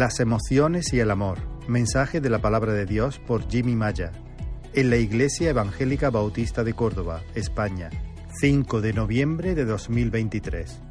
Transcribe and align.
Las 0.00 0.18
emociones 0.18 0.94
y 0.94 1.00
el 1.00 1.10
amor. 1.10 1.36
Mensaje 1.68 2.22
de 2.22 2.30
la 2.30 2.38
palabra 2.38 2.72
de 2.72 2.86
Dios 2.86 3.18
por 3.18 3.46
Jimmy 3.50 3.76
Maya. 3.76 4.12
En 4.72 4.88
la 4.88 4.96
Iglesia 4.96 5.50
Evangélica 5.50 6.08
Bautista 6.08 6.64
de 6.64 6.72
Córdoba, 6.72 7.20
España. 7.34 7.90
5 8.40 8.80
de 8.80 8.94
noviembre 8.94 9.54
de 9.54 9.66
2023. 9.66 10.89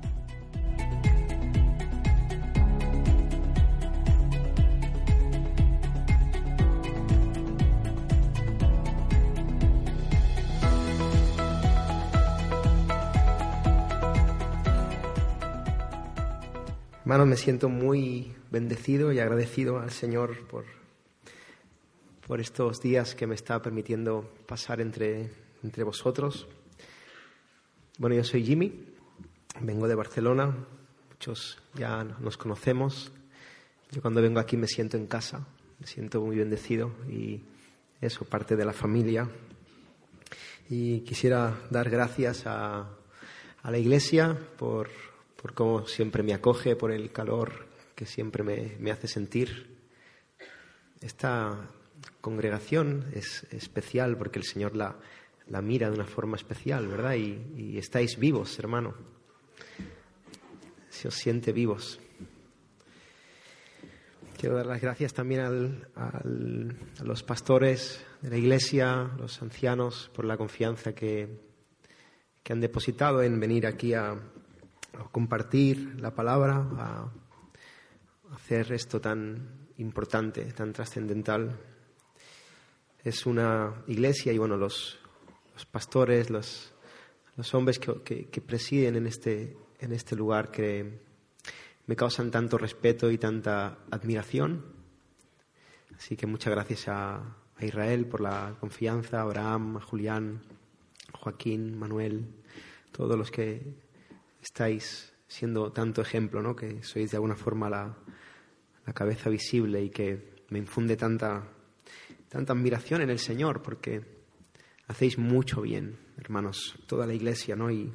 Hermanos, 17.09 17.27
me 17.27 17.37
siento 17.37 17.69
muy 17.69 18.35
bendecido 18.51 19.11
y 19.11 19.17
agradecido 19.17 19.79
al 19.79 19.89
Señor 19.89 20.45
por, 20.45 20.65
por 22.27 22.39
estos 22.39 22.81
días 22.81 23.15
que 23.15 23.25
me 23.25 23.33
está 23.33 23.59
permitiendo 23.63 24.31
pasar 24.45 24.79
entre, 24.79 25.31
entre 25.63 25.83
vosotros. 25.83 26.47
Bueno, 27.97 28.15
yo 28.15 28.23
soy 28.23 28.45
Jimmy, 28.45 28.93
vengo 29.59 29.87
de 29.87 29.95
Barcelona, 29.95 30.55
muchos 31.09 31.57
ya 31.73 32.03
nos 32.03 32.37
conocemos. 32.37 33.11
Yo 33.89 34.03
cuando 34.03 34.21
vengo 34.21 34.39
aquí 34.39 34.55
me 34.55 34.67
siento 34.67 34.95
en 34.95 35.07
casa, 35.07 35.47
me 35.79 35.87
siento 35.87 36.21
muy 36.21 36.37
bendecido 36.37 36.91
y 37.09 37.41
eso, 38.01 38.23
parte 38.25 38.55
de 38.55 38.65
la 38.65 38.73
familia. 38.73 39.27
Y 40.69 40.99
quisiera 40.99 41.59
dar 41.71 41.89
gracias 41.89 42.45
a, 42.45 42.87
a 43.63 43.71
la 43.71 43.79
Iglesia 43.79 44.37
por 44.59 45.08
por 45.41 45.53
cómo 45.53 45.87
siempre 45.87 46.21
me 46.23 46.33
acoge, 46.33 46.75
por 46.75 46.91
el 46.91 47.11
calor 47.11 47.67
que 47.95 48.05
siempre 48.05 48.43
me, 48.43 48.91
hace 48.91 49.07
sentir. 49.07 49.77
Esta 51.01 51.69
congregación 52.19 53.05
es 53.13 53.45
especial 53.51 54.17
porque 54.17 54.39
el 54.39 54.45
Señor 54.45 54.75
la, 54.75 54.97
la 55.47 55.61
mira 55.61 55.89
de 55.89 55.95
una 55.95 56.05
forma 56.05 56.35
especial, 56.35 56.87
¿verdad? 56.87 57.15
Y, 57.15 57.77
estáis 57.77 58.17
vivos, 58.19 58.59
hermano. 58.59 58.93
Se 60.89 61.07
os 61.07 61.15
siente 61.15 61.53
vivos. 61.53 61.99
Quiero 64.37 64.55
dar 64.55 64.65
las 64.65 64.81
gracias 64.81 65.13
también 65.13 65.85
a 65.95 66.21
los 67.03 67.23
pastores 67.23 68.05
de 68.21 68.29
la 68.29 68.37
iglesia, 68.37 69.11
los 69.17 69.41
ancianos, 69.41 70.09
por 70.13 70.25
la 70.25 70.37
confianza 70.37 70.93
que, 70.93 71.27
que 72.43 72.53
han 72.53 72.61
depositado 72.61 73.21
en 73.21 73.39
venir 73.39 73.67
aquí 73.67 73.93
a, 73.93 74.17
compartir 75.11 75.99
la 75.99 76.13
palabra, 76.13 76.55
a 76.77 77.11
hacer 78.33 78.71
esto 78.73 78.99
tan 78.99 79.69
importante, 79.77 80.43
tan 80.53 80.73
trascendental. 80.73 81.59
Es 83.03 83.25
una 83.25 83.83
iglesia 83.87 84.33
y 84.33 84.37
bueno, 84.37 84.57
los, 84.57 84.99
pastores, 85.71 86.29
los, 86.29 86.73
hombres 87.53 87.79
que, 87.79 88.41
presiden 88.45 88.97
en 88.97 89.07
este, 89.07 89.57
en 89.79 89.93
este 89.93 90.15
lugar 90.15 90.51
que 90.51 90.99
me 91.87 91.95
causan 91.95 92.29
tanto 92.29 92.57
respeto 92.57 93.09
y 93.09 93.17
tanta 93.17 93.79
admiración. 93.89 94.65
Así 95.95 96.15
que 96.15 96.27
muchas 96.27 96.53
gracias 96.53 96.87
a, 96.87 97.37
a 97.55 97.65
Israel 97.65 98.05
por 98.05 98.21
la 98.21 98.55
confianza, 98.59 99.19
a 99.19 99.21
Abraham, 99.21 99.77
a 99.77 99.81
Julián, 99.81 100.41
Joaquín, 101.13 101.77
Manuel, 101.77 102.27
todos 102.91 103.17
los 103.17 103.31
que 103.31 103.88
estáis 104.41 105.13
siendo 105.29 105.71
tanto 105.71 106.01
ejemplo, 106.01 106.41
¿no? 106.41 106.55
que 106.55 106.83
sois 106.83 107.11
de 107.11 107.17
alguna 107.17 107.35
forma 107.35 107.69
la, 107.69 107.95
cabeza 108.93 109.29
visible 109.29 109.83
y 109.83 109.91
que 109.91 110.43
me 110.49 110.57
infunde 110.57 110.97
tanta, 110.97 111.43
tanta 112.27 112.53
admiración 112.53 113.01
en 113.01 113.11
el 113.11 113.19
Señor, 113.19 113.61
porque 113.61 114.03
hacéis 114.87 115.19
mucho 115.19 115.61
bien, 115.61 115.95
hermanos, 116.17 116.73
toda 116.87 117.05
la 117.05 117.13
iglesia, 117.13 117.55
¿no? 117.55 117.69
y 117.69 117.93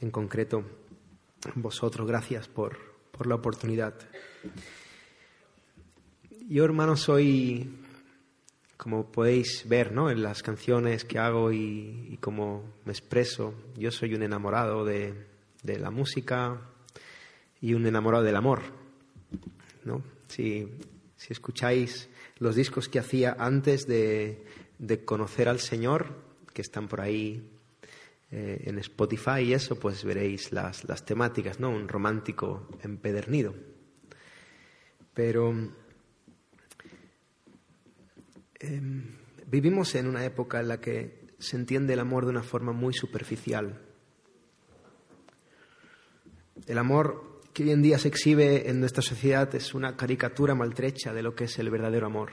en 0.00 0.10
concreto 0.10 0.64
vosotros, 1.54 2.08
gracias 2.08 2.48
por, 2.48 2.78
por 3.10 3.26
la 3.26 3.34
oportunidad. 3.34 3.94
Yo, 6.48 6.64
hermanos, 6.64 7.00
soy, 7.00 7.84
como 8.78 9.12
podéis 9.12 9.68
ver 9.68 9.92
¿no? 9.92 10.08
en 10.08 10.22
las 10.22 10.42
canciones 10.42 11.04
que 11.04 11.18
hago 11.18 11.52
y, 11.52 12.08
y 12.10 12.16
como 12.16 12.64
me 12.86 12.92
expreso, 12.92 13.52
yo 13.76 13.90
soy 13.90 14.14
un 14.14 14.22
enamorado 14.22 14.86
de, 14.86 15.31
de 15.62 15.78
la 15.78 15.90
música 15.90 16.60
y 17.60 17.74
un 17.74 17.86
enamorado 17.86 18.24
del 18.24 18.36
amor. 18.36 18.60
¿no? 19.84 20.02
Si, 20.28 20.68
escucháis 21.28 22.08
los 22.38 22.56
discos 22.56 22.88
que 22.88 22.98
hacía 22.98 23.36
antes 23.38 23.86
de, 23.86 24.44
conocer 25.04 25.48
al 25.48 25.60
Señor, 25.60 26.20
que 26.52 26.62
están 26.62 26.88
por 26.88 27.00
ahí 27.00 27.48
eh, 28.30 28.64
en 28.64 28.78
Spotify 28.78 29.40
y 29.44 29.54
eso, 29.54 29.76
pues 29.76 30.04
veréis 30.04 30.52
las, 30.52 30.84
las 30.88 31.04
temáticas, 31.04 31.60
¿no? 31.60 31.70
Un 31.70 31.88
romántico 31.88 32.68
empedernido. 32.82 33.54
Pero 35.14 35.54
em, 38.58 39.16
vivimos 39.46 39.94
en 39.94 40.08
una 40.08 40.24
época 40.24 40.60
en 40.60 40.68
la 40.68 40.80
que 40.80 41.22
se 41.38 41.56
entiende 41.56 41.92
el 41.92 42.00
amor 42.00 42.24
de 42.24 42.30
una 42.30 42.42
forma 42.42 42.72
muy 42.72 42.92
superficial 42.92 43.80
el 46.66 46.78
amor 46.78 47.40
que 47.52 47.64
hoy 47.64 47.70
en 47.70 47.82
día 47.82 47.98
se 47.98 48.08
exhibe 48.08 48.68
en 48.68 48.80
nuestra 48.80 49.02
sociedad 49.02 49.54
es 49.54 49.74
una 49.74 49.96
caricatura 49.96 50.54
maltrecha 50.54 51.12
de 51.12 51.22
lo 51.22 51.34
que 51.34 51.44
es 51.44 51.58
el 51.58 51.70
verdadero 51.70 52.06
amor. 52.06 52.32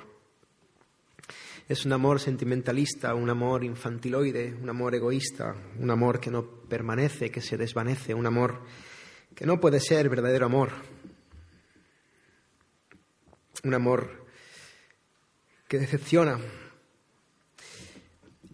Es 1.68 1.85
un 1.85 1.94
amor 1.94 2.19
sentimentalista, 2.19 3.13
un 3.13 3.30
amor 3.30 3.63
infantiloide, 3.63 4.56
un 4.59 4.69
amor 4.69 4.96
egoísta, 4.96 5.53
un 5.78 5.91
amor 5.91 6.19
que 6.19 6.31
no 6.31 6.44
permanece, 6.68 7.30
que 7.30 7.41
se 7.41 7.57
desvanece, 7.57 8.13
un 8.13 8.25
amor 8.25 8.62
que 9.35 9.46
no 9.46 9.59
puede 9.59 9.80
ser 9.80 10.09
verdadero 10.09 10.47
amor. 10.47 10.72
Un 13.63 13.74
amor 13.74 14.25
que 15.68 15.78
decepciona, 15.78 16.40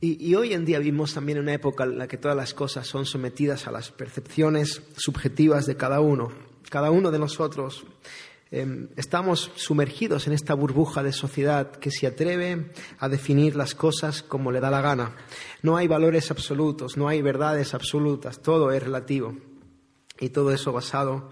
y, 0.06 0.36
hoy 0.36 0.54
en 0.54 0.66
día 0.66 0.80
vivimos 0.80 1.14
también 1.14 1.40
en 1.40 1.44
una 1.46 1.54
época 1.54 1.84
en 1.86 1.98
la 1.98 2.08
que 2.08 2.18
todas 2.18 2.38
las 2.38 2.54
cosas 2.54 2.86
son 2.86 3.06
sometidas 3.06 3.66
a 3.66 3.72
las 3.72 3.92
percepciones 3.92 4.84
subjetivas 4.96 5.66
de 5.66 5.76
cada 5.76 6.00
uno. 6.00 6.32
Cada 6.70 6.92
uno 6.92 7.10
de 7.10 7.18
nosotros 7.18 7.86
em, 8.52 8.90
estamos 8.96 9.52
sumergidos 9.56 10.28
en 10.28 10.34
esta 10.34 10.54
burbuja 10.54 11.02
de 11.02 11.12
sociedad 11.12 11.72
que 11.72 11.90
se 11.90 12.06
atreve 12.08 12.72
a 13.00 13.10
definir 13.10 13.56
las 13.56 13.74
cosas 13.74 14.22
como 14.22 14.52
le 14.52 14.60
da 14.60 14.70
la 14.70 14.82
gana. 14.82 15.16
No 15.62 15.78
hay 15.78 15.88
valores 15.88 16.30
absolutos, 16.30 16.98
no 16.98 17.08
hay 17.08 17.22
verdades 17.22 17.74
absolutas, 17.74 18.42
todo 18.42 18.72
es 18.72 18.84
relativo. 18.84 19.36
Y 20.20 20.30
todo 20.30 20.52
eso 20.54 20.72
basado 20.72 21.30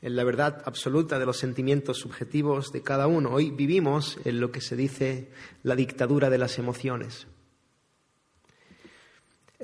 en 0.00 0.16
la 0.16 0.24
verdad 0.24 0.62
absoluta 0.66 1.18
de 1.18 1.26
los 1.26 1.38
sentimientos 1.38 1.98
subjetivos 1.98 2.70
de 2.70 2.82
cada 2.82 3.06
uno. 3.06 3.30
Hoy 3.30 3.50
vivimos 3.50 4.18
en 4.24 4.40
lo 4.40 4.52
que 4.52 4.60
se 4.60 4.76
dice 4.76 5.30
la 5.62 5.74
dictadura 5.74 6.30
de 6.30 6.38
las 6.38 6.58
emociones. 6.58 7.26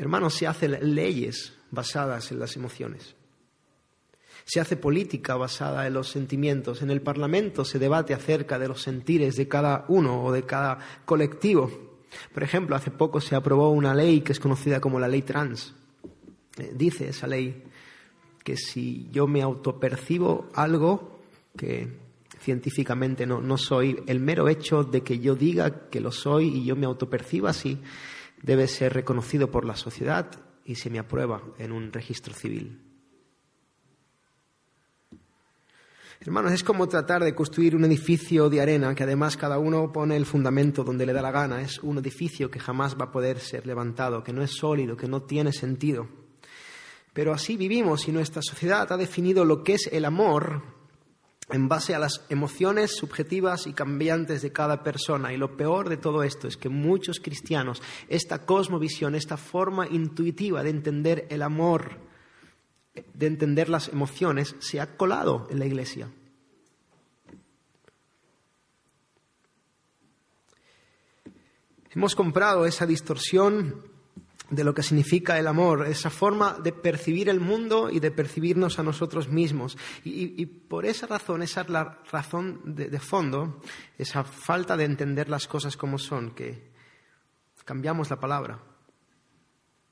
Hermanos, 0.00 0.32
se 0.32 0.46
hacen 0.46 0.94
leyes 0.94 1.52
basadas 1.70 2.32
en 2.32 2.38
las 2.38 2.56
emociones. 2.56 3.14
Se 4.46 4.58
hace 4.58 4.74
política 4.78 5.36
basada 5.36 5.86
en 5.86 5.92
los 5.92 6.08
sentimientos. 6.08 6.80
En 6.80 6.90
el 6.90 7.02
Parlamento 7.02 7.66
se 7.66 7.78
debate 7.78 8.14
acerca 8.14 8.58
de 8.58 8.68
los 8.68 8.80
sentires 8.80 9.36
de 9.36 9.46
cada 9.46 9.84
uno 9.88 10.24
o 10.24 10.32
de 10.32 10.44
cada 10.44 10.78
colectivo. 11.04 12.00
Por 12.32 12.42
ejemplo, 12.42 12.76
hace 12.76 12.90
poco 12.90 13.20
se 13.20 13.36
aprobó 13.36 13.68
una 13.72 13.94
ley 13.94 14.22
que 14.22 14.32
es 14.32 14.40
conocida 14.40 14.80
como 14.80 14.98
la 14.98 15.06
ley 15.06 15.20
trans. 15.20 15.74
Eh, 16.56 16.72
dice 16.74 17.10
esa 17.10 17.26
ley 17.26 17.62
que 18.42 18.56
si 18.56 19.06
yo 19.12 19.26
me 19.26 19.42
autopercibo 19.42 20.48
algo 20.54 21.20
que 21.58 21.98
científicamente 22.40 23.26
no, 23.26 23.42
no 23.42 23.58
soy, 23.58 24.02
el 24.06 24.18
mero 24.18 24.48
hecho 24.48 24.82
de 24.82 25.02
que 25.02 25.18
yo 25.18 25.34
diga 25.34 25.90
que 25.90 26.00
lo 26.00 26.10
soy 26.10 26.48
y 26.48 26.64
yo 26.64 26.74
me 26.74 26.86
autoperciba 26.86 27.50
así, 27.50 27.78
debe 28.42 28.66
ser 28.66 28.92
reconocido 28.92 29.50
por 29.50 29.64
la 29.64 29.76
sociedad 29.76 30.30
y 30.64 30.76
se 30.76 30.90
me 30.90 30.98
aprueba 30.98 31.42
en 31.58 31.72
un 31.72 31.92
registro 31.92 32.34
civil. 32.34 32.80
Hermanos, 36.22 36.52
es 36.52 36.62
como 36.62 36.86
tratar 36.86 37.24
de 37.24 37.34
construir 37.34 37.74
un 37.74 37.84
edificio 37.86 38.50
de 38.50 38.60
arena 38.60 38.94
que 38.94 39.04
además 39.04 39.38
cada 39.38 39.58
uno 39.58 39.90
pone 39.90 40.16
el 40.16 40.26
fundamento 40.26 40.84
donde 40.84 41.06
le 41.06 41.14
da 41.14 41.22
la 41.22 41.30
gana. 41.30 41.62
Es 41.62 41.78
un 41.78 41.96
edificio 41.96 42.50
que 42.50 42.60
jamás 42.60 42.94
va 42.94 43.06
a 43.06 43.10
poder 43.10 43.40
ser 43.40 43.66
levantado, 43.66 44.22
que 44.22 44.34
no 44.34 44.42
es 44.42 44.50
sólido, 44.50 44.98
que 44.98 45.08
no 45.08 45.22
tiene 45.22 45.50
sentido. 45.50 46.08
Pero 47.14 47.32
así 47.32 47.56
vivimos 47.56 48.06
y 48.06 48.12
nuestra 48.12 48.42
sociedad 48.42 48.92
ha 48.92 48.98
definido 48.98 49.46
lo 49.46 49.64
que 49.64 49.74
es 49.74 49.88
el 49.90 50.04
amor 50.04 50.79
en 51.52 51.68
base 51.68 51.94
a 51.94 51.98
las 51.98 52.24
emociones 52.28 52.96
subjetivas 52.96 53.66
y 53.66 53.72
cambiantes 53.72 54.42
de 54.42 54.52
cada 54.52 54.82
persona. 54.82 55.32
Y 55.32 55.36
lo 55.36 55.56
peor 55.56 55.88
de 55.88 55.96
todo 55.96 56.22
esto 56.22 56.48
es 56.48 56.56
que 56.56 56.68
muchos 56.68 57.20
cristianos, 57.20 57.82
esta 58.08 58.46
cosmovisión, 58.46 59.14
esta 59.14 59.36
forma 59.36 59.86
intuitiva 59.88 60.62
de 60.62 60.70
entender 60.70 61.26
el 61.30 61.42
amor, 61.42 61.98
de 63.14 63.26
entender 63.26 63.68
las 63.68 63.88
emociones, 63.88 64.56
se 64.58 64.80
ha 64.80 64.96
colado 64.96 65.46
en 65.50 65.58
la 65.58 65.66
iglesia. 65.66 66.10
Hemos 71.92 72.14
comprado 72.14 72.66
esa 72.66 72.86
distorsión 72.86 73.89
de 74.50 74.64
lo 74.64 74.74
que 74.74 74.82
significa 74.82 75.38
el 75.38 75.46
amor, 75.46 75.86
esa 75.86 76.10
forma 76.10 76.58
de 76.58 76.72
percibir 76.72 77.28
el 77.28 77.40
mundo 77.40 77.88
y 77.88 78.00
de 78.00 78.10
percibirnos 78.10 78.78
a 78.78 78.82
nosotros 78.82 79.28
mismos. 79.28 79.78
Y, 80.04 80.44
por 80.46 80.84
esa 80.84 81.06
razón, 81.06 81.42
esa 81.42 81.62
es 81.62 81.68
la 81.68 81.98
razón 82.10 82.60
de, 82.64 82.98
fondo, 82.98 83.60
esa 83.96 84.24
falta 84.24 84.76
de 84.76 84.84
entender 84.84 85.28
las 85.28 85.46
cosas 85.46 85.76
como 85.76 85.98
son, 85.98 86.32
que 86.32 86.70
cambiamos 87.64 88.10
la 88.10 88.18
palabra, 88.18 88.58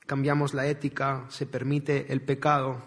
cambiamos 0.05 0.53
la 0.53 0.67
ética, 0.67 1.25
se 1.29 1.45
permite 1.45 2.11
el 2.11 2.21
pecado, 2.21 2.83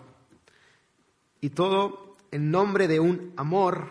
y 1.41 1.51
todo 1.51 2.17
en 2.31 2.51
nombre 2.51 2.87
de 2.87 3.01
un 3.01 3.33
amor 3.37 3.89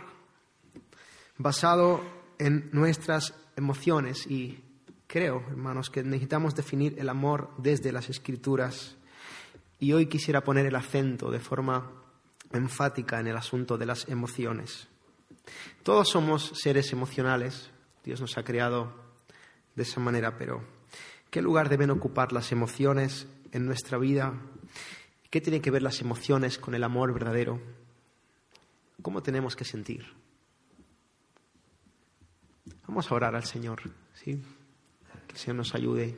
basado 1.37 2.01
en 2.37 2.69
nuestras 2.71 3.33
emociones 3.55 4.25
y 4.27 4.70
Creo, 5.11 5.43
hermanos, 5.49 5.89
que 5.89 6.03
necesitamos 6.03 6.55
definir 6.55 6.97
el 6.97 7.09
amor 7.09 7.49
desde 7.57 7.91
las 7.91 8.09
escrituras 8.09 8.95
y 9.77 9.91
hoy 9.91 10.05
quisiera 10.05 10.41
poner 10.41 10.65
el 10.65 10.75
acento 10.77 11.29
de 11.29 11.41
forma 11.41 11.91
enfática 12.53 13.19
en 13.19 13.27
el 13.27 13.35
asunto 13.35 13.77
de 13.77 13.85
las 13.85 14.07
emociones. 14.07 14.87
Todos 15.83 16.07
somos 16.07 16.53
seres 16.55 16.93
emocionales, 16.93 17.71
Dios 18.05 18.21
nos 18.21 18.37
ha 18.37 18.45
creado 18.45 18.95
de 19.75 19.83
esa 19.83 19.99
manera, 19.99 20.37
pero 20.37 20.63
¿qué 21.29 21.41
lugar 21.41 21.67
deben 21.67 21.91
ocupar 21.91 22.31
las 22.31 22.53
emociones 22.53 23.27
en 23.51 23.65
nuestra 23.65 23.97
vida? 23.97 24.33
¿Qué 25.29 25.41
tienen 25.41 25.61
que 25.61 25.71
ver 25.71 25.81
las 25.81 25.99
emociones 25.99 26.57
con 26.57 26.73
el 26.73 26.85
amor 26.85 27.13
verdadero? 27.13 27.59
¿Cómo 29.01 29.21
tenemos 29.21 29.57
que 29.57 29.65
sentir? 29.65 30.05
Vamos 32.87 33.11
a 33.11 33.15
orar 33.15 33.35
al 33.35 33.43
Señor, 33.43 33.81
¿sí? 34.13 34.41
Señor 35.33 35.55
nos 35.55 35.73
ayude 35.75 36.17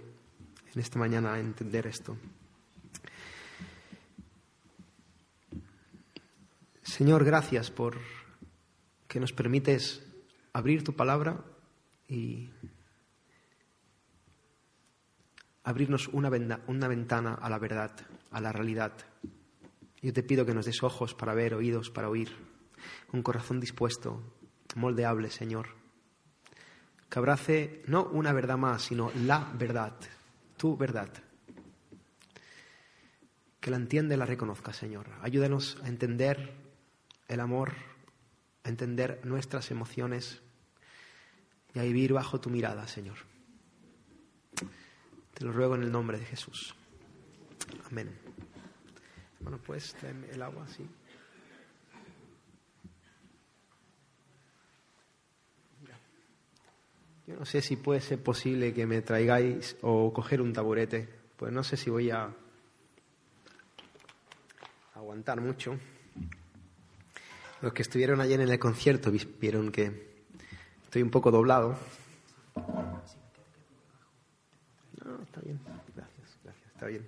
en 0.74 0.80
esta 0.80 1.00
mañana 1.00 1.34
a 1.34 1.40
entender 1.40 1.88
esto. 1.88 2.18
Señor, 6.82 7.24
gracias 7.24 7.72
por 7.72 7.98
que 9.08 9.20
nos 9.20 9.34
permites 9.34 10.04
abrir 10.52 10.84
tu 10.84 10.96
palabra 10.96 11.44
y 12.08 12.50
abrirnos 15.64 16.08
una, 16.10 16.30
una, 16.68 16.88
ventana 16.88 17.36
a 17.36 17.50
la 17.50 17.60
verdad, 17.60 17.92
a 18.32 18.42
la 18.42 18.52
realidad. 18.52 18.94
Yo 20.02 20.12
te 20.12 20.24
pido 20.24 20.46
que 20.46 20.54
nos 20.54 20.66
des 20.66 20.84
ojos 20.84 21.14
para 21.14 21.34
ver, 21.34 21.54
oídos 21.54 21.90
para 21.90 22.10
oír, 22.10 22.36
un 23.14 23.24
corazón 23.24 23.60
dispuesto, 23.60 24.22
moldeable, 24.76 25.30
Señor 25.30 25.83
que 27.14 27.20
abrace 27.20 27.84
no 27.86 28.06
una 28.06 28.34
verdad 28.34 28.58
más, 28.58 28.82
sino 28.82 29.12
la 29.14 29.48
verdad, 29.54 29.94
tu 30.58 30.76
verdad. 30.76 31.14
Que 33.60 33.70
la 33.70 33.78
entienda 33.78 34.16
y 34.16 34.18
la 34.18 34.26
reconozca, 34.26 34.74
Señor. 34.74 35.06
Ayúdanos 35.22 35.78
a 35.84 35.90
entender 35.90 36.56
el 37.28 37.40
amor, 37.40 37.74
a 38.64 38.70
entender 38.70 39.22
nuestras 39.26 39.70
emociones 39.70 40.42
y 41.76 41.80
a 41.80 41.84
vivir 41.84 42.14
bajo 42.14 42.42
tu 42.42 42.50
mirada, 42.50 42.88
Señor. 42.88 43.18
Te 45.36 45.46
lo 45.46 45.52
ruego 45.52 45.76
en 45.76 45.84
el 45.84 45.92
nombre 45.92 46.18
de 46.18 46.26
Jesús. 46.26 46.74
Amén. 47.92 48.10
Bueno, 49.40 49.60
pues 49.64 49.96
el 50.32 50.42
agua, 50.42 50.68
sí. 50.68 50.90
Yo 57.26 57.36
no 57.38 57.46
sé 57.46 57.62
si 57.62 57.78
puede 57.78 58.02
ser 58.02 58.22
posible 58.22 58.74
que 58.74 58.86
me 58.86 59.02
traigáis 59.02 59.78
o 59.82 60.12
coger 60.12 60.42
un 60.42 60.52
taburete, 60.52 61.08
pues 61.38 61.54
no 61.54 61.64
sé 61.64 61.78
si 61.78 61.90
voy 61.90 62.10
a 62.10 62.30
aguantar 64.94 65.40
mucho. 65.40 65.80
Los 67.62 67.72
que 67.72 67.82
estuvieron 67.82 68.20
ayer 68.20 68.42
en 68.42 68.50
el 68.50 68.60
concierto 68.60 69.10
vieron 69.40 69.72
que 69.72 70.26
estoy 70.84 71.02
un 71.02 71.12
poco 71.12 71.32
doblado. 71.32 71.78
No, 75.06 75.24
está 75.24 75.40
bien, 75.40 75.62
gracias, 75.96 76.38
gracias, 76.44 76.68
está 76.74 76.88
bien. 76.88 77.08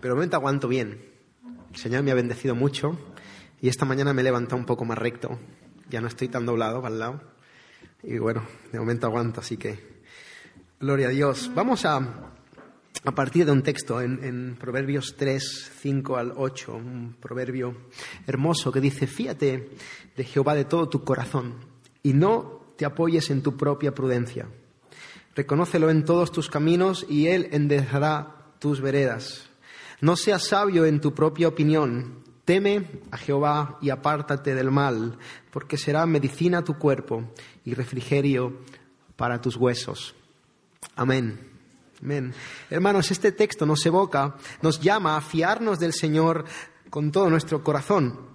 Pero 0.00 0.14
de 0.14 0.16
momento 0.16 0.36
aguanto 0.36 0.68
bien. 0.68 1.04
El 1.70 1.76
Señor 1.76 2.02
me 2.02 2.12
ha 2.12 2.14
bendecido 2.14 2.54
mucho 2.54 2.98
y 3.60 3.68
esta 3.68 3.84
mañana 3.84 4.14
me 4.14 4.22
he 4.22 4.24
levantado 4.24 4.56
un 4.56 4.64
poco 4.64 4.86
más 4.86 4.96
recto. 4.96 5.38
Ya 5.90 6.00
no 6.00 6.08
estoy 6.08 6.28
tan 6.28 6.46
doblado 6.46 6.80
para 6.80 6.94
el 6.94 6.98
lado 6.98 7.35
y 8.06 8.18
bueno, 8.18 8.46
de 8.70 8.78
momento 8.78 9.06
aguanto, 9.06 9.40
así 9.40 9.56
que 9.56 9.78
gloria 10.78 11.08
a 11.08 11.10
Dios. 11.10 11.50
Vamos 11.54 11.84
a, 11.84 11.96
a 13.04 13.12
partir 13.12 13.44
de 13.44 13.50
un 13.50 13.62
texto 13.62 14.00
en, 14.00 14.22
en, 14.22 14.56
Proverbios 14.56 15.16
3, 15.16 15.72
5 15.80 16.16
al 16.16 16.32
8, 16.36 16.72
un 16.72 17.16
proverbio 17.20 17.76
hermoso 18.26 18.70
que 18.70 18.80
dice, 18.80 19.08
fíate 19.08 19.70
de 20.16 20.24
Jehová 20.24 20.54
de 20.54 20.66
todo 20.66 20.88
tu 20.88 21.02
corazón 21.02 21.56
y 22.04 22.12
no 22.12 22.74
te 22.76 22.84
apoyes 22.84 23.28
en 23.30 23.42
tu 23.42 23.56
propia 23.56 23.92
prudencia. 23.92 24.46
Reconócelo 25.34 25.90
en 25.90 26.04
todos 26.04 26.30
tus 26.30 26.48
caminos 26.48 27.04
y 27.08 27.26
Él 27.26 27.48
enderezará 27.50 28.52
tus 28.60 28.80
veredas. 28.80 29.50
No 30.00 30.14
seas 30.14 30.46
sabio 30.46 30.84
en 30.86 31.00
tu 31.00 31.12
propia 31.12 31.48
opinión. 31.48 32.22
Teme 32.46 32.86
a 33.10 33.18
Jehová 33.18 33.76
y 33.82 33.90
apártate 33.90 34.54
del 34.54 34.70
mal, 34.70 35.18
porque 35.50 35.76
será 35.76 36.06
medicina 36.06 36.62
tu 36.62 36.78
cuerpo 36.78 37.24
y 37.64 37.74
refrigerio 37.74 38.60
para 39.16 39.40
tus 39.40 39.56
huesos. 39.56 40.14
Amén. 40.94 41.50
Amén. 42.00 42.32
Hermanos, 42.70 43.10
este 43.10 43.32
texto 43.32 43.66
nos 43.66 43.84
evoca, 43.84 44.36
nos 44.62 44.80
llama 44.80 45.16
a 45.16 45.20
fiarnos 45.20 45.80
del 45.80 45.92
Señor 45.92 46.44
con 46.88 47.10
todo 47.10 47.28
nuestro 47.28 47.64
corazón 47.64 48.25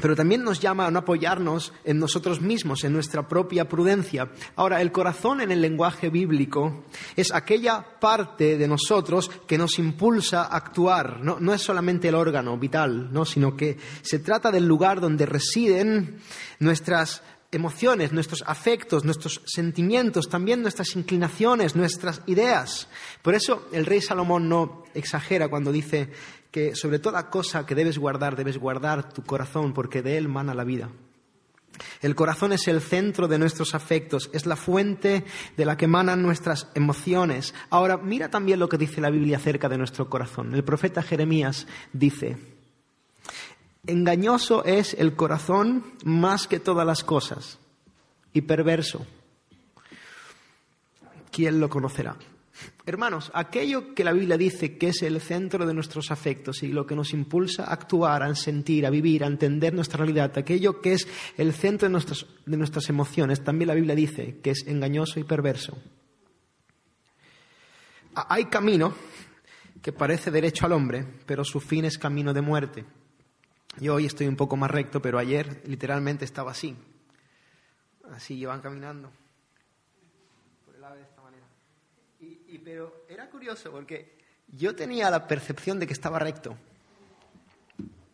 pero 0.00 0.16
también 0.16 0.42
nos 0.42 0.60
llama 0.60 0.86
a 0.86 0.90
no 0.90 1.00
apoyarnos 1.00 1.72
en 1.84 1.98
nosotros 1.98 2.40
mismos, 2.40 2.84
en 2.84 2.92
nuestra 2.92 3.26
propia 3.28 3.68
prudencia. 3.68 4.30
Ahora, 4.56 4.80
el 4.80 4.92
corazón 4.92 5.40
en 5.40 5.50
el 5.50 5.60
lenguaje 5.60 6.10
bíblico 6.10 6.84
es 7.16 7.32
aquella 7.32 7.84
parte 8.00 8.56
de 8.56 8.68
nosotros 8.68 9.30
que 9.46 9.58
nos 9.58 9.78
impulsa 9.78 10.42
a 10.42 10.56
actuar. 10.56 11.20
No, 11.20 11.54
es 11.54 11.62
solamente 11.62 12.08
el 12.08 12.14
órgano 12.14 12.56
vital, 12.58 13.12
¿no? 13.12 13.24
sino 13.24 13.56
que 13.56 13.76
se 14.02 14.18
trata 14.18 14.50
del 14.50 14.66
lugar 14.66 15.00
donde 15.00 15.26
residen 15.26 16.20
nuestras 16.58 17.22
emociones, 17.52 18.12
nuestros 18.12 18.44
afectos, 18.46 19.04
nuestros 19.04 19.42
sentimientos, 19.44 20.28
también 20.28 20.62
nuestras 20.62 20.94
inclinaciones, 20.94 21.74
nuestras 21.74 22.22
ideas. 22.26 22.88
Por 23.22 23.34
eso 23.34 23.68
el 23.72 23.86
rey 23.86 24.00
Salomón 24.00 24.48
no 24.48 24.84
exagera 24.94 25.48
cuando 25.48 25.72
dice 25.72 26.10
que 26.50 26.74
sobre 26.74 26.98
toda 26.98 27.30
cosa 27.30 27.66
que 27.66 27.74
debes 27.74 27.98
guardar, 27.98 28.36
debes 28.36 28.58
guardar 28.58 29.12
tu 29.12 29.22
corazón, 29.22 29.72
porque 29.72 30.02
de 30.02 30.16
él 30.16 30.28
mana 30.28 30.54
la 30.54 30.64
vida. 30.64 30.90
El 32.02 32.14
corazón 32.14 32.52
es 32.52 32.66
el 32.68 32.80
centro 32.80 33.28
de 33.28 33.38
nuestros 33.38 33.74
afectos, 33.74 34.30
es 34.32 34.46
la 34.46 34.56
fuente 34.56 35.24
de 35.56 35.64
la 35.64 35.76
que 35.76 35.86
emanan 35.86 36.22
nuestras 36.22 36.68
emociones. 36.74 37.54
Ahora, 37.70 37.96
mira 37.96 38.30
también 38.30 38.58
lo 38.58 38.68
que 38.68 38.78
dice 38.78 39.00
la 39.00 39.10
Biblia 39.10 39.38
acerca 39.38 39.68
de 39.68 39.78
nuestro 39.78 40.08
corazón. 40.08 40.54
El 40.54 40.64
profeta 40.64 41.02
Jeremías 41.02 41.66
dice, 41.92 42.36
engañoso 43.86 44.64
es 44.64 44.94
el 44.94 45.14
corazón 45.14 45.84
más 46.04 46.46
que 46.46 46.60
todas 46.60 46.86
las 46.86 47.04
cosas 47.04 47.58
y 48.32 48.42
perverso. 48.42 49.06
¿Quién 51.30 51.60
lo 51.60 51.68
conocerá? 51.68 52.16
Hermanos, 52.90 53.30
aquello 53.34 53.94
que 53.94 54.02
la 54.02 54.12
Biblia 54.12 54.36
dice 54.36 54.76
que 54.76 54.88
es 54.88 55.02
el 55.02 55.20
centro 55.20 55.64
de 55.64 55.72
nuestros 55.72 56.10
afectos 56.10 56.64
y 56.64 56.72
lo 56.72 56.88
que 56.88 56.96
nos 56.96 57.12
impulsa 57.12 57.62
a 57.62 57.72
actuar, 57.72 58.24
a 58.24 58.34
sentir, 58.34 58.84
a 58.84 58.90
vivir, 58.90 59.22
a 59.22 59.28
entender 59.28 59.72
nuestra 59.72 59.98
realidad, 59.98 60.36
aquello 60.36 60.80
que 60.80 60.94
es 60.94 61.06
el 61.36 61.54
centro 61.54 61.86
de 61.86 61.92
nuestras, 61.92 62.26
de 62.44 62.56
nuestras 62.56 62.88
emociones, 62.88 63.44
también 63.44 63.68
la 63.68 63.74
Biblia 63.74 63.94
dice 63.94 64.40
que 64.42 64.50
es 64.50 64.66
engañoso 64.66 65.20
y 65.20 65.22
perverso. 65.22 65.78
Hay 68.12 68.46
camino 68.46 68.92
que 69.80 69.92
parece 69.92 70.32
derecho 70.32 70.66
al 70.66 70.72
hombre, 70.72 71.06
pero 71.26 71.44
su 71.44 71.60
fin 71.60 71.84
es 71.84 71.96
camino 71.96 72.34
de 72.34 72.40
muerte. 72.40 72.84
Yo 73.78 73.94
hoy 73.94 74.06
estoy 74.06 74.26
un 74.26 74.34
poco 74.34 74.56
más 74.56 74.68
recto, 74.68 75.00
pero 75.00 75.20
ayer 75.20 75.62
literalmente 75.64 76.24
estaba 76.24 76.50
así. 76.50 76.74
Así 78.10 78.34
iban 78.34 78.60
caminando. 78.60 79.12
Pero 82.70 83.04
era 83.08 83.28
curioso 83.28 83.72
porque 83.72 84.16
yo 84.46 84.76
tenía 84.76 85.10
la 85.10 85.26
percepción 85.26 85.80
de 85.80 85.88
que 85.88 85.92
estaba 85.92 86.20
recto. 86.20 86.56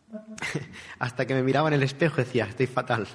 Hasta 0.99 1.27
que 1.27 1.35
me 1.35 1.43
miraba 1.43 1.67
en 1.67 1.75
el 1.75 1.83
espejo 1.83 2.15
decía, 2.15 2.45
estoy 2.45 2.65
fatal. 2.65 3.07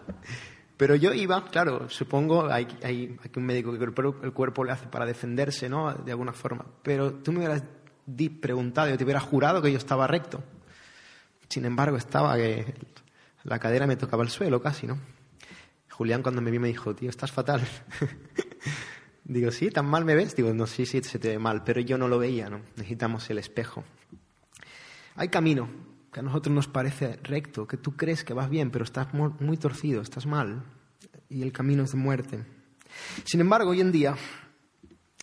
Pero 0.76 0.94
yo 0.94 1.12
iba, 1.12 1.44
claro, 1.46 1.90
supongo, 1.90 2.46
hay, 2.46 2.68
hay, 2.84 3.18
hay 3.20 3.30
un 3.34 3.42
médico 3.42 3.76
que 3.76 3.84
el 4.22 4.32
cuerpo 4.32 4.62
le 4.62 4.70
hace 4.70 4.86
para 4.86 5.04
defenderse, 5.04 5.68
¿no? 5.68 5.92
De 5.92 6.12
alguna 6.12 6.32
forma. 6.32 6.64
Pero 6.84 7.12
tú 7.14 7.32
me 7.32 7.38
hubieras 7.38 7.64
preguntado, 8.40 8.88
yo 8.90 8.96
te 8.96 9.02
hubiera 9.02 9.18
jurado 9.18 9.60
que 9.60 9.72
yo 9.72 9.78
estaba 9.78 10.06
recto. 10.06 10.44
Sin 11.48 11.64
embargo, 11.64 11.96
estaba 11.96 12.36
que 12.36 12.72
la 13.42 13.58
cadera 13.58 13.88
me 13.88 13.96
tocaba 13.96 14.22
el 14.22 14.30
suelo 14.30 14.62
casi, 14.62 14.86
¿no? 14.86 14.96
Julián 15.90 16.22
cuando 16.22 16.40
me 16.40 16.52
vi 16.52 16.60
me 16.60 16.68
dijo, 16.68 16.94
tío, 16.94 17.10
estás 17.10 17.32
fatal. 17.32 17.66
Digo, 19.24 19.50
sí, 19.50 19.70
tan 19.70 19.86
mal 19.86 20.04
me 20.04 20.14
ves. 20.14 20.34
Digo, 20.34 20.52
no, 20.52 20.66
sí, 20.66 20.86
sí, 20.86 21.02
se 21.02 21.18
te 21.18 21.28
ve 21.28 21.38
mal, 21.38 21.62
pero 21.64 21.80
yo 21.80 21.98
no 21.98 22.08
lo 22.08 22.18
veía, 22.18 22.50
¿no? 22.50 22.60
Necesitamos 22.76 23.28
el 23.30 23.38
espejo. 23.38 23.84
Hay 25.14 25.28
camino 25.28 25.68
que 26.12 26.20
a 26.20 26.22
nosotros 26.22 26.54
nos 26.54 26.68
parece 26.68 27.18
recto, 27.22 27.66
que 27.66 27.76
tú 27.76 27.96
crees 27.96 28.24
que 28.24 28.34
vas 28.34 28.50
bien, 28.50 28.70
pero 28.70 28.84
estás 28.84 29.08
muy 29.14 29.56
torcido, 29.56 30.02
estás 30.02 30.26
mal, 30.26 30.62
y 31.28 31.42
el 31.42 31.52
camino 31.52 31.84
es 31.84 31.92
de 31.92 31.98
muerte. 31.98 32.44
Sin 33.24 33.40
embargo, 33.40 33.70
hoy 33.70 33.80
en 33.80 33.92
día, 33.92 34.14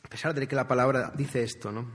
a 0.04 0.10
pesar 0.10 0.34
de 0.34 0.48
que 0.48 0.56
la 0.56 0.68
palabra 0.68 1.14
dice 1.16 1.44
esto, 1.44 1.72
¿no? 1.72 1.86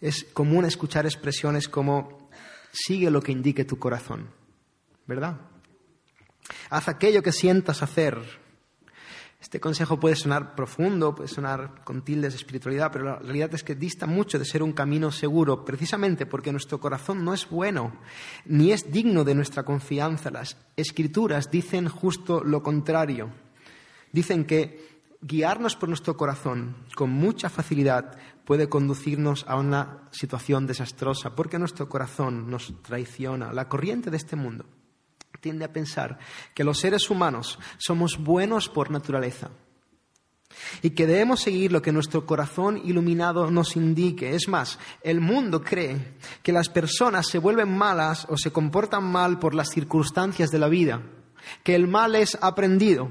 Es 0.00 0.24
común 0.24 0.64
escuchar 0.64 1.04
expresiones 1.04 1.68
como 1.68 2.30
sigue 2.72 3.10
lo 3.10 3.20
que 3.20 3.32
indique 3.32 3.64
tu 3.64 3.78
corazón, 3.78 4.30
¿verdad? 5.06 5.40
Haz 6.70 6.88
aquello 6.88 7.22
que 7.22 7.32
sientas 7.32 7.82
hacer, 7.82 8.18
este 9.40 9.60
consejo 9.60 10.00
puede 10.00 10.16
sonar 10.16 10.54
profundo, 10.54 11.14
puede 11.14 11.28
sonar 11.28 11.82
con 11.84 12.02
tildes 12.02 12.32
de 12.32 12.38
espiritualidad, 12.38 12.90
pero 12.90 13.04
la 13.04 13.18
realidad 13.18 13.54
es 13.54 13.62
que 13.62 13.74
dista 13.74 14.06
mucho 14.06 14.38
de 14.38 14.44
ser 14.44 14.62
un 14.62 14.72
camino 14.72 15.12
seguro, 15.12 15.64
precisamente 15.64 16.26
porque 16.26 16.52
nuestro 16.52 16.80
corazón 16.80 17.24
no 17.24 17.34
es 17.34 17.48
bueno, 17.48 17.92
ni 18.46 18.72
es 18.72 18.90
digno 18.90 19.24
de 19.24 19.34
nuestra 19.34 19.62
confianza. 19.62 20.30
Las 20.30 20.56
escrituras 20.76 21.50
dicen 21.50 21.88
justo 21.88 22.42
lo 22.42 22.62
contrario. 22.62 23.30
Dicen 24.10 24.46
que 24.46 25.02
guiarnos 25.20 25.76
por 25.76 25.88
nuestro 25.88 26.16
corazón 26.16 26.74
con 26.94 27.10
mucha 27.10 27.50
facilidad 27.50 28.16
puede 28.44 28.68
conducirnos 28.68 29.44
a 29.48 29.56
una 29.56 30.08
situación 30.12 30.66
desastrosa, 30.66 31.34
porque 31.34 31.58
nuestro 31.58 31.88
corazón 31.88 32.50
nos 32.50 32.72
traiciona, 32.82 33.52
la 33.52 33.68
corriente 33.68 34.10
de 34.10 34.16
este 34.16 34.36
mundo 34.36 34.64
tiende 35.38 35.64
a 35.64 35.72
pensar 35.72 36.18
que 36.54 36.64
los 36.64 36.78
seres 36.78 37.10
humanos 37.10 37.58
somos 37.78 38.18
buenos 38.18 38.68
por 38.68 38.90
naturaleza 38.90 39.50
y 40.82 40.90
que 40.90 41.06
debemos 41.06 41.40
seguir 41.40 41.72
lo 41.72 41.82
que 41.82 41.92
nuestro 41.92 42.26
corazón 42.26 42.80
iluminado 42.84 43.50
nos 43.50 43.76
indique. 43.76 44.34
Es 44.34 44.48
más, 44.48 44.78
el 45.02 45.20
mundo 45.20 45.62
cree 45.62 46.14
que 46.42 46.52
las 46.52 46.68
personas 46.68 47.28
se 47.28 47.38
vuelven 47.38 47.76
malas 47.76 48.26
o 48.28 48.36
se 48.36 48.50
comportan 48.50 49.04
mal 49.04 49.38
por 49.38 49.54
las 49.54 49.70
circunstancias 49.70 50.50
de 50.50 50.58
la 50.58 50.68
vida, 50.68 51.02
que 51.62 51.74
el 51.74 51.88
mal 51.88 52.14
es 52.14 52.38
aprendido. 52.40 53.10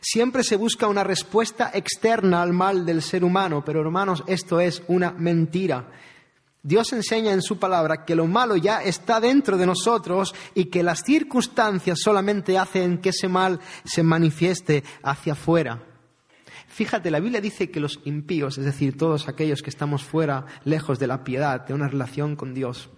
Siempre 0.00 0.42
se 0.42 0.56
busca 0.56 0.88
una 0.88 1.04
respuesta 1.04 1.70
externa 1.72 2.42
al 2.42 2.52
mal 2.52 2.84
del 2.84 3.02
ser 3.02 3.24
humano, 3.24 3.64
pero 3.64 3.80
hermanos, 3.80 4.24
esto 4.26 4.60
es 4.60 4.82
una 4.88 5.12
mentira. 5.12 5.88
Dios 6.66 6.92
enseña 6.92 7.32
en 7.32 7.42
su 7.42 7.60
palabra 7.60 8.04
que 8.04 8.16
lo 8.16 8.26
malo 8.26 8.56
ya 8.56 8.82
está 8.82 9.20
dentro 9.20 9.56
de 9.56 9.66
nosotros 9.66 10.34
y 10.52 10.64
que 10.64 10.82
las 10.82 11.04
circunstancias 11.04 12.00
solamente 12.00 12.58
hacen 12.58 12.98
que 12.98 13.10
ese 13.10 13.28
mal 13.28 13.60
se 13.84 14.02
manifieste 14.02 14.82
hacia 15.04 15.34
afuera. 15.34 15.80
Fíjate, 16.66 17.12
la 17.12 17.20
Biblia 17.20 17.40
dice 17.40 17.70
que 17.70 17.78
los 17.78 18.00
impíos, 18.04 18.58
es 18.58 18.64
decir, 18.64 18.96
todos 18.96 19.28
aquellos 19.28 19.62
que 19.62 19.70
estamos 19.70 20.02
fuera, 20.02 20.44
lejos 20.64 20.98
de 20.98 21.06
la 21.06 21.22
piedad, 21.22 21.64
de 21.64 21.72
una 21.72 21.86
relación 21.86 22.34
con 22.34 22.52
Dios, 22.52 22.90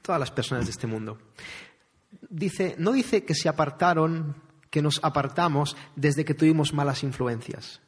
todas 0.00 0.20
las 0.20 0.30
personas 0.30 0.66
de 0.66 0.70
este 0.70 0.86
mundo, 0.86 1.18
dice, 2.30 2.76
no 2.78 2.92
dice 2.92 3.24
que 3.24 3.34
se 3.34 3.48
apartaron, 3.48 4.36
que 4.70 4.82
nos 4.82 5.00
apartamos 5.02 5.76
desde 5.96 6.24
que 6.24 6.34
tuvimos 6.34 6.72
malas 6.72 7.02
influencias 7.02 7.80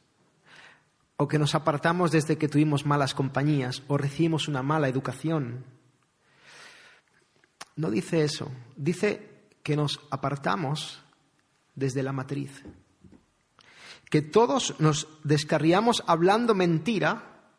o 1.20 1.28
que 1.28 1.38
nos 1.38 1.54
apartamos 1.54 2.10
desde 2.10 2.38
que 2.38 2.48
tuvimos 2.48 2.86
malas 2.88 3.12
compañías 3.12 3.84
o 3.92 4.00
recibimos 4.00 4.48
una 4.48 4.62
mala 4.62 4.88
educación. 4.88 5.66
No 7.76 7.90
dice 7.90 8.24
eso, 8.24 8.50
dice 8.74 9.52
que 9.62 9.76
nos 9.76 10.00
apartamos 10.10 11.04
desde 11.74 12.02
la 12.02 12.14
matriz, 12.14 12.64
que 14.08 14.22
todos 14.22 14.80
nos 14.80 15.08
descarriamos 15.22 16.02
hablando 16.06 16.54
mentira, 16.54 17.52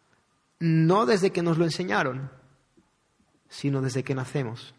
no 0.58 1.06
desde 1.06 1.30
que 1.30 1.44
nos 1.44 1.60
lo 1.60 1.66
enseñaron, 1.66 2.32
sino 3.48 3.84
desde 3.84 4.04
que 4.04 4.16
nacemos. 4.16 4.74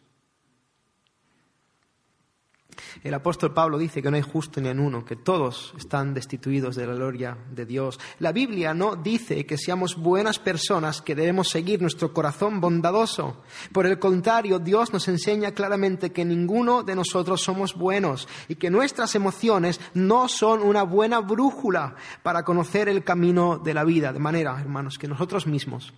El 3.02 3.14
apóstol 3.14 3.52
Pablo 3.52 3.78
dice 3.78 4.02
que 4.02 4.10
no 4.10 4.16
hay 4.16 4.22
justo 4.22 4.60
ni 4.60 4.68
en 4.68 4.80
uno, 4.80 5.04
que 5.04 5.16
todos 5.16 5.74
están 5.76 6.14
destituidos 6.14 6.76
de 6.76 6.86
la 6.86 6.94
gloria 6.94 7.36
de 7.50 7.66
Dios. 7.66 7.98
La 8.18 8.32
Biblia 8.32 8.74
no 8.74 8.96
dice 8.96 9.46
que 9.46 9.58
seamos 9.58 9.96
buenas 9.96 10.38
personas, 10.38 11.02
que 11.02 11.14
debemos 11.14 11.48
seguir 11.48 11.80
nuestro 11.80 12.12
corazón 12.12 12.60
bondadoso. 12.60 13.42
Por 13.72 13.86
el 13.86 13.98
contrario, 13.98 14.58
Dios 14.58 14.92
nos 14.92 15.08
enseña 15.08 15.52
claramente 15.52 16.12
que 16.12 16.24
ninguno 16.24 16.82
de 16.82 16.94
nosotros 16.94 17.42
somos 17.42 17.74
buenos 17.74 18.28
y 18.48 18.56
que 18.56 18.70
nuestras 18.70 19.14
emociones 19.14 19.80
no 19.94 20.28
son 20.28 20.62
una 20.62 20.82
buena 20.82 21.20
brújula 21.20 21.96
para 22.22 22.44
conocer 22.44 22.88
el 22.88 23.04
camino 23.04 23.58
de 23.58 23.74
la 23.74 23.84
vida. 23.84 24.12
De 24.12 24.18
manera, 24.18 24.58
hermanos, 24.60 24.98
que 24.98 25.08
nosotros 25.08 25.46
mismos, 25.46 25.92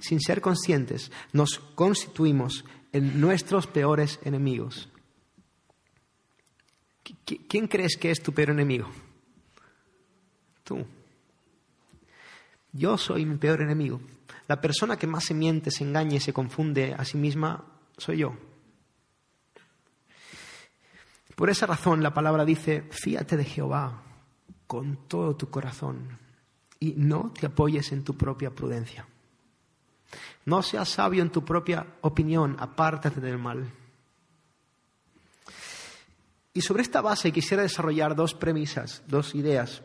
sin 0.00 0.20
ser 0.20 0.40
conscientes, 0.40 1.10
nos 1.32 1.58
constituimos 1.74 2.64
en 2.92 3.20
nuestros 3.20 3.66
peores 3.66 4.18
enemigos. 4.24 4.88
¿Quién 7.24 7.68
crees 7.68 7.96
que 7.96 8.10
es 8.10 8.22
tu 8.22 8.32
peor 8.32 8.50
enemigo? 8.50 8.88
Tú. 10.64 10.84
Yo 12.72 12.98
soy 12.98 13.24
mi 13.24 13.36
peor 13.36 13.62
enemigo. 13.62 14.00
La 14.46 14.60
persona 14.60 14.96
que 14.96 15.06
más 15.06 15.24
se 15.24 15.34
miente, 15.34 15.70
se 15.70 15.84
engaña 15.84 16.16
y 16.16 16.20
se 16.20 16.32
confunde 16.32 16.94
a 16.94 17.04
sí 17.04 17.18
misma 17.18 17.64
soy 17.96 18.18
yo. 18.18 18.34
Por 21.34 21.50
esa 21.50 21.66
razón 21.66 22.02
la 22.02 22.14
palabra 22.14 22.44
dice, 22.44 22.82
fíate 22.90 23.36
de 23.36 23.44
Jehová 23.44 24.02
con 24.66 25.08
todo 25.08 25.36
tu 25.36 25.50
corazón 25.50 26.18
y 26.80 26.94
no 26.96 27.32
te 27.32 27.46
apoyes 27.46 27.92
en 27.92 28.04
tu 28.04 28.16
propia 28.16 28.50
prudencia. 28.50 29.06
No 30.46 30.62
seas 30.62 30.88
sabio 30.88 31.22
en 31.22 31.30
tu 31.30 31.44
propia 31.44 31.86
opinión, 32.00 32.56
apártate 32.58 33.20
del 33.20 33.38
mal. 33.38 33.70
Y 36.54 36.60
sobre 36.62 36.82
esta 36.82 37.00
base 37.00 37.32
quisiera 37.32 37.62
desarrollar 37.62 38.16
dos 38.16 38.34
premisas, 38.34 39.02
dos 39.06 39.34
ideas 39.34 39.82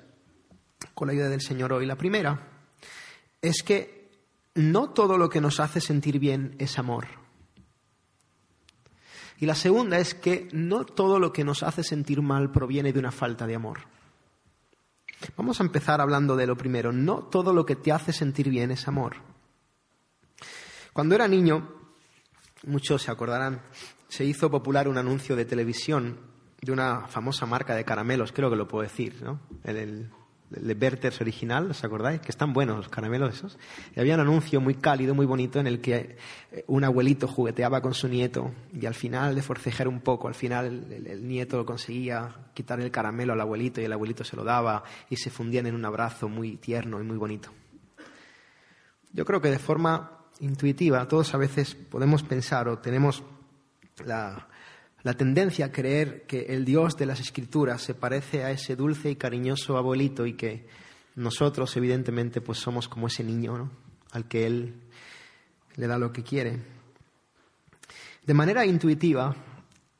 con 0.94 1.08
la 1.08 1.14
ayuda 1.14 1.30
del 1.30 1.42
Señor 1.42 1.74
hoy. 1.74 1.86
La 1.86 1.98
primera 1.98 2.48
es 3.42 3.64
que 3.64 4.12
no 4.56 4.90
todo 4.90 5.18
lo 5.18 5.30
que 5.30 5.42
nos 5.42 5.60
hace 5.60 5.82
sentir 5.82 6.20
bien 6.20 6.56
es 6.60 6.78
amor. 6.80 7.08
Y 9.40 9.46
la 9.46 9.56
segunda 9.56 10.00
es 10.00 10.14
que 10.14 10.48
no 10.54 10.86
todo 10.86 11.20
lo 11.20 11.34
que 11.34 11.44
nos 11.44 11.64
hace 11.64 11.84
sentir 11.84 12.22
mal 12.22 12.52
proviene 12.52 12.94
de 12.94 13.00
una 13.00 13.12
falta 13.12 13.46
de 13.46 13.56
amor. 13.56 13.80
Vamos 15.36 15.60
a 15.60 15.64
empezar 15.64 16.02
hablando 16.02 16.36
de 16.36 16.48
lo 16.48 16.56
primero. 16.56 16.92
No 16.92 17.24
todo 17.24 17.54
lo 17.54 17.66
que 17.66 17.76
te 17.76 17.92
hace 17.92 18.14
sentir 18.14 18.50
bien 18.50 18.72
es 18.72 18.88
amor. 18.88 19.18
Cuando 20.94 21.16
era 21.16 21.28
niño, 21.28 21.74
muchos 22.66 23.02
se 23.02 23.12
acordarán, 23.12 23.62
se 24.08 24.24
hizo 24.26 24.52
popular 24.52 24.88
un 24.88 24.98
anuncio 24.98 25.36
de 25.36 25.46
televisión 25.46 26.33
de 26.64 26.72
una 26.72 27.08
famosa 27.08 27.46
marca 27.46 27.76
de 27.76 27.84
caramelos, 27.84 28.32
creo 28.32 28.50
que 28.50 28.56
lo 28.56 28.68
puedo 28.68 28.84
decir, 28.84 29.22
¿no? 29.22 29.40
El, 29.64 30.10
el, 30.56 30.76
Berters 30.76 31.20
original, 31.20 31.72
¿os 31.72 31.84
acordáis? 31.84 32.22
Que 32.22 32.32
están 32.32 32.54
buenos 32.54 32.78
los 32.78 32.90
caramelos 32.90 33.36
esos. 33.36 33.58
Y 33.96 34.00
había 34.00 34.16
un 34.16 34.22
anuncio 34.22 34.62
muy 34.62 34.76
cálido, 34.76 35.14
muy 35.14 35.26
bonito, 35.26 35.60
en 35.60 35.68
el 35.68 35.82
que 35.82 36.18
eh, 36.52 36.64
un 36.68 36.84
abuelito 36.84 37.28
jugueteaba 37.28 37.82
con 37.82 37.94
su 37.94 38.08
nieto 38.08 38.52
y 38.72 38.86
al 38.86 38.94
final, 38.94 39.36
de 39.36 39.42
forcejear 39.42 39.88
un 39.88 40.00
poco, 40.00 40.28
al 40.28 40.36
final 40.36 40.92
el, 40.92 41.08
el 41.08 41.28
nieto 41.28 41.66
conseguía 41.66 42.34
quitar 42.54 42.80
el 42.80 42.92
caramelo 42.92 43.34
al 43.34 43.42
abuelito 43.42 43.82
y 43.82 43.86
el 43.86 43.94
abuelito 43.94 44.24
se 44.24 44.36
lo 44.36 44.44
daba 44.44 44.84
y 45.10 45.18
se 45.18 45.30
fundían 45.30 45.68
en 45.68 45.76
un 45.76 45.86
abrazo 45.86 46.30
muy 46.30 46.58
tierno 46.58 47.02
y 47.02 47.04
muy 47.04 47.18
bonito. 47.18 47.50
Yo 49.12 49.26
creo 49.26 49.42
que 49.42 49.52
de 49.52 49.60
forma 49.60 50.20
intuitiva 50.40 51.08
todos 51.08 51.34
a 51.34 51.38
veces 51.38 51.76
podemos 51.76 52.24
pensar 52.24 52.68
o 52.68 52.80
tenemos 52.80 53.22
la, 54.06 54.48
la 55.04 55.14
tendencia 55.14 55.66
a 55.66 55.72
creer 55.72 56.24
que 56.24 56.48
el 56.50 56.64
Dios 56.64 56.96
de 56.96 57.06
las 57.06 57.20
Escrituras 57.20 57.82
se 57.82 57.94
parece 57.94 58.44
a 58.44 58.52
ese 58.52 58.76
dulce 58.76 59.12
y 59.12 59.16
cariñoso 59.16 59.78
abuelito 59.78 60.26
y 60.26 60.34
que 60.34 60.66
nosotros, 61.16 61.76
evidentemente, 61.76 62.42
pues 62.42 62.60
somos 62.60 62.88
como 62.88 63.08
ese 63.08 63.24
niño 63.24 63.70
al 64.12 64.28
que 64.28 64.46
Él 64.48 64.76
le 65.76 65.88
da 65.88 65.98
lo 65.98 66.12
que 66.12 66.24
quiere. 66.24 66.60
De 68.26 68.34
manera 68.34 68.66
intuitiva, 68.66 69.36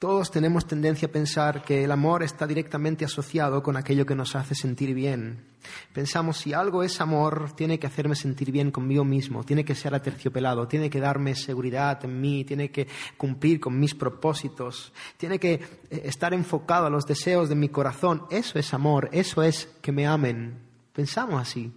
todos 0.04 0.32
tenemos 0.32 0.68
tendencia 0.68 1.08
a 1.08 1.12
pensar 1.14 1.64
que 1.64 1.86
el 1.86 1.90
amor 1.90 2.24
está 2.24 2.46
directamente 2.46 3.06
asociado 3.06 3.64
con 3.64 3.78
aquello 3.78 4.06
que 4.06 4.16
nos 4.16 4.36
hace 4.36 4.54
sentir 4.54 4.94
bien. 4.94 5.46
Pensamos, 5.94 6.40
si 6.40 6.52
algo 6.52 6.84
es 6.84 7.00
amor, 7.00 7.54
tiene 7.56 7.80
que 7.80 7.88
hacerme 7.88 8.14
sentir 8.14 8.52
bien 8.52 8.70
conmigo 8.70 9.06
mismo, 9.06 9.46
tiene 9.46 9.64
que 9.64 9.76
ser 9.76 9.96
aterciopelado, 9.96 10.68
tiene 10.68 10.90
que 10.90 11.00
darme 11.00 11.36
seguridad 11.36 12.04
en 12.04 12.20
mí, 12.20 12.44
tiene 12.44 12.70
que 12.70 12.90
cumplir 13.16 13.62
con 13.62 13.80
mis 13.80 13.96
propósitos, 13.96 14.92
tiene 15.16 15.40
que 15.40 15.54
eh, 15.54 16.02
estar 16.04 16.34
enfocado 16.34 16.88
a 16.88 16.90
los 16.90 17.06
deseos 17.06 17.48
de 17.48 17.56
mi 17.56 17.70
corazón. 17.70 18.26
Eso 18.30 18.60
es 18.60 18.74
amor, 18.74 19.08
eso 19.14 19.42
es 19.42 19.70
que 19.82 19.94
me 19.94 20.06
amen. 20.06 20.60
Pensamos 20.92 21.42
así. 21.42 21.72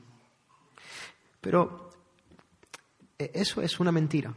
Pero 1.40 1.90
eh, 3.20 3.30
eso 3.34 3.62
es 3.62 3.78
una 3.78 3.92
mentira. 3.92 4.34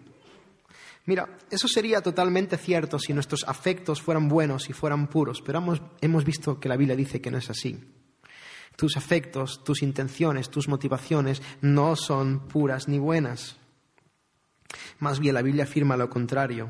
Mira, 1.09 1.27
eso 1.49 1.67
sería 1.67 2.01
totalmente 2.01 2.55
cierto 2.55 2.99
si 2.99 3.13
nuestros 3.13 3.43
afectos 3.47 3.99
fueran 3.99 4.27
buenos 4.27 4.69
y 4.69 4.73
fueran 4.73 5.07
puros, 5.07 5.41
pero 5.41 5.57
hemos, 6.01 6.23
visto 6.23 6.59
que 6.59 6.69
la 6.69 6.77
Biblia 6.77 6.95
dice 6.95 7.19
que 7.19 7.31
no 7.31 7.39
es 7.39 7.49
así. 7.49 7.83
tus 8.75 8.95
afectos, 8.95 9.63
tus 9.63 9.81
intenciones, 9.81 10.51
tus 10.51 10.67
motivaciones 10.67 11.41
no 11.61 11.95
son 11.95 12.47
puras 12.47 12.87
ni 12.87 12.99
buenas. 12.99 13.57
Más 14.99 15.19
bien 15.19 15.33
la 15.33 15.41
Biblia 15.41 15.63
afirma 15.63 15.97
lo 15.97 16.11
contrario. 16.11 16.69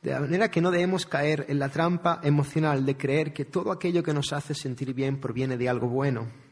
De 0.00 0.18
manera 0.18 0.50
que 0.50 0.62
no 0.62 0.70
debemos 0.70 1.04
caer 1.04 1.44
en 1.50 1.58
la 1.58 1.68
trampa 1.68 2.22
emocional 2.22 2.86
de 2.86 2.96
creer 2.96 3.34
que 3.34 3.44
todo 3.44 3.72
aquello 3.72 4.02
que 4.02 4.14
nos 4.14 4.32
hace 4.32 4.54
sentir 4.54 4.94
bien 4.94 5.20
proviene 5.20 5.58
de 5.58 5.68
algo 5.68 5.86
bueno. 5.86 6.47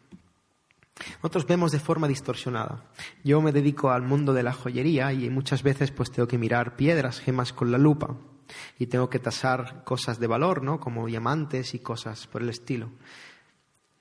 Nosotros 1.17 1.47
vemos 1.47 1.73
de 1.73 1.79
forma 1.79 2.09
distorsionada. 2.09 2.85
Yo 3.23 3.41
me 3.41 3.53
dedico 3.53 3.91
al 3.91 4.03
mundo 4.03 4.33
de 4.33 4.43
la 4.43 4.53
joyería 4.53 5.13
y 5.13 5.29
muchas 5.31 5.63
veces 5.63 5.91
pues 5.91 6.11
tengo 6.11 6.27
que 6.27 6.39
mirar 6.39 6.77
piedras, 6.77 7.21
gemas 7.21 7.53
con 7.53 7.71
la 7.71 7.79
lupa 7.79 8.17
y 8.79 8.87
tengo 8.87 9.11
que 9.11 9.19
tasar 9.19 9.85
cosas 9.85 10.19
de 10.19 10.27
valor, 10.27 10.63
¿no? 10.63 10.81
Como 10.81 11.07
diamantes 11.07 11.75
y 11.75 11.81
cosas 11.81 12.27
por 12.27 12.43
el 12.43 12.49
estilo. 12.49 12.91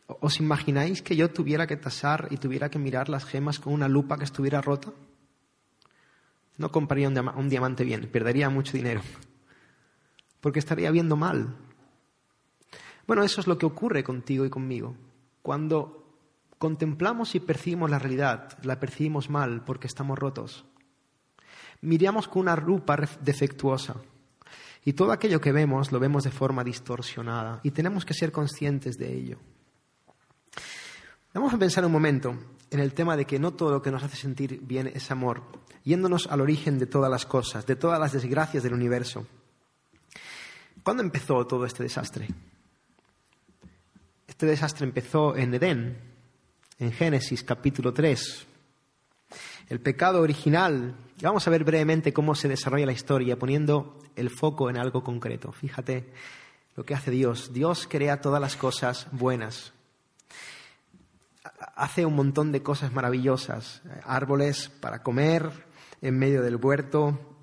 ¿Os 0.07 0.39
imagináis 0.39 1.01
que 1.01 1.15
yo 1.15 1.31
tuviera 1.31 1.67
que 1.67 1.77
tasar 1.77 2.27
y 2.29 2.37
tuviera 2.37 2.69
que 2.69 2.79
mirar 2.79 3.09
las 3.09 3.25
gemas 3.25 3.59
con 3.59 3.73
una 3.73 3.87
lupa 3.87 4.17
que 4.17 4.23
estuviera 4.23 4.61
rota? 4.61 4.93
No 6.57 6.71
compraría 6.71 7.09
un, 7.09 7.49
diamante 7.49 7.83
bien, 7.83 8.07
perdería 8.09 8.49
mucho 8.49 8.73
dinero 8.73 9.01
porque 10.45 10.59
estaría 10.59 10.91
viendo 10.91 11.15
mal. 11.15 11.55
Bueno, 13.07 13.23
eso 13.23 13.41
es 13.41 13.47
lo 13.47 13.57
que 13.57 13.65
ocurre 13.65 14.03
contigo 14.03 14.45
y 14.45 14.51
conmigo. 14.51 14.95
Cuando 15.41 16.04
contemplamos 16.57 17.35
y 17.35 17.39
percibimos 17.39 17.89
la 17.89 17.99
realidad, 17.99 18.57
la 18.63 18.79
percibimos 18.79 19.29
mal 19.29 19.63
porque 19.63 19.87
estamos 19.87 20.17
rotos. 20.17 20.65
Miramos 21.81 22.27
con 22.27 22.43
una 22.43 22.55
rupa 22.55 22.97
defectuosa 23.21 23.95
y 24.83 24.93
todo 24.93 25.11
aquello 25.11 25.41
que 25.41 25.51
vemos 25.51 25.91
lo 25.91 25.99
vemos 25.99 26.23
de 26.23 26.31
forma 26.31 26.63
distorsionada 26.63 27.59
y 27.63 27.71
tenemos 27.71 28.05
que 28.05 28.13
ser 28.13 28.31
conscientes 28.31 28.97
de 28.97 29.13
ello. 29.13 29.37
Vamos 31.33 31.53
a 31.53 31.57
pensar 31.57 31.85
un 31.85 31.91
momento 31.91 32.37
en 32.71 32.79
el 32.79 32.93
tema 32.93 33.17
de 33.17 33.25
que 33.25 33.39
no 33.39 33.53
todo 33.53 33.71
lo 33.71 33.81
que 33.81 33.91
nos 33.91 34.03
hace 34.03 34.15
sentir 34.15 34.61
bien 34.61 34.87
es 34.87 35.11
amor, 35.11 35.43
yéndonos 35.83 36.27
al 36.27 36.41
origen 36.41 36.79
de 36.79 36.85
todas 36.85 37.11
las 37.11 37.25
cosas, 37.25 37.65
de 37.65 37.75
todas 37.75 37.99
las 37.99 38.13
desgracias 38.13 38.63
del 38.63 38.73
universo. 38.73 39.27
¿Cuándo 40.81 41.03
empezó 41.03 41.45
todo 41.45 41.65
este 41.65 41.83
desastre? 41.83 42.27
Este 44.27 44.45
desastre 44.45 44.85
empezó 44.85 45.35
en 45.35 45.53
Edén, 45.53 46.14
en 46.77 46.91
Génesis 46.91 47.43
capítulo 47.43 47.93
3. 47.93 48.45
El 49.69 49.79
pecado 49.79 50.21
original, 50.21 50.95
vamos 51.21 51.47
a 51.47 51.51
ver 51.51 51.63
brevemente 51.63 52.13
cómo 52.13 52.35
se 52.35 52.47
desarrolla 52.47 52.85
la 52.85 52.91
historia 52.91 53.39
poniendo 53.39 53.99
el 54.15 54.29
foco 54.29 54.69
en 54.69 54.77
algo 54.77 55.03
concreto. 55.03 55.51
Fíjate 55.51 56.11
lo 56.75 56.83
que 56.83 56.93
hace 56.93 57.11
Dios. 57.11 57.53
Dios 57.53 57.87
crea 57.89 58.21
todas 58.21 58.41
las 58.41 58.55
cosas 58.55 59.07
buenas. 59.11 59.73
Hace 61.75 62.05
un 62.05 62.15
montón 62.15 62.51
de 62.51 62.61
cosas 62.61 62.93
maravillosas. 62.93 63.81
Árboles 64.03 64.69
para 64.69 65.01
comer 65.01 65.49
en 66.01 66.19
medio 66.19 66.41
del 66.41 66.57
huerto, 66.57 67.34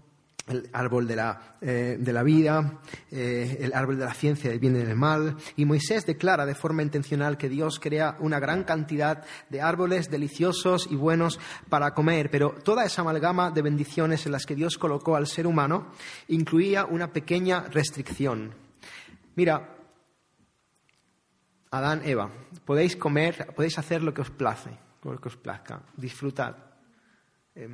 el 0.48 0.68
árbol 0.72 1.06
de 1.06 1.16
la, 1.16 1.56
eh, 1.60 2.22
vida, 2.24 2.80
eh, 3.10 3.58
el 3.60 3.72
árbol 3.74 3.98
de 3.98 4.04
la 4.04 4.14
ciencia 4.14 4.50
del 4.50 4.58
bien 4.58 4.76
y 4.76 4.80
del 4.80 4.96
mal. 4.96 5.36
Y 5.56 5.64
Moisés 5.64 6.04
declara 6.04 6.46
de 6.46 6.54
forma 6.54 6.82
intencional 6.82 7.36
que 7.36 7.48
Dios 7.48 7.78
crea 7.78 8.16
una 8.20 8.40
gran 8.40 8.64
cantidad 8.64 9.24
de 9.48 9.60
árboles 9.60 10.10
deliciosos 10.10 10.88
y 10.90 10.96
buenos 10.96 11.38
para 11.68 11.94
comer, 11.94 12.30
pero 12.30 12.50
toda 12.62 12.84
esa 12.84 13.02
amalgama 13.02 13.50
de 13.50 13.62
bendiciones 13.62 14.26
en 14.26 14.32
las 14.32 14.46
que 14.46 14.56
Dios 14.56 14.78
colocó 14.78 15.16
al 15.16 15.26
ser 15.26 15.46
humano 15.46 15.92
incluía 16.28 16.84
una 16.84 17.12
pequeña 17.12 17.62
restricción. 17.70 18.54
Mira, 19.34 19.76
Adán, 21.70 22.02
Eva, 22.04 22.30
podéis 22.66 22.96
comer, 22.96 23.54
podéis 23.54 23.78
hacer 23.78 24.02
lo 24.02 24.12
que 24.12 24.20
os 24.20 24.30
place, 24.30 24.76
plazca, 25.42 25.82
disfrutad, 25.96 26.54
eh, 27.54 27.68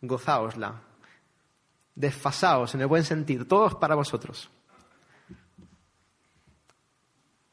gozaosla, 0.00 0.87
desfasados 1.98 2.74
en 2.74 2.80
el 2.80 2.86
buen 2.86 3.04
sentido, 3.04 3.44
todos 3.44 3.74
para 3.74 3.96
vosotros. 3.96 4.48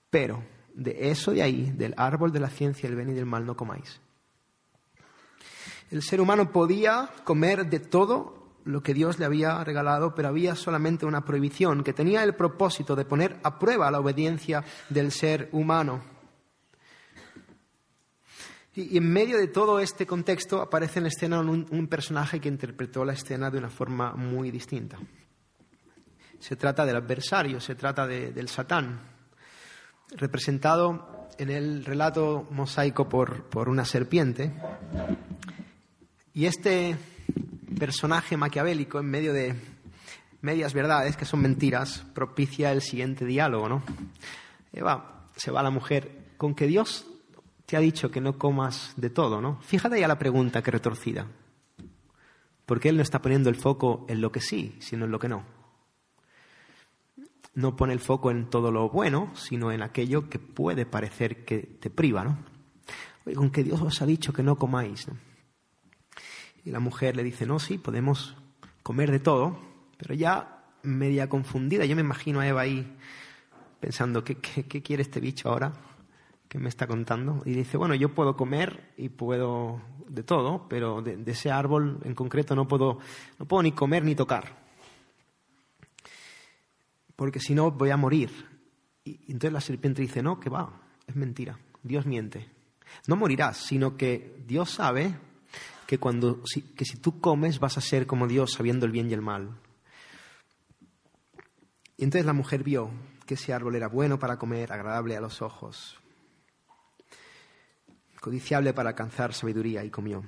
Pero 0.09 0.43
de 0.73 1.09
eso 1.09 1.31
de 1.31 1.41
ahí, 1.41 1.71
del 1.71 1.93
árbol 1.97 2.31
de 2.31 2.39
la 2.39 2.49
ciencia, 2.49 2.87
el 2.87 2.95
bien 2.95 3.09
y 3.09 3.13
del 3.13 3.25
mal, 3.25 3.45
no 3.45 3.57
comáis. 3.57 3.99
El 5.89 6.03
ser 6.03 6.21
humano 6.21 6.51
podía 6.51 7.09
comer 7.23 7.69
de 7.69 7.79
todo 7.79 8.45
lo 8.65 8.81
que 8.81 8.93
Dios 8.93 9.19
le 9.19 9.25
había 9.25 9.63
regalado, 9.63 10.15
pero 10.15 10.27
había 10.27 10.55
solamente 10.55 11.05
una 11.05 11.25
prohibición 11.25 11.83
que 11.83 11.93
tenía 11.93 12.23
el 12.23 12.35
propósito 12.35 12.95
de 12.95 13.05
poner 13.05 13.39
a 13.43 13.59
prueba 13.59 13.91
la 13.91 13.99
obediencia 13.99 14.63
del 14.89 15.11
ser 15.11 15.49
humano. 15.51 16.01
Y, 18.75 18.97
en 18.97 19.11
medio 19.11 19.37
de 19.37 19.47
todo 19.47 19.79
este 19.79 20.05
contexto 20.05 20.61
aparece 20.61 20.99
en 20.99 21.05
escena 21.05 21.39
un, 21.39 21.87
personaje 21.87 22.41
que 22.41 22.49
interpretó 22.49 23.05
la 23.05 23.13
escena 23.13 23.49
de 23.49 23.57
una 23.57 23.69
forma 23.69 24.13
muy 24.13 24.51
distinta. 24.51 24.97
Se 26.39 26.57
trata 26.57 26.85
del 26.85 26.97
adversario, 26.97 27.61
se 27.61 27.75
trata 27.75 28.05
del 28.05 28.49
Satán, 28.49 28.99
representado 30.17 31.29
en 31.37 31.49
el 31.49 31.85
relato 31.85 32.47
mosaico 32.51 33.07
por, 33.07 33.43
por 33.45 33.69
una 33.69 33.85
serpiente. 33.85 34.51
Y 36.33 36.45
este 36.45 36.97
personaje 37.79 38.35
maquiavélico, 38.35 38.99
en 38.99 39.05
medio 39.05 39.31
de 39.31 39.55
medias 40.41 40.73
verdades, 40.73 41.15
que 41.15 41.25
son 41.25 41.41
mentiras, 41.41 42.05
propicia 42.13 42.73
el 42.73 42.81
siguiente 42.81 43.25
diálogo, 43.25 43.69
¿no? 43.69 43.83
Se 45.37 45.51
va 45.51 45.63
la 45.63 45.69
mujer, 45.69 46.33
con 46.37 46.53
que 46.53 46.67
Dios 46.67 47.07
te 47.65 47.75
ha 47.75 47.79
dicho 47.79 48.11
que 48.11 48.21
no 48.21 48.37
comas 48.37 48.93
de 48.95 49.09
todo, 49.09 49.41
¿no? 49.41 49.59
Fíjate 49.61 49.99
ya 49.99 50.07
la 50.07 50.19
pregunta 50.19 50.61
que 50.61 50.71
retorcida. 50.71 51.27
Porque 52.65 52.89
Él 52.89 52.97
no 52.97 53.01
está 53.01 53.21
poniendo 53.21 53.49
el 53.49 53.55
foco 53.55 54.05
en 54.09 54.21
lo 54.21 54.31
que 54.31 54.41
sí, 54.41 54.75
sino 54.79 55.05
en 55.05 55.11
lo 55.11 55.19
que 55.19 55.29
no. 55.29 55.43
No 57.53 57.75
pone 57.75 57.93
el 57.93 57.99
foco 57.99 58.31
en 58.31 58.49
todo 58.49 58.71
lo 58.71 58.89
bueno, 58.89 59.31
sino 59.35 59.71
en 59.71 59.81
aquello 59.81 60.29
que 60.29 60.39
puede 60.39 60.85
parecer 60.85 61.45
que 61.45 61.59
te 61.59 61.89
priva, 61.89 62.23
¿no? 62.23 62.37
Oye, 63.25 63.35
con 63.35 63.49
que 63.49 63.63
Dios 63.63 63.81
os 63.81 64.01
ha 64.01 64.05
dicho 64.05 64.33
que 64.33 64.43
no 64.43 64.57
comáis, 64.57 65.07
¿no? 65.07 65.15
Y 66.63 66.71
la 66.71 66.79
mujer 66.79 67.15
le 67.15 67.23
dice, 67.23 67.45
no, 67.45 67.59
sí, 67.59 67.77
podemos 67.77 68.35
comer 68.83 69.11
de 69.11 69.19
todo, 69.19 69.59
pero 69.97 70.13
ya 70.15 70.65
media 70.83 71.29
confundida. 71.29 71.85
Yo 71.85 71.95
me 71.95 72.01
imagino 72.01 72.39
a 72.39 72.47
Eva 72.47 72.61
ahí 72.61 72.97
pensando, 73.79 74.23
qué 74.23 74.35
quiere 74.35 75.03
este 75.03 75.19
bicho 75.19 75.49
ahora? 75.49 75.73
Me 76.57 76.69
está 76.69 76.87
contando. 76.87 77.41
Y 77.45 77.51
dice, 77.51 77.77
bueno, 77.77 77.95
yo 77.95 78.13
puedo 78.13 78.35
comer 78.35 78.93
y 78.97 79.09
puedo 79.09 79.81
de 80.07 80.23
todo, 80.23 80.67
pero 80.69 81.01
de, 81.01 81.19
ese 81.25 81.51
árbol 81.51 81.99
en 82.03 82.15
concreto 82.15 82.55
no 82.55 82.67
puedo, 82.67 82.99
no 83.39 83.45
puedo 83.45 83.63
ni 83.63 83.71
comer 83.71 84.03
ni 84.03 84.15
tocar. 84.15 84.63
Porque 87.15 87.39
si 87.39 87.55
no 87.55 87.71
voy 87.71 87.89
a 87.89 87.97
morir. 87.97 88.31
Y 89.03 89.31
entonces 89.31 89.53
la 89.53 89.61
serpiente 89.61 90.01
dice, 90.01 90.23
no, 90.23 90.39
que 90.39 90.49
va, 90.49 90.81
es 91.05 91.15
mentira, 91.15 91.59
Dios 91.83 92.05
miente. 92.05 92.49
No 93.07 93.15
morirás, 93.15 93.57
sino 93.57 93.97
que 93.97 94.43
Dios 94.47 94.71
sabe 94.71 95.15
que, 95.85 95.99
cuando, 95.99 96.41
que 96.75 96.85
si 96.85 96.97
tú 96.97 97.19
comes 97.19 97.59
vas 97.59 97.77
a 97.77 97.81
ser 97.81 98.07
como 98.07 98.27
Dios 98.27 98.53
sabiendo 98.53 98.85
el 98.85 98.91
bien 98.91 99.09
y 99.09 99.13
el 99.13 99.21
mal. 99.21 99.59
Y 101.97 102.03
entonces 102.03 102.25
la 102.25 102.33
mujer 102.33 102.63
vio 102.63 102.89
que 103.25 103.35
ese 103.35 103.53
árbol 103.53 103.75
era 103.75 103.87
bueno 103.87 104.19
para 104.19 104.37
comer, 104.37 104.71
agradable 104.71 105.15
a 105.15 105.21
los 105.21 105.41
ojos, 105.41 105.99
codiciable 108.25 108.73
para 108.73 108.89
alcanzar 108.89 109.35
sabiduría 109.35 109.83
y 109.83 109.91
comió. 109.91 110.23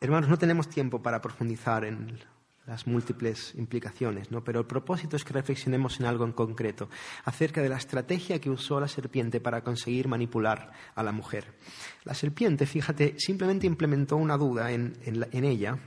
Hermanos, 0.00 0.28
no 0.28 0.36
tenemos 0.36 0.68
tiempo 0.68 1.00
para 1.00 1.20
profundizar 1.20 1.84
en 1.84 2.18
las 2.66 2.88
múltiples 2.88 3.54
implicaciones, 3.54 4.32
¿no? 4.32 4.42
pero 4.42 4.58
el 4.58 4.66
propósito 4.66 5.14
es 5.14 5.22
que 5.22 5.32
reflexionemos 5.32 6.00
en 6.00 6.06
algo 6.06 6.24
en 6.24 6.32
concreto, 6.32 6.90
acerca 7.24 7.62
de 7.62 7.68
la 7.68 7.76
estrategia 7.76 8.40
que 8.40 8.50
usó 8.50 8.80
la 8.80 8.88
serpiente 8.88 9.40
para 9.40 9.62
conseguir 9.62 10.08
manipular 10.08 10.72
a 10.96 11.04
la 11.04 11.12
mujer. 11.12 11.54
La 12.02 12.14
serpiente, 12.14 12.66
fíjate, 12.66 13.14
simplemente 13.16 13.68
implementó 13.68 14.16
una 14.16 14.36
duda 14.36 14.72
en, 14.72 14.98
en 15.04 15.44
ella 15.44 15.78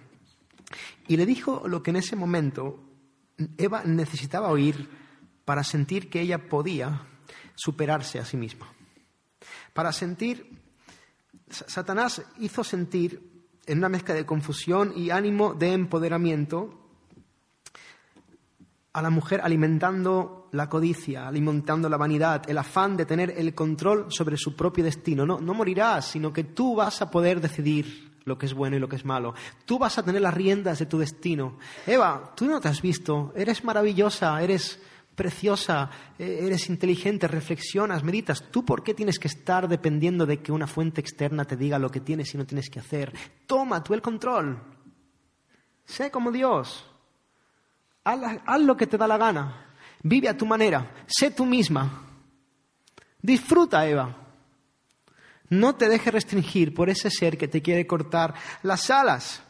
y 1.10 1.18
le 1.18 1.26
dijo 1.26 1.68
lo 1.68 1.84
que 1.84 1.90
en 1.90 1.98
ese 1.98 2.16
momento 2.16 2.82
Eva 3.58 3.84
necesitaba 3.84 4.50
oír 4.50 4.90
para 5.44 5.66
sentir 5.66 6.10
que 6.10 6.22
ella 6.22 6.48
podía 6.48 7.06
superarse 7.54 8.18
a 8.18 8.24
sí 8.24 8.38
misma, 8.38 8.74
para 9.74 9.92
sentir 9.92 10.61
Satanás 11.52 12.22
hizo 12.40 12.64
sentir 12.64 13.32
en 13.66 13.78
una 13.78 13.90
mezcla 13.90 14.16
de 14.16 14.26
confusión 14.26 14.94
y 14.96 15.10
ánimo 15.10 15.54
de 15.54 15.74
empoderamiento 15.74 16.78
a 18.94 19.02
la 19.02 19.10
mujer 19.10 19.42
alimentando 19.42 20.50
la 20.52 20.68
codicia, 20.68 21.28
alimentando 21.28 21.88
la 21.88 21.98
vanidad, 21.98 22.50
el 22.50 22.58
afán 22.58 22.98
de 22.98 23.06
tener 23.06 23.34
el 23.38 23.54
control 23.56 24.08
sobre 24.10 24.36
su 24.36 24.56
propio 24.56 24.84
destino. 24.84 25.26
No, 25.26 25.40
no 25.40 25.54
morirás, 25.54 26.08
sino 26.08 26.34
que 26.34 26.44
tú 26.44 26.76
vas 26.76 27.02
a 27.02 27.10
poder 27.10 27.40
decidir 27.40 28.12
lo 28.26 28.38
que 28.38 28.46
es 28.46 28.54
bueno 28.54 28.76
y 28.76 28.80
lo 28.80 28.90
que 28.90 28.98
es 28.98 29.06
malo. 29.06 29.34
Tú 29.66 29.80
vas 29.80 29.98
a 29.98 30.04
tener 30.04 30.22
las 30.22 30.34
riendas 30.34 30.80
de 30.80 30.86
tu 30.86 30.98
destino. 30.98 31.58
Eva, 31.88 32.34
tú 32.36 32.46
no 32.46 32.60
te 32.60 32.68
has 32.68 32.82
visto, 32.82 33.32
eres 33.36 33.64
maravillosa, 33.64 34.42
eres 34.44 34.80
preciosa, 35.16 35.90
eh, 36.18 36.40
eres 36.44 36.70
inteligente, 36.70 37.28
reflexionas, 37.28 38.04
meditas. 38.04 38.50
¿Tú 38.52 38.66
por 38.66 38.84
qué 38.84 38.94
tienes 38.94 39.20
que 39.20 39.28
estar 39.28 39.68
dependiendo 39.68 40.26
de 40.26 40.42
que 40.42 40.52
una 40.52 40.68
fuente 40.68 41.02
externa 41.02 41.46
te 41.46 41.58
diga 41.58 41.80
lo 41.80 41.90
que 41.90 42.00
tienes 42.00 42.34
y 42.34 42.38
no 42.38 42.46
tienes 42.46 42.70
que 42.70 42.80
hacer? 42.80 43.14
Toma 43.46 43.84
tú 43.84 43.94
el 43.94 44.02
control. 44.02 44.60
Sé 45.86 46.10
como 46.10 46.32
Dios. 46.32 46.86
Haz, 48.04 48.62
lo 48.62 48.76
que 48.76 48.88
te 48.88 48.98
da 48.98 49.08
la 49.08 49.18
gana. 49.18 49.76
Vive 50.04 50.30
a 50.30 50.38
tu 50.38 50.46
manera. 50.46 50.92
Sé 51.08 51.32
tú 51.32 51.46
misma. 51.46 52.08
Disfruta, 53.22 53.88
Eva. 53.88 54.18
No 55.50 55.76
te 55.76 55.90
dejes 55.90 56.14
restringir 56.14 56.74
por 56.74 56.90
ese 56.90 57.12
ser 57.12 57.38
que 57.38 57.48
te 57.48 57.62
quiere 57.62 57.86
cortar 57.86 58.34
las 58.64 58.90
alas. 58.90 59.44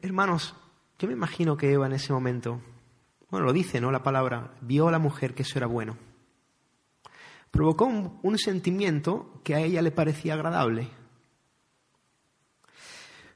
Hermanos, 0.00 0.54
yo 0.98 1.08
me 1.08 1.14
imagino 1.14 1.56
que 1.56 1.72
Eva 1.72 1.86
en 1.86 1.92
ese 1.92 2.12
momento, 2.12 2.60
bueno, 3.30 3.46
lo 3.46 3.52
dice, 3.52 3.80
¿no? 3.80 3.90
La 3.90 4.02
palabra, 4.02 4.54
vio 4.60 4.88
a 4.88 4.92
la 4.92 4.98
mujer 4.98 5.34
que 5.34 5.42
eso 5.42 5.58
era 5.58 5.66
bueno. 5.66 5.96
Provocó 7.50 7.84
un, 7.84 8.38
sentimiento 8.38 9.40
que 9.44 9.54
a 9.54 9.60
ella 9.60 9.82
le 9.82 9.90
parecía 9.90 10.34
agradable. 10.34 10.88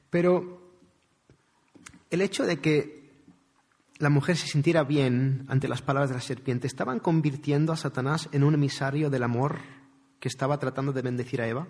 Pero 0.08 0.72
el 2.10 2.22
hecho 2.22 2.44
de 2.44 2.60
que 2.60 3.10
la 3.98 4.08
mujer 4.08 4.36
se 4.36 4.46
sintiera 4.46 4.84
bien 4.84 5.44
ante 5.48 5.68
las 5.68 5.82
palabras 5.82 6.08
de 6.08 6.16
la 6.16 6.22
serpiente, 6.22 6.66
¿estaban 6.66 6.98
convirtiendo 6.98 7.72
a 7.72 7.76
Satanás 7.76 8.28
en 8.32 8.44
un 8.44 8.54
emisario 8.54 9.10
del 9.10 9.22
amor 9.22 9.58
que 10.18 10.28
estaba 10.28 10.58
tratando 10.58 10.92
de 10.92 11.02
bendecir 11.02 11.42
a 11.42 11.48
Eva? 11.48 11.68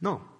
No. 0.00 0.33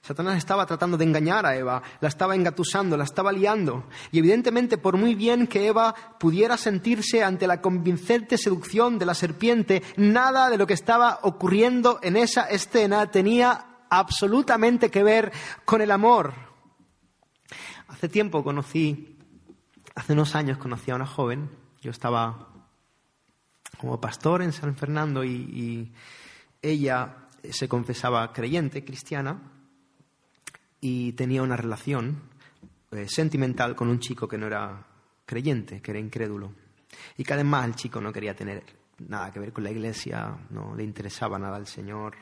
Satanás 0.00 0.38
estaba 0.38 0.64
tratando 0.64 0.96
de 0.96 1.04
engañar 1.04 1.44
a 1.44 1.56
Eva, 1.56 1.82
la 2.00 2.08
estaba 2.08 2.34
engatusando, 2.34 2.96
la 2.96 3.04
estaba 3.04 3.32
liando. 3.32 3.84
Y 4.10 4.18
evidentemente, 4.18 4.78
por 4.78 4.96
muy 4.96 5.14
bien 5.14 5.46
que 5.46 5.66
Eva 5.66 5.94
pudiera 6.18 6.56
sentirse 6.56 7.22
ante 7.22 7.46
la 7.46 7.60
convincente 7.60 8.38
seducción 8.38 8.98
de 8.98 9.06
la 9.06 9.14
serpiente, 9.14 9.82
nada 9.96 10.48
de 10.50 10.56
lo 10.56 10.66
que 10.66 10.74
estaba 10.74 11.20
ocurriendo 11.22 11.98
en 12.02 12.16
esa 12.16 12.44
escena 12.44 13.10
tenía 13.10 13.66
absolutamente 13.90 14.90
que 14.90 15.02
ver 15.02 15.32
con 15.64 15.80
el 15.82 15.90
amor. 15.90 16.32
Hace 17.88 18.08
tiempo 18.08 18.44
conocí, 18.44 19.18
hace 19.94 20.12
unos 20.12 20.34
años 20.34 20.58
conocí 20.58 20.90
a 20.90 20.94
una 20.94 21.06
joven, 21.06 21.50
yo 21.80 21.90
estaba 21.90 22.48
como 23.78 24.00
pastor 24.00 24.42
en 24.42 24.52
San 24.52 24.76
Fernando 24.76 25.24
y, 25.24 25.32
y 25.32 25.92
ella 26.62 27.28
se 27.50 27.68
confesaba 27.68 28.32
creyente, 28.32 28.84
cristiana, 28.84 29.40
y 30.80 31.12
tenía 31.12 31.42
una 31.42 31.56
relación 31.56 32.22
eh, 32.90 33.06
sentimental 33.08 33.74
con 33.74 33.88
un 33.88 33.98
chico 33.98 34.28
que 34.28 34.38
no 34.38 34.46
era 34.46 34.86
creyente, 35.26 35.80
que 35.80 35.90
era 35.90 36.00
incrédulo. 36.00 36.52
Y 37.16 37.24
que 37.24 37.32
además 37.34 37.66
el 37.66 37.74
chico 37.74 38.00
no 38.00 38.12
quería 38.12 38.34
tener 38.34 38.64
nada 39.06 39.32
que 39.32 39.40
ver 39.40 39.52
con 39.52 39.64
la 39.64 39.70
iglesia, 39.70 40.36
no 40.50 40.74
le 40.74 40.84
interesaba 40.84 41.38
nada 41.38 41.56
al 41.56 41.66
Señor. 41.66 42.16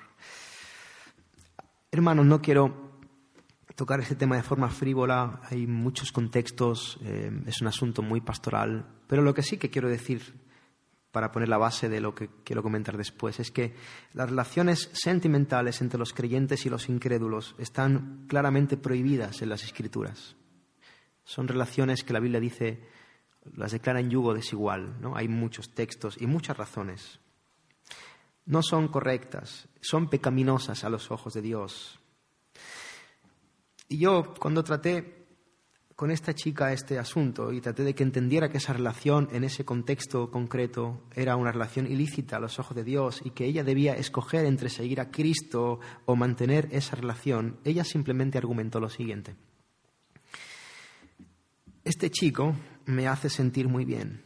Hermanos, 1.91 2.27
no 2.27 2.43
quiero 2.43 2.87
tocar 3.75 4.01
este 4.01 4.17
tema 4.17 4.37
de 4.37 4.43
forma 4.43 4.69
frívola, 4.69 5.41
hay 5.51 5.67
muchos 5.67 6.11
contextos, 6.11 6.99
eh, 7.03 7.31
es 7.47 7.61
un 7.61 7.69
asunto 7.69 8.03
muy 8.03 8.21
pastoral, 8.21 8.87
pero 9.07 9.23
lo 9.23 9.35
que 9.35 9.43
sí 9.43 9.59
que 9.59 9.71
quiero 9.71 9.89
decir 9.89 10.46
para 11.17 11.33
poner 11.33 11.49
la 11.49 11.57
base 11.57 11.89
de 11.89 12.03
lo 12.03 12.15
que 12.15 12.29
quiero 12.45 12.63
comentar 12.63 12.99
después, 12.99 13.41
es 13.41 13.51
que 13.51 13.75
las 14.13 14.29
relaciones 14.29 14.91
sentimentales 14.93 15.81
entre 15.81 15.99
los 15.99 16.13
creyentes 16.13 16.67
y 16.67 16.69
los 16.69 16.91
incrédulos 16.91 17.55
están 17.57 18.27
claramente 18.29 18.77
prohibidas 18.77 19.41
en 19.41 19.49
las 19.49 19.65
Escrituras. 19.65 20.37
Son 21.25 21.49
relaciones 21.49 22.05
que 22.05 22.13
la 22.13 22.21
Biblia 22.21 22.39
dice 22.39 22.83
las 23.55 23.73
declara 23.73 24.01
en 24.01 24.11
yugo 24.11 24.35
desigual. 24.35 25.01
¿no? 25.01 25.17
Hay 25.17 25.27
muchos 25.27 25.71
textos 25.71 26.21
y 26.21 26.27
muchas 26.27 26.59
razones. 26.59 27.19
No 28.45 28.63
son 28.63 28.89
correctas, 28.89 29.69
son 29.81 30.11
pecaminosas 30.11 30.85
a 30.85 30.91
los 30.91 31.11
ojos 31.11 31.33
de 31.33 31.41
Dios. 31.41 31.99
Y 33.89 33.97
yo, 34.01 34.35
cuando 34.39 34.63
traté 34.63 35.26
con 35.97 36.11
esta 36.11 36.35
chica 36.35 36.75
este 36.75 36.99
asunto 36.99 37.53
y 37.53 37.63
traté 37.63 37.83
de 37.83 37.95
que 37.95 38.03
entendiera 38.03 38.51
que 38.51 38.59
esa 38.59 38.75
relación 38.75 39.31
en 39.33 39.45
ese 39.45 39.65
contexto 39.65 40.31
concreto 40.31 41.01
era 41.15 41.37
una 41.37 41.51
relación 41.51 41.91
ilícita 41.91 42.37
a 42.37 42.41
los 42.41 42.59
ojos 42.59 42.77
de 42.77 42.85
Dios 42.85 43.23
y 43.25 43.31
que 43.31 43.47
ella 43.47 43.65
debía 43.65 43.95
escoger 43.95 44.45
entre 44.45 44.69
seguir 44.69 45.01
a 45.01 45.11
Cristo 45.11 45.81
o 46.05 46.15
mantener 46.15 46.69
esa 46.71 46.97
relación, 46.97 47.59
ella 47.65 47.83
simplemente 47.83 48.37
argumentó 48.37 48.79
lo 48.79 48.91
siguiente. 48.91 49.37
Este 51.83 52.11
chico 52.11 52.55
me 52.85 53.09
hace 53.09 53.31
sentir 53.31 53.67
muy 53.67 53.87
bien, 53.87 54.23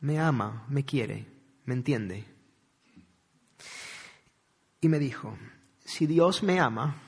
me 0.00 0.18
ama, 0.18 0.64
me 0.70 0.84
quiere, 0.84 1.26
me 1.66 1.74
entiende. 1.74 2.24
Y 4.80 4.88
me 4.88 4.98
dijo, 4.98 5.36
si 5.84 6.06
Dios 6.06 6.42
me 6.42 6.58
ama, 6.58 7.02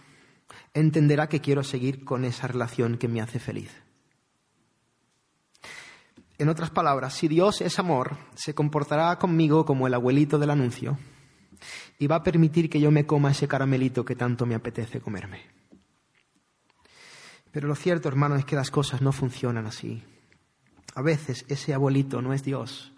entenderá 0.80 1.28
que 1.28 1.40
quiero 1.40 1.62
seguir 1.62 2.04
con 2.04 2.24
esa 2.24 2.46
relación 2.46 2.98
que 2.98 3.08
me 3.08 3.20
hace 3.20 3.38
feliz. 3.38 3.70
En 6.38 6.50
otras 6.50 6.70
palabras, 6.70 7.14
si 7.14 7.28
Dios 7.28 7.62
es 7.62 7.78
amor, 7.78 8.18
se 8.34 8.54
comportará 8.54 9.18
conmigo 9.18 9.64
como 9.64 9.86
el 9.86 9.94
abuelito 9.94 10.38
del 10.38 10.50
anuncio 10.50 10.98
y 11.98 12.06
va 12.06 12.16
a 12.16 12.22
permitir 12.22 12.68
que 12.68 12.78
yo 12.78 12.90
me 12.90 13.06
coma 13.06 13.30
ese 13.30 13.48
caramelito 13.48 14.04
que 14.04 14.16
tanto 14.16 14.44
me 14.44 14.54
apetece 14.54 15.00
comerme. 15.00 15.40
Pero 17.50 17.68
lo 17.68 17.74
cierto, 17.74 18.08
hermano, 18.08 18.36
es 18.36 18.44
que 18.44 18.54
las 18.56 18.70
cosas 18.70 19.00
no 19.00 19.12
funcionan 19.12 19.66
así. 19.66 20.02
A 20.94 21.00
veces 21.00 21.46
ese 21.48 21.72
abuelito 21.72 22.20
no 22.20 22.34
es 22.34 22.42
Dios, 22.42 22.92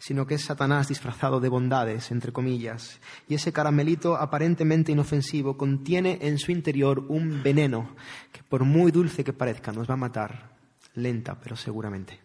sino 0.00 0.26
que 0.26 0.34
es 0.34 0.44
Satanás 0.44 0.88
disfrazado 0.88 1.40
de 1.40 1.50
bondades, 1.50 2.10
entre 2.10 2.32
comillas, 2.32 2.98
y 3.28 3.34
ese 3.34 3.52
caramelito 3.52 4.16
aparentemente 4.16 4.92
inofensivo 4.92 5.58
contiene 5.58 6.18
en 6.22 6.38
su 6.38 6.52
interior 6.52 7.04
un 7.08 7.42
veneno 7.42 7.94
que 8.32 8.42
por 8.42 8.64
muy 8.64 8.90
dulce 8.92 9.22
que 9.22 9.34
parezca 9.34 9.72
nos 9.72 9.88
va 9.88 9.94
a 9.94 9.98
matar, 9.98 10.56
lenta 10.94 11.38
pero 11.38 11.54
seguramente. 11.54 12.18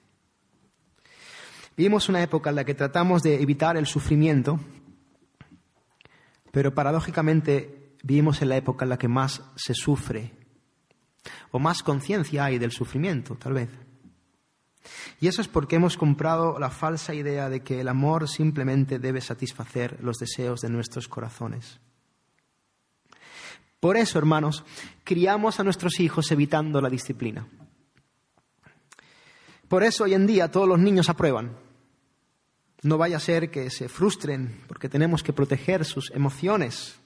Vivimos 1.75 2.07
una 2.07 2.23
época 2.23 2.49
en 2.49 2.55
la 2.55 2.63
que 2.63 2.75
tratamos 2.75 3.21
de 3.21 3.41
evitar 3.41 3.75
el 3.75 3.85
sufrimiento, 3.85 4.57
pero 6.51 6.73
paradójicamente 6.73 7.97
vivimos 8.03 8.41
en 8.41 8.49
la 8.49 8.55
época 8.55 8.85
en 8.85 8.89
la 8.89 8.97
que 8.97 9.09
más 9.09 9.43
se 9.57 9.73
sufre, 9.73 10.31
o 11.51 11.59
más 11.59 11.83
conciencia 11.83 12.45
hay 12.45 12.57
del 12.57 12.71
sufrimiento, 12.71 13.35
tal 13.35 13.51
vez. 13.51 13.69
Y 15.19 15.27
eso 15.27 15.41
es 15.41 15.47
porque 15.47 15.75
hemos 15.75 15.97
comprado 15.97 16.59
la 16.59 16.69
falsa 16.69 17.13
idea 17.13 17.49
de 17.49 17.61
que 17.61 17.81
el 17.81 17.87
amor 17.87 18.27
simplemente 18.29 18.99
debe 18.99 19.21
satisfacer 19.21 19.97
los 20.01 20.17
deseos 20.17 20.61
de 20.61 20.69
nuestros 20.69 21.07
corazones. 21.07 21.79
Por 23.79 23.97
eso, 23.97 24.17
hermanos, 24.17 24.63
criamos 25.03 25.59
a 25.59 25.63
nuestros 25.63 25.99
hijos 25.99 26.31
evitando 26.31 26.81
la 26.81 26.89
disciplina. 26.89 27.47
Por 29.67 29.83
eso 29.83 30.03
hoy 30.03 30.13
en 30.13 30.27
día 30.27 30.51
todos 30.51 30.67
los 30.67 30.79
niños 30.79 31.09
aprueban. 31.09 31.57
No 32.83 32.97
vaya 32.97 33.17
a 33.17 33.19
ser 33.19 33.49
que 33.49 33.69
se 33.69 33.89
frustren 33.89 34.63
porque 34.67 34.89
tenemos 34.89 35.23
que 35.23 35.33
proteger 35.33 35.85
sus 35.85 36.11
emociones 36.11 36.99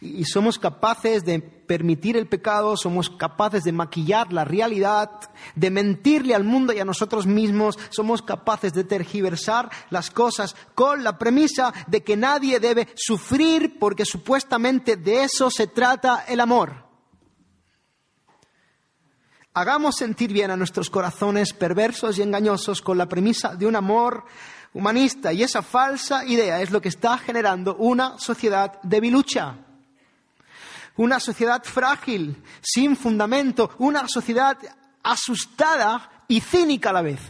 y 0.00 0.24
somos 0.24 0.58
capaces 0.58 1.24
de 1.24 1.40
permitir 1.40 2.16
el 2.16 2.26
pecado, 2.26 2.76
somos 2.76 3.10
capaces 3.10 3.64
de 3.64 3.72
maquillar 3.72 4.32
la 4.32 4.44
realidad, 4.44 5.10
de 5.54 5.70
mentirle 5.70 6.34
al 6.34 6.44
mundo 6.44 6.72
y 6.72 6.80
a 6.80 6.84
nosotros 6.84 7.26
mismos, 7.26 7.78
somos 7.90 8.22
capaces 8.22 8.72
de 8.72 8.84
tergiversar 8.84 9.70
las 9.90 10.10
cosas 10.10 10.54
con 10.74 11.02
la 11.02 11.18
premisa 11.18 11.72
de 11.86 12.02
que 12.02 12.16
nadie 12.16 12.60
debe 12.60 12.88
sufrir 12.94 13.78
porque 13.78 14.04
supuestamente 14.04 14.96
de 14.96 15.24
eso 15.24 15.50
se 15.50 15.66
trata 15.66 16.24
el 16.28 16.40
amor. 16.40 16.84
Hagamos 19.56 19.94
sentir 19.96 20.32
bien 20.32 20.50
a 20.50 20.56
nuestros 20.56 20.90
corazones 20.90 21.52
perversos 21.52 22.18
y 22.18 22.22
engañosos 22.22 22.82
con 22.82 22.98
la 22.98 23.08
premisa 23.08 23.54
de 23.54 23.66
un 23.66 23.76
amor 23.76 24.24
humanista 24.72 25.32
y 25.32 25.44
esa 25.44 25.62
falsa 25.62 26.24
idea 26.26 26.60
es 26.60 26.72
lo 26.72 26.82
que 26.82 26.88
está 26.88 27.16
generando 27.18 27.76
una 27.76 28.18
sociedad 28.18 28.80
debilucha, 28.82 29.63
una 30.96 31.20
sociedad 31.20 31.62
frágil, 31.64 32.42
sin 32.60 32.96
fundamento, 32.96 33.70
una 33.78 34.06
sociedad 34.08 34.56
asustada 35.02 36.24
y 36.28 36.40
cínica 36.40 36.90
a 36.90 36.94
la 36.94 37.02
vez. 37.02 37.20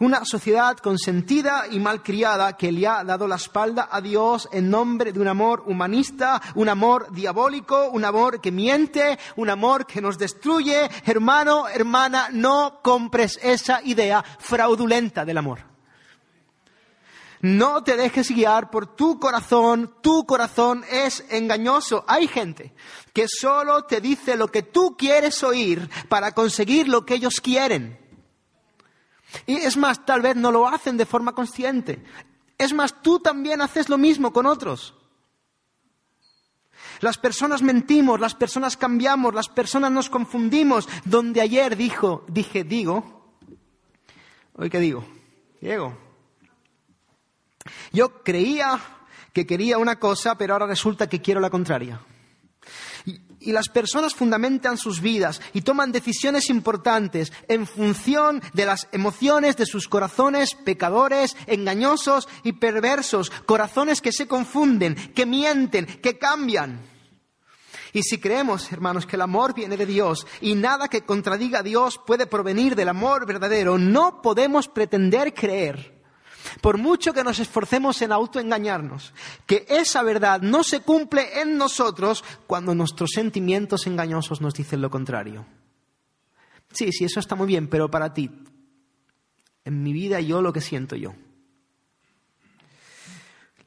Una 0.00 0.24
sociedad 0.24 0.78
consentida 0.78 1.66
y 1.70 1.78
malcriada 1.78 2.56
que 2.56 2.72
le 2.72 2.86
ha 2.86 3.04
dado 3.04 3.28
la 3.28 3.36
espalda 3.36 3.90
a 3.92 4.00
Dios 4.00 4.48
en 4.50 4.70
nombre 4.70 5.12
de 5.12 5.20
un 5.20 5.28
amor 5.28 5.64
humanista, 5.66 6.40
un 6.54 6.70
amor 6.70 7.12
diabólico, 7.12 7.90
un 7.90 8.06
amor 8.06 8.40
que 8.40 8.50
miente, 8.50 9.18
un 9.36 9.50
amor 9.50 9.84
que 9.84 10.00
nos 10.00 10.16
destruye. 10.16 10.88
Hermano, 11.04 11.68
hermana, 11.68 12.28
no 12.32 12.80
compres 12.82 13.38
esa 13.42 13.82
idea 13.84 14.24
fraudulenta 14.38 15.26
del 15.26 15.36
amor. 15.36 15.69
No 17.42 17.82
te 17.82 17.96
dejes 17.96 18.30
guiar 18.30 18.70
por 18.70 18.94
tu 18.96 19.18
corazón, 19.18 19.94
tu 20.02 20.26
corazón 20.26 20.84
es 20.90 21.24
engañoso. 21.30 22.04
Hay 22.06 22.28
gente 22.28 22.74
que 23.14 23.28
solo 23.28 23.84
te 23.84 24.02
dice 24.02 24.36
lo 24.36 24.48
que 24.48 24.62
tú 24.62 24.94
quieres 24.96 25.42
oír 25.42 25.88
para 26.10 26.32
conseguir 26.32 26.86
lo 26.86 27.06
que 27.06 27.14
ellos 27.14 27.40
quieren. 27.40 27.98
Y 29.46 29.56
es 29.56 29.78
más, 29.78 30.04
tal 30.04 30.20
vez 30.20 30.36
no 30.36 30.52
lo 30.52 30.68
hacen 30.68 30.98
de 30.98 31.06
forma 31.06 31.34
consciente. 31.34 32.04
Es 32.58 32.74
más, 32.74 33.00
tú 33.00 33.20
también 33.20 33.62
haces 33.62 33.88
lo 33.88 33.96
mismo 33.96 34.34
con 34.34 34.44
otros. 34.44 34.94
Las 37.00 37.16
personas 37.16 37.62
mentimos, 37.62 38.20
las 38.20 38.34
personas 38.34 38.76
cambiamos, 38.76 39.32
las 39.32 39.48
personas 39.48 39.90
nos 39.90 40.10
confundimos. 40.10 40.86
Donde 41.06 41.40
ayer 41.40 41.74
dijo, 41.74 42.26
dije, 42.28 42.64
digo, 42.64 43.32
hoy 44.52 44.68
qué 44.68 44.78
digo, 44.78 45.04
Diego. 45.62 46.09
Yo 47.92 48.22
creía 48.22 48.80
que 49.32 49.46
quería 49.46 49.78
una 49.78 49.96
cosa, 49.96 50.36
pero 50.36 50.54
ahora 50.54 50.66
resulta 50.66 51.08
que 51.08 51.20
quiero 51.20 51.40
la 51.40 51.50
contraria. 51.50 52.00
Y, 53.04 53.52
las 53.52 53.68
personas 53.70 54.14
fundamentan 54.14 54.76
sus 54.76 55.00
vidas 55.00 55.40
y 55.54 55.62
toman 55.62 55.92
decisiones 55.92 56.50
importantes 56.50 57.32
en 57.48 57.66
función 57.66 58.42
de 58.52 58.66
las 58.66 58.86
emociones 58.92 59.56
de 59.56 59.64
sus 59.64 59.88
corazones 59.88 60.54
pecadores, 60.54 61.34
engañosos 61.46 62.28
y 62.44 62.52
perversos, 62.52 63.30
corazones 63.46 64.02
que 64.02 64.12
se 64.12 64.28
confunden, 64.28 64.94
que 65.14 65.24
mienten, 65.24 65.86
que 65.86 66.18
cambian. 66.18 66.82
Y 67.94 68.02
si 68.02 68.18
creemos, 68.18 68.70
hermanos, 68.70 69.06
que 69.06 69.16
el 69.16 69.22
amor 69.22 69.54
viene 69.54 69.78
de 69.78 69.86
Dios 69.86 70.26
y 70.42 70.54
nada 70.54 70.88
que 70.88 71.02
contradiga 71.02 71.60
a 71.60 71.64
Dios 71.64 71.98
puede 72.06 72.26
provenir 72.26 72.76
del 72.76 72.90
amor 72.90 73.26
verdadero, 73.26 73.78
no 73.78 74.20
podemos 74.20 74.68
pretender 74.68 75.32
creer 75.32 75.99
por 76.60 76.78
mucho 76.78 77.12
que 77.12 77.24
nos 77.24 77.38
esforcemos 77.38 78.00
en 78.02 78.12
autoengañarnos, 78.12 79.12
que 79.46 79.66
esa 79.68 80.02
verdad 80.02 80.40
no 80.42 80.62
se 80.62 80.80
cumple 80.80 81.40
en 81.40 81.56
nosotros 81.56 82.24
cuando 82.46 82.74
nuestros 82.74 83.10
sentimientos 83.14 83.86
engañosos 83.86 84.40
nos 84.40 84.54
dicen 84.54 84.80
lo 84.80 84.90
contrario. 84.90 85.46
Sí, 86.72 86.92
sí, 86.92 87.04
eso 87.04 87.20
está 87.20 87.34
muy 87.34 87.46
bien, 87.46 87.68
pero 87.68 87.90
para 87.90 88.14
ti, 88.14 88.30
en 89.64 89.82
mi 89.82 89.92
vida 89.92 90.20
yo 90.20 90.42
lo 90.42 90.52
que 90.52 90.60
siento 90.60 90.96
yo. 90.96 91.14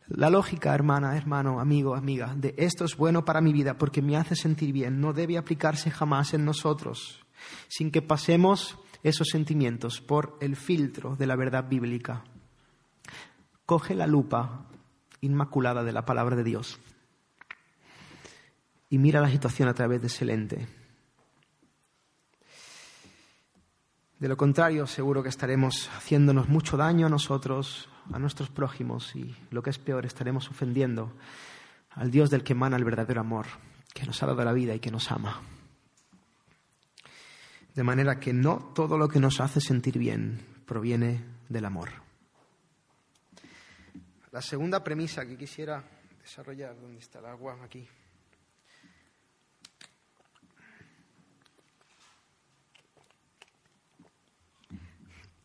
La 0.08 0.30
lógica, 0.30 0.76
hermana, 0.76 1.18
hermano, 1.18 1.60
amigo, 1.60 1.96
amiga, 1.96 2.34
de 2.36 2.54
esto 2.58 2.86
es 2.86 2.96
bueno 2.96 3.26
para 3.26 3.42
mi 3.42 3.54
vida 3.54 3.78
porque 3.78 4.02
me 4.02 4.18
hace 4.18 4.36
sentir 4.36 4.72
bien, 4.74 5.00
no 5.00 5.14
debe 5.14 5.38
aplicarse 5.38 5.92
jamás 5.92 6.34
en 6.34 6.46
nosotros, 6.46 7.26
sin 7.68 7.90
que 7.90 8.02
pasemos 8.02 8.78
esos 9.02 9.30
sentimientos 9.30 10.02
por 10.02 10.38
el 10.40 10.56
filtro 10.56 11.16
de 11.16 11.28
la 11.28 11.36
verdad 11.36 11.68
bíblica 11.68 12.24
coge 13.66 13.96
la 13.96 14.08
lupa 14.08 14.66
inmaculada 15.22 15.84
de 15.84 15.94
la 15.94 16.06
palabra 16.06 16.36
de 16.36 16.44
Dios 16.44 16.80
y 18.90 19.00
mira 19.00 19.22
la 19.22 19.30
situación 19.30 19.68
a 19.70 19.74
través 19.74 20.02
de 20.02 20.08
ese 20.08 20.24
lente. 20.24 20.68
De 24.20 24.28
lo 24.28 24.38
contrario, 24.38 24.86
seguro 24.86 25.24
que 25.24 25.30
estaremos 25.30 25.90
haciéndonos 25.98 26.48
mucho 26.48 26.78
daño 26.78 27.08
a 27.08 27.10
nosotros, 27.10 27.90
a 28.12 28.20
nuestros 28.20 28.50
prójimos 28.50 29.16
y, 29.16 29.36
lo 29.50 29.64
que 29.64 29.72
es 29.72 29.80
peor, 29.80 30.06
estaremos 30.06 30.50
ofendiendo 30.50 31.12
al 31.90 32.12
Dios 32.12 32.30
del 32.30 32.44
que 32.44 32.54
emana 32.54 32.78
el 32.78 32.86
verdadero 32.86 33.20
amor, 33.20 33.48
que 33.94 34.06
nos 34.06 34.22
ha 34.22 34.28
dado 34.28 34.46
la 34.46 34.54
vida 34.54 34.76
y 34.76 34.80
que 34.80 34.92
nos 34.92 35.12
ama. 35.12 35.42
De 37.74 37.84
manera 37.84 38.20
que 38.20 38.32
no 38.32 38.72
todo 38.76 38.98
lo 38.98 39.10
que 39.10 39.20
nos 39.20 39.42
hace 39.42 39.60
sentir 39.60 39.98
bien 39.98 40.46
proviene 40.68 41.26
del 41.50 41.66
amor. 41.66 42.03
La 44.34 44.42
segunda 44.42 44.84
premisa 44.84 45.28
que 45.28 45.38
quisiera 45.38 45.84
desarrollar, 46.20 46.76
¿dónde 46.82 46.98
está 46.98 47.20
el 47.20 47.28
agua? 47.28 47.56
Aquí. 47.64 47.88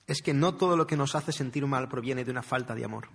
Es 0.07 0.23
que 0.23 0.33
no 0.33 0.55
todo 0.55 0.75
lo 0.75 0.87
que 0.87 0.97
nos 0.97 1.15
hace 1.15 1.33
sentir 1.33 1.67
mal 1.67 1.91
proviene 1.91 2.25
de 2.25 2.31
una 2.31 2.43
falta 2.43 2.75
de 2.75 2.87
amor. 2.87 3.11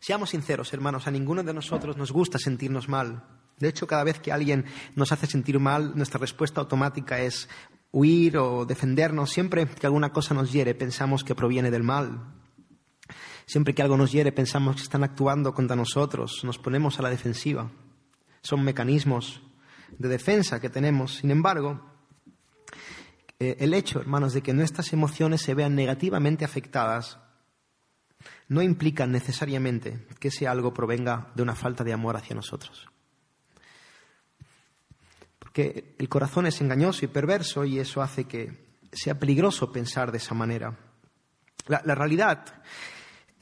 Seamos 0.00 0.28
sinceros, 0.28 0.70
hermanos, 0.74 1.06
a 1.06 1.10
ninguno 1.10 1.42
de 1.42 1.54
nosotros 1.54 1.96
nos 1.96 2.12
gusta 2.12 2.38
sentirnos 2.38 2.90
mal. 2.90 3.24
De 3.56 3.68
hecho, 3.68 3.86
cada 3.86 4.04
vez 4.04 4.20
que 4.20 4.32
alguien 4.32 4.66
nos 4.94 5.12
hace 5.12 5.26
sentir 5.26 5.58
mal, 5.60 5.96
nuestra 5.96 6.20
respuesta 6.20 6.60
automática 6.60 7.20
es 7.20 7.48
huir 7.90 8.36
o 8.36 8.66
defendernos. 8.66 9.30
Siempre 9.30 9.66
que 9.66 9.86
alguna 9.86 10.12
cosa 10.12 10.34
nos 10.34 10.52
hiere, 10.52 10.74
pensamos 10.74 11.24
que 11.24 11.34
proviene 11.34 11.70
del 11.70 11.84
mal, 11.84 12.41
Siempre 13.52 13.74
que 13.74 13.82
algo 13.82 13.98
nos 13.98 14.10
hiere 14.10 14.32
pensamos 14.32 14.76
que 14.76 14.82
están 14.82 15.04
actuando 15.04 15.52
contra 15.52 15.76
nosotros, 15.76 16.42
nos 16.42 16.56
ponemos 16.56 16.98
a 16.98 17.02
la 17.02 17.10
defensiva. 17.10 17.70
Son 18.40 18.64
mecanismos 18.64 19.42
de 19.98 20.08
defensa 20.08 20.58
que 20.58 20.70
tenemos. 20.70 21.16
Sin 21.16 21.30
embargo, 21.30 21.84
eh, 23.38 23.56
el 23.60 23.74
hecho, 23.74 24.00
hermanos, 24.00 24.32
de 24.32 24.40
que 24.40 24.54
nuestras 24.54 24.94
emociones 24.94 25.42
se 25.42 25.52
vean 25.52 25.74
negativamente 25.74 26.46
afectadas 26.46 27.18
no 28.48 28.62
implica 28.62 29.06
necesariamente 29.06 30.06
que 30.18 30.28
ese 30.28 30.48
algo 30.48 30.72
provenga 30.72 31.30
de 31.34 31.42
una 31.42 31.54
falta 31.54 31.84
de 31.84 31.92
amor 31.92 32.16
hacia 32.16 32.34
nosotros. 32.34 32.88
Porque 35.38 35.94
el 35.98 36.08
corazón 36.08 36.46
es 36.46 36.58
engañoso 36.62 37.04
y 37.04 37.08
perverso 37.08 37.66
y 37.66 37.80
eso 37.80 38.00
hace 38.00 38.24
que 38.24 38.78
sea 38.90 39.18
peligroso 39.18 39.70
pensar 39.70 40.10
de 40.10 40.16
esa 40.16 40.32
manera. 40.32 40.74
la 41.66 41.94
realidad 41.94 42.62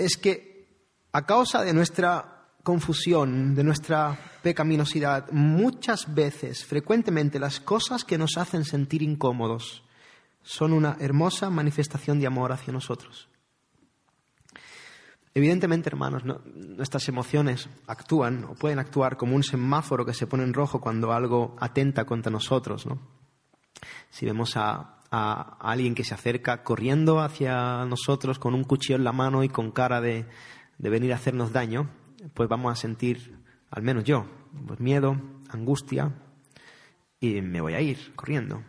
es 0.00 0.16
que 0.16 0.66
a 1.12 1.26
causa 1.26 1.62
de 1.62 1.72
nuestra 1.72 2.46
confusión, 2.62 3.54
de 3.54 3.64
nuestra 3.64 4.18
pecaminosidad, 4.42 5.30
muchas 5.30 6.12
veces, 6.14 6.64
frecuentemente, 6.64 7.38
las 7.38 7.60
cosas 7.60 8.04
que 8.04 8.18
nos 8.18 8.36
hacen 8.36 8.64
sentir 8.64 9.02
incómodos 9.02 9.82
son 10.42 10.72
una 10.72 10.96
hermosa 11.00 11.50
manifestación 11.50 12.18
de 12.18 12.26
amor 12.26 12.52
hacia 12.52 12.72
nosotros. 12.72 13.28
Evidentemente, 15.34 15.88
hermanos, 15.88 16.24
nuestras 16.24 17.08
emociones 17.08 17.68
actúan 17.86 18.44
o 18.44 18.54
pueden 18.54 18.78
actuar 18.78 19.16
como 19.16 19.36
un 19.36 19.44
semáforo 19.44 20.04
que 20.04 20.14
se 20.14 20.26
pone 20.26 20.42
en 20.42 20.54
rojo 20.54 20.80
cuando 20.80 21.12
algo 21.12 21.56
atenta 21.60 22.04
contra 22.04 22.32
nosotros. 22.32 22.86
Si 24.10 24.26
vemos 24.26 24.56
a 24.56 24.99
a, 25.10 25.56
alguien 25.60 25.94
que 25.94 26.04
se 26.04 26.14
acerca 26.14 26.62
corriendo 26.62 27.20
hacia 27.20 27.84
nosotros 27.84 28.38
con 28.38 28.54
un 28.54 28.64
cuchillo 28.64 28.96
en 28.96 29.04
la 29.04 29.12
mano 29.12 29.42
y 29.44 29.48
con 29.48 29.70
cara 29.70 30.00
de, 30.00 30.26
venir 30.78 31.12
a 31.12 31.16
hacernos 31.16 31.52
daño, 31.52 31.90
pues 32.34 32.48
vamos 32.48 32.72
a 32.72 32.76
sentir, 32.76 33.38
al 33.70 33.82
menos 33.82 34.04
yo, 34.04 34.26
pues 34.66 34.80
miedo, 34.80 35.20
angustia 35.48 36.14
y 37.18 37.40
me 37.42 37.60
voy 37.60 37.74
a 37.74 37.80
ir 37.80 38.14
corriendo. 38.14 38.62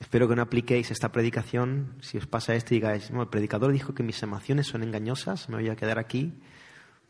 Espero 0.00 0.28
que 0.28 0.36
no 0.36 0.42
apliquéis 0.42 0.90
esta 0.90 1.10
predicación. 1.10 1.96
Si 2.00 2.18
os 2.18 2.26
pasa 2.26 2.54
esto 2.54 2.74
y 2.74 2.78
digáis, 2.78 3.10
el 3.10 3.28
predicador 3.28 3.72
dijo 3.72 3.94
que 3.94 4.02
mis 4.02 4.22
emociones 4.22 4.66
son 4.66 4.82
engañosas, 4.82 5.48
me 5.48 5.56
voy 5.56 5.68
a 5.68 5.76
quedar 5.76 5.98
aquí, 5.98 6.34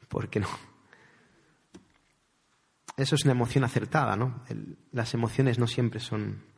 porque 0.09 0.40
no. 0.40 0.48
Eso 2.96 3.16
es 3.16 3.24
una 3.24 3.33
emoción 3.33 3.64
acertada, 3.64 4.14
¿no? 4.14 4.44
las 4.92 5.14
emociones 5.14 5.59
no 5.59 5.66
siempre 5.66 5.98
son 5.98 6.54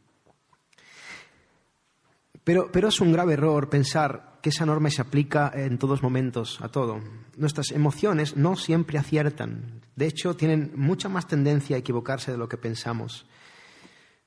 pero, 2.46 2.88
es 2.88 3.00
un 3.00 3.10
grave 3.10 3.32
error 3.32 3.68
pensar 3.68 4.38
que 4.40 4.50
esa 4.50 4.64
norma 4.64 4.88
se 4.88 5.02
aplica 5.02 5.50
en 5.52 5.78
todos 5.78 6.00
momentos 6.00 6.60
a 6.62 6.68
todo. 6.68 7.00
Nuestras 7.36 7.72
emociones 7.72 8.36
no 8.36 8.54
siempre 8.54 8.98
aciertan. 8.98 9.80
De 9.96 10.06
hecho, 10.06 10.36
tienen 10.36 10.70
mucha 10.76 11.08
más 11.08 11.26
tendencia 11.26 11.74
a 11.74 11.80
equivocarse 11.80 12.30
de 12.30 12.38
lo 12.38 12.48
que 12.48 12.56
pensamos. 12.56 13.26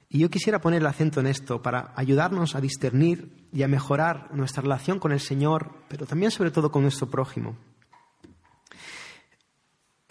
Y 0.10 0.20
yo 0.20 0.30
quisiera 0.30 0.60
poner 0.60 0.82
el 0.82 0.88
acento 0.88 1.22
en 1.22 1.28
esto 1.28 1.62
para 1.62 1.94
ayudarnos 1.96 2.56
a 2.56 2.60
discernir 2.60 3.48
y 3.54 3.64
a 3.64 3.70
mejorar 3.70 4.36
nuestra 4.36 4.64
relación 4.64 5.00
con 5.00 5.14
el 5.14 5.22
Señor, 5.22 5.72
pero 5.88 6.06
también 6.06 6.32
sobre 6.32 6.52
todo 6.52 6.74
con 6.74 6.82
nuestro 6.82 7.08
prójimo. 7.10 7.56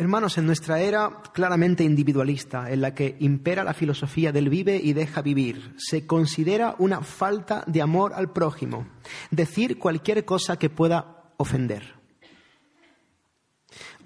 Hermanos, 0.00 0.38
en 0.38 0.46
nuestra 0.46 0.80
era 0.80 1.22
claramente 1.34 1.82
individualista, 1.82 2.70
en 2.70 2.82
la 2.82 2.94
que 2.94 3.16
impera 3.18 3.64
la 3.64 3.74
filosofía 3.74 4.30
del 4.30 4.48
vive 4.48 4.80
y 4.80 4.92
deja 4.92 5.22
vivir, 5.22 5.74
se 5.76 6.06
considera 6.06 6.76
una 6.78 7.00
falta 7.00 7.64
de 7.66 7.82
amor 7.82 8.12
al 8.14 8.32
prójimo 8.32 8.86
decir 9.32 9.76
cualquier 9.76 10.24
cosa 10.24 10.56
que 10.56 10.70
pueda 10.70 11.32
ofender. 11.36 11.96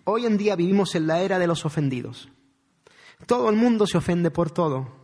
Hoy 0.04 0.24
en 0.24 0.38
día 0.38 0.56
vivimos 0.56 0.94
en 0.94 1.06
la 1.06 1.20
era 1.20 1.38
de 1.38 1.46
los 1.46 1.66
ofendidos. 1.66 2.30
Todo 3.26 3.50
el 3.50 3.56
mundo 3.56 3.86
se 3.86 3.98
ofende 3.98 4.30
por 4.30 4.50
todo. 4.50 5.01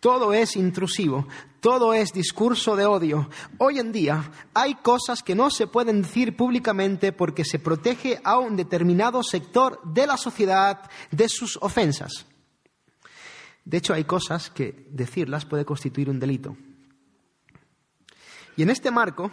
Todo 0.00 0.32
es 0.32 0.56
intrusivo, 0.56 1.28
todo 1.60 1.92
es 1.92 2.12
discurso 2.14 2.74
de 2.74 2.86
odio. 2.86 3.28
Hoy 3.58 3.78
en 3.78 3.92
día 3.92 4.32
hay 4.54 4.74
cosas 4.76 5.22
que 5.22 5.34
no 5.34 5.50
se 5.50 5.66
pueden 5.66 6.00
decir 6.00 6.36
públicamente 6.36 7.12
porque 7.12 7.44
se 7.44 7.58
protege 7.58 8.18
a 8.24 8.38
un 8.38 8.56
determinado 8.56 9.22
sector 9.22 9.78
de 9.84 10.06
la 10.06 10.16
sociedad 10.16 10.90
de 11.10 11.28
sus 11.28 11.58
ofensas. 11.60 12.24
De 13.62 13.76
hecho, 13.76 13.92
hay 13.92 14.04
cosas 14.04 14.48
que 14.48 14.86
decirlas 14.90 15.44
puede 15.44 15.66
constituir 15.66 16.08
un 16.08 16.18
delito. 16.18 16.56
Y 18.56 18.62
en 18.62 18.70
este 18.70 18.90
marco, 18.90 19.30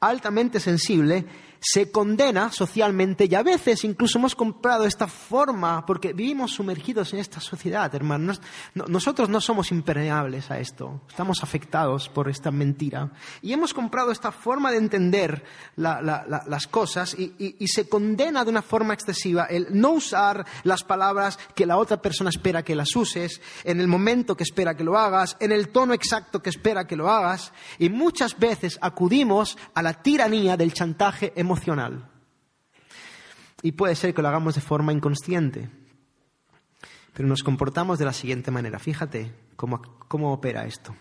altamente 0.00 0.60
sensible, 0.60 1.26
se 1.60 1.90
condena 1.90 2.52
socialmente 2.52 3.26
y 3.30 3.34
a 3.34 3.42
veces 3.42 3.84
incluso 3.84 4.18
hemos 4.18 4.34
comprado 4.34 4.84
esta 4.84 5.06
forma 5.06 5.84
porque 5.86 6.12
vivimos 6.12 6.52
sumergidos 6.52 7.12
en 7.12 7.20
esta 7.20 7.40
sociedad, 7.40 7.92
hermanos. 7.94 8.40
Nosotros 8.74 9.28
no 9.28 9.40
somos 9.40 9.72
impermeables 9.72 10.50
a 10.50 10.58
esto, 10.58 11.00
estamos 11.08 11.42
afectados 11.42 12.08
por 12.08 12.28
esta 12.28 12.50
mentira. 12.50 13.10
Y 13.42 13.52
hemos 13.52 13.74
comprado 13.74 14.12
esta 14.12 14.32
forma 14.32 14.70
de 14.70 14.78
entender 14.78 15.44
las 15.76 16.66
cosas 16.66 17.16
y, 17.18 17.66
se 17.66 17.88
condena 17.88 18.44
de 18.44 18.50
una 18.50 18.62
forma 18.62 18.94
excesiva 18.94 19.44
el 19.44 19.66
no 19.70 19.90
usar 19.90 20.46
las 20.62 20.84
palabras 20.84 21.38
que 21.54 21.66
la 21.66 21.76
otra 21.78 22.00
persona 22.00 22.30
espera 22.30 22.62
que 22.62 22.76
las 22.76 22.94
uses, 22.94 23.40
en 23.64 23.80
el 23.80 23.88
momento 23.88 24.36
que 24.36 24.44
espera 24.44 24.76
que 24.76 24.84
lo 24.84 24.96
hagas, 24.96 25.36
en 25.40 25.52
el 25.52 25.68
tono 25.68 25.94
exacto 25.94 26.40
que 26.40 26.50
espera 26.50 26.86
que 26.86 26.96
lo 26.96 27.10
hagas. 27.10 27.52
Y 27.78 27.88
muchas 27.88 28.38
veces 28.38 28.78
acudimos 28.80 29.58
a 29.74 29.82
la 29.82 29.94
tiranía 29.94 30.56
del 30.56 30.72
chantaje 30.72 31.32
emocional 31.34 31.45
y 33.62 33.72
puede 33.72 33.94
ser 33.94 34.14
que 34.14 34.22
lo 34.22 34.28
hagamos 34.28 34.54
de 34.54 34.60
forma 34.60 34.92
inconsciente. 34.92 35.68
Pero 37.12 37.28
nos 37.28 37.42
comportamos 37.42 37.98
de 37.98 38.04
la 38.04 38.12
siguiente 38.12 38.50
manera. 38.50 38.78
Fíjate 38.78 39.32
cómo, 39.56 39.80
cómo 40.06 40.32
opera 40.32 40.66
esto. 40.66 40.94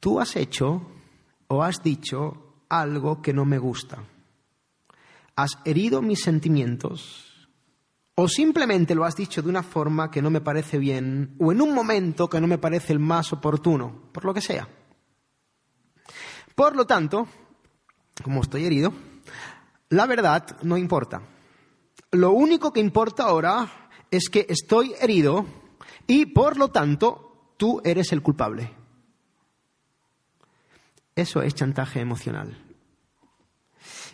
Tú 0.00 0.20
has 0.20 0.36
hecho 0.36 0.86
o 1.48 1.62
has 1.62 1.82
dicho 1.82 2.62
algo 2.68 3.22
que 3.22 3.32
no 3.32 3.44
me 3.44 3.58
gusta. 3.58 4.04
Has 5.34 5.58
herido 5.64 6.02
mis 6.02 6.22
sentimientos 6.22 7.48
o 8.14 8.28
simplemente 8.28 8.94
lo 8.94 9.04
has 9.04 9.16
dicho 9.16 9.42
de 9.42 9.48
una 9.48 9.62
forma 9.62 10.10
que 10.10 10.22
no 10.22 10.30
me 10.30 10.40
parece 10.40 10.78
bien 10.78 11.34
o 11.38 11.52
en 11.52 11.60
un 11.60 11.74
momento 11.74 12.28
que 12.28 12.40
no 12.40 12.46
me 12.46 12.58
parece 12.58 12.92
el 12.92 12.98
más 12.98 13.32
oportuno, 13.32 14.10
por 14.12 14.24
lo 14.24 14.32
que 14.32 14.40
sea. 14.40 14.68
Por 16.54 16.74
lo 16.74 16.86
tanto, 16.86 17.28
como 18.22 18.42
estoy 18.42 18.64
herido, 18.64 18.92
la 19.90 20.06
verdad 20.06 20.56
no 20.62 20.76
importa. 20.76 21.22
Lo 22.12 22.32
único 22.32 22.72
que 22.72 22.80
importa 22.80 23.24
ahora 23.24 23.88
es 24.10 24.28
que 24.28 24.46
estoy 24.48 24.94
herido 25.00 25.46
y 26.06 26.26
por 26.26 26.56
lo 26.56 26.68
tanto 26.68 27.52
tú 27.56 27.80
eres 27.84 28.12
el 28.12 28.22
culpable. 28.22 28.70
Eso 31.14 31.42
es 31.42 31.54
chantaje 31.54 32.00
emocional. 32.00 32.62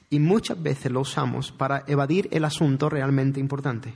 Y 0.09 0.19
muchas 0.21 0.63
veces 0.63 0.93
lo 0.93 1.01
usamos 1.01 1.53
para 1.53 1.85
evadir 1.87 2.29
el 2.33 2.45
asunto 2.45 2.89
realmente 2.89 3.41
importante. 3.41 3.95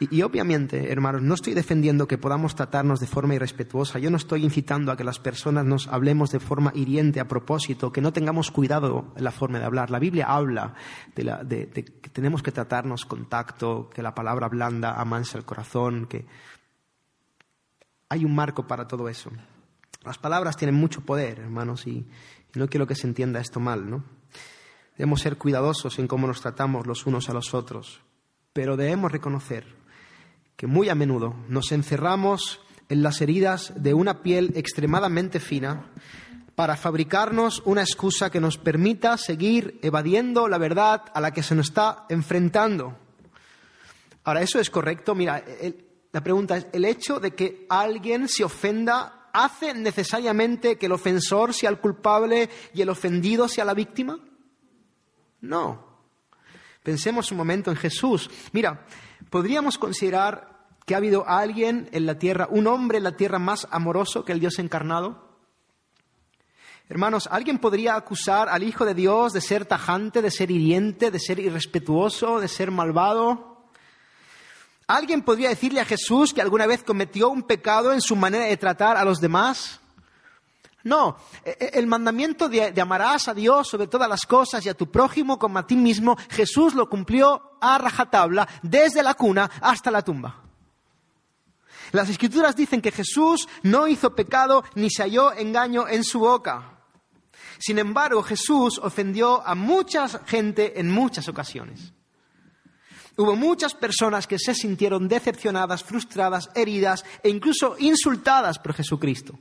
Y, 0.00 0.22
obviamente, 0.22 0.92
hermanos, 0.92 1.22
no 1.22 1.34
estoy 1.34 1.54
defendiendo 1.54 2.06
que 2.06 2.18
podamos 2.18 2.54
tratarnos 2.54 3.00
de 3.00 3.08
forma 3.08 3.34
irrespetuosa. 3.34 3.98
Yo 3.98 4.10
no 4.10 4.16
estoy 4.16 4.44
incitando 4.44 4.92
a 4.92 4.96
que 4.96 5.02
las 5.02 5.18
personas 5.18 5.64
nos 5.64 5.88
hablemos 5.88 6.30
de 6.30 6.38
forma 6.38 6.70
hiriente 6.72 7.18
a 7.18 7.26
propósito, 7.26 7.90
que 7.90 8.00
no 8.00 8.12
tengamos 8.12 8.52
cuidado 8.52 9.12
en 9.16 9.24
la 9.24 9.32
forma 9.32 9.58
de 9.58 9.64
hablar. 9.64 9.90
La 9.90 9.98
Biblia 9.98 10.26
habla 10.28 10.74
de, 11.16 11.68
que 11.72 12.10
tenemos 12.10 12.44
que 12.44 12.52
tratarnos 12.52 13.06
con 13.06 13.28
tacto, 13.28 13.90
que 13.90 14.00
la 14.00 14.14
palabra 14.14 14.48
blanda 14.48 15.00
amansa 15.00 15.36
el 15.36 15.44
corazón, 15.44 16.06
que 16.06 16.26
hay 18.08 18.24
un 18.24 18.36
marco 18.36 18.68
para 18.68 18.86
todo 18.86 19.08
eso. 19.08 19.32
Las 20.04 20.18
palabras 20.18 20.56
tienen 20.56 20.76
mucho 20.76 21.00
poder, 21.00 21.40
hermanos, 21.40 21.88
y, 21.88 22.06
y 22.54 22.58
no 22.58 22.68
quiero 22.68 22.86
que 22.86 22.94
se 22.94 23.08
entienda 23.08 23.40
esto 23.40 23.58
mal, 23.58 23.90
¿no? 23.90 24.04
Debemos 24.96 25.22
ser 25.22 25.38
cuidadosos 25.38 25.98
en 25.98 26.06
cómo 26.06 26.28
nos 26.28 26.40
tratamos 26.40 26.86
los 26.86 27.04
unos 27.04 27.28
a 27.28 27.32
los 27.32 27.52
otros, 27.52 28.00
pero 28.52 28.76
debemos 28.76 29.10
reconocer 29.10 29.77
que 30.58 30.66
muy 30.66 30.88
a 30.88 30.96
menudo 30.96 31.36
nos 31.48 31.70
encerramos 31.70 32.60
en 32.88 33.04
las 33.04 33.20
heridas 33.20 33.72
de 33.76 33.94
una 33.94 34.22
piel 34.22 34.52
extremadamente 34.56 35.38
fina 35.38 35.86
para 36.56 36.76
fabricarnos 36.76 37.62
una 37.64 37.82
excusa 37.82 38.28
que 38.28 38.40
nos 38.40 38.58
permita 38.58 39.16
seguir 39.18 39.78
evadiendo 39.82 40.48
la 40.48 40.58
verdad 40.58 41.04
a 41.14 41.20
la 41.20 41.30
que 41.30 41.44
se 41.44 41.54
nos 41.54 41.68
está 41.68 42.06
enfrentando. 42.08 42.98
Ahora, 44.24 44.42
¿eso 44.42 44.58
es 44.58 44.68
correcto? 44.68 45.14
Mira, 45.14 45.44
la 46.10 46.24
pregunta 46.24 46.56
es, 46.56 46.66
¿el 46.72 46.84
hecho 46.84 47.20
de 47.20 47.36
que 47.36 47.64
alguien 47.68 48.26
se 48.28 48.42
ofenda 48.42 49.30
hace 49.32 49.72
necesariamente 49.74 50.76
que 50.76 50.86
el 50.86 50.92
ofensor 50.92 51.54
sea 51.54 51.70
el 51.70 51.78
culpable 51.78 52.50
y 52.74 52.82
el 52.82 52.88
ofendido 52.88 53.46
sea 53.46 53.64
la 53.64 53.74
víctima? 53.74 54.18
No. 55.40 55.87
Pensemos 56.82 57.30
un 57.30 57.38
momento 57.38 57.70
en 57.70 57.76
Jesús. 57.76 58.30
Mira, 58.52 58.86
podríamos 59.30 59.78
considerar 59.78 60.58
que 60.86 60.94
ha 60.94 60.98
habido 60.98 61.28
alguien 61.28 61.88
en 61.92 62.06
la 62.06 62.18
tierra, 62.18 62.48
un 62.50 62.66
hombre 62.66 62.98
en 62.98 63.04
la 63.04 63.16
tierra 63.16 63.38
más 63.38 63.68
amoroso 63.70 64.24
que 64.24 64.32
el 64.32 64.40
Dios 64.40 64.58
encarnado. 64.58 65.28
Hermanos, 66.88 67.28
¿alguien 67.30 67.58
podría 67.58 67.96
acusar 67.96 68.48
al 68.48 68.62
Hijo 68.62 68.86
de 68.86 68.94
Dios 68.94 69.34
de 69.34 69.42
ser 69.42 69.66
tajante, 69.66 70.22
de 70.22 70.30
ser 70.30 70.50
hiriente, 70.50 71.10
de 71.10 71.20
ser 71.20 71.38
irrespetuoso, 71.38 72.40
de 72.40 72.48
ser 72.48 72.70
malvado? 72.70 73.66
¿Alguien 74.86 75.20
podría 75.20 75.50
decirle 75.50 75.82
a 75.82 75.84
Jesús 75.84 76.32
que 76.32 76.40
alguna 76.40 76.66
vez 76.66 76.82
cometió 76.82 77.28
un 77.28 77.42
pecado 77.42 77.92
en 77.92 78.00
su 78.00 78.16
manera 78.16 78.46
de 78.46 78.56
tratar 78.56 78.96
a 78.96 79.04
los 79.04 79.20
demás? 79.20 79.80
No, 80.84 81.16
e, 81.44 81.56
e, 81.58 81.78
el 81.78 81.86
mandamiento 81.86 82.48
de, 82.48 82.72
amarás 82.80 83.28
a 83.28 83.34
Dios 83.34 83.68
sobre 83.68 83.88
todas 83.88 84.08
las 84.08 84.24
cosas 84.26 84.64
y 84.64 84.68
a 84.68 84.74
tu 84.74 84.90
prójimo 84.90 85.38
como 85.38 85.58
a 85.58 85.66
ti 85.66 85.76
mismo, 85.76 86.16
Jesús 86.30 86.74
lo 86.74 86.88
cumplió 86.88 87.58
a 87.60 87.78
rajatabla 87.78 88.48
desde 88.62 89.02
la 89.02 89.14
cuna 89.14 89.50
hasta 89.60 89.90
la 89.90 90.02
tumba. 90.02 90.42
Las 91.92 92.08
escrituras 92.08 92.54
dicen 92.54 92.82
que 92.82 92.92
Jesús 92.92 93.48
no 93.62 93.88
hizo 93.88 94.14
pecado 94.14 94.62
ni 94.74 94.90
se 94.90 95.02
halló 95.02 95.32
engaño 95.32 95.88
en 95.88 96.04
su 96.04 96.20
boca. 96.20 96.74
Sin 97.58 97.78
embargo, 97.78 98.22
Jesús 98.22 98.78
ofendió 98.78 99.44
a 99.46 99.54
mucha 99.54 100.06
gente 100.08 100.78
en 100.78 100.90
muchas 100.90 101.28
ocasiones. 101.28 101.92
Hubo 103.16 103.34
muchas 103.34 103.74
personas 103.74 104.28
que 104.28 104.38
se 104.38 104.54
sintieron 104.54 105.08
decepcionadas, 105.08 105.82
frustradas, 105.82 106.50
heridas 106.54 107.04
e 107.22 107.30
incluso 107.30 107.74
insultadas 107.80 108.60
por 108.60 108.74
Jesucristo. 108.74 109.36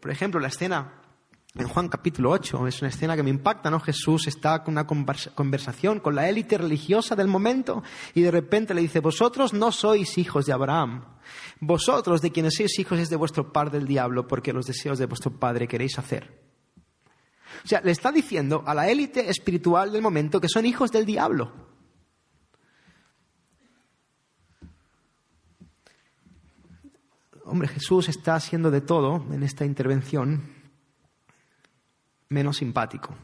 Por 0.00 0.10
ejemplo, 0.10 0.40
la 0.40 0.48
escena 0.48 1.02
en 1.54 1.68
Juan 1.68 1.88
capítulo 1.88 2.30
8 2.30 2.66
es 2.66 2.80
una 2.80 2.88
escena 2.88 3.14
que 3.14 3.22
me 3.22 3.30
impacta, 3.30 3.70
¿no? 3.70 3.78
Jesús 3.78 4.26
está 4.26 4.64
con 4.64 4.72
una 4.72 4.86
conversación 4.86 6.00
con 6.00 6.14
la 6.14 6.28
élite 6.28 6.56
religiosa 6.56 7.14
del 7.14 7.28
momento 7.28 7.82
y 8.14 8.22
de 8.22 8.30
repente 8.30 8.72
le 8.72 8.80
dice, 8.80 9.00
vosotros 9.00 9.52
no 9.52 9.70
sois 9.70 10.16
hijos 10.16 10.46
de 10.46 10.52
Abraham, 10.52 11.04
vosotros 11.60 12.22
de 12.22 12.32
quienes 12.32 12.54
sois 12.54 12.78
hijos 12.78 12.98
es 12.98 13.10
de 13.10 13.16
vuestro 13.16 13.52
padre 13.52 13.78
del 13.78 13.86
diablo, 13.86 14.26
porque 14.26 14.52
los 14.52 14.66
deseos 14.66 14.98
de 14.98 15.06
vuestro 15.06 15.30
padre 15.30 15.68
queréis 15.68 15.98
hacer. 15.98 16.42
O 17.64 17.68
sea, 17.68 17.80
le 17.82 17.90
está 17.90 18.10
diciendo 18.10 18.64
a 18.66 18.74
la 18.74 18.88
élite 18.88 19.28
espiritual 19.28 19.92
del 19.92 20.02
momento 20.02 20.40
que 20.40 20.48
son 20.48 20.64
hijos 20.64 20.90
del 20.90 21.04
diablo. 21.04 21.71
Hombre, 27.52 27.68
Jesús 27.68 28.08
está 28.08 28.34
haciendo 28.34 28.70
de 28.70 28.80
todo 28.80 29.26
en 29.30 29.42
esta 29.42 29.66
intervención 29.66 30.42
menos 32.30 32.56
simpático. 32.56 33.14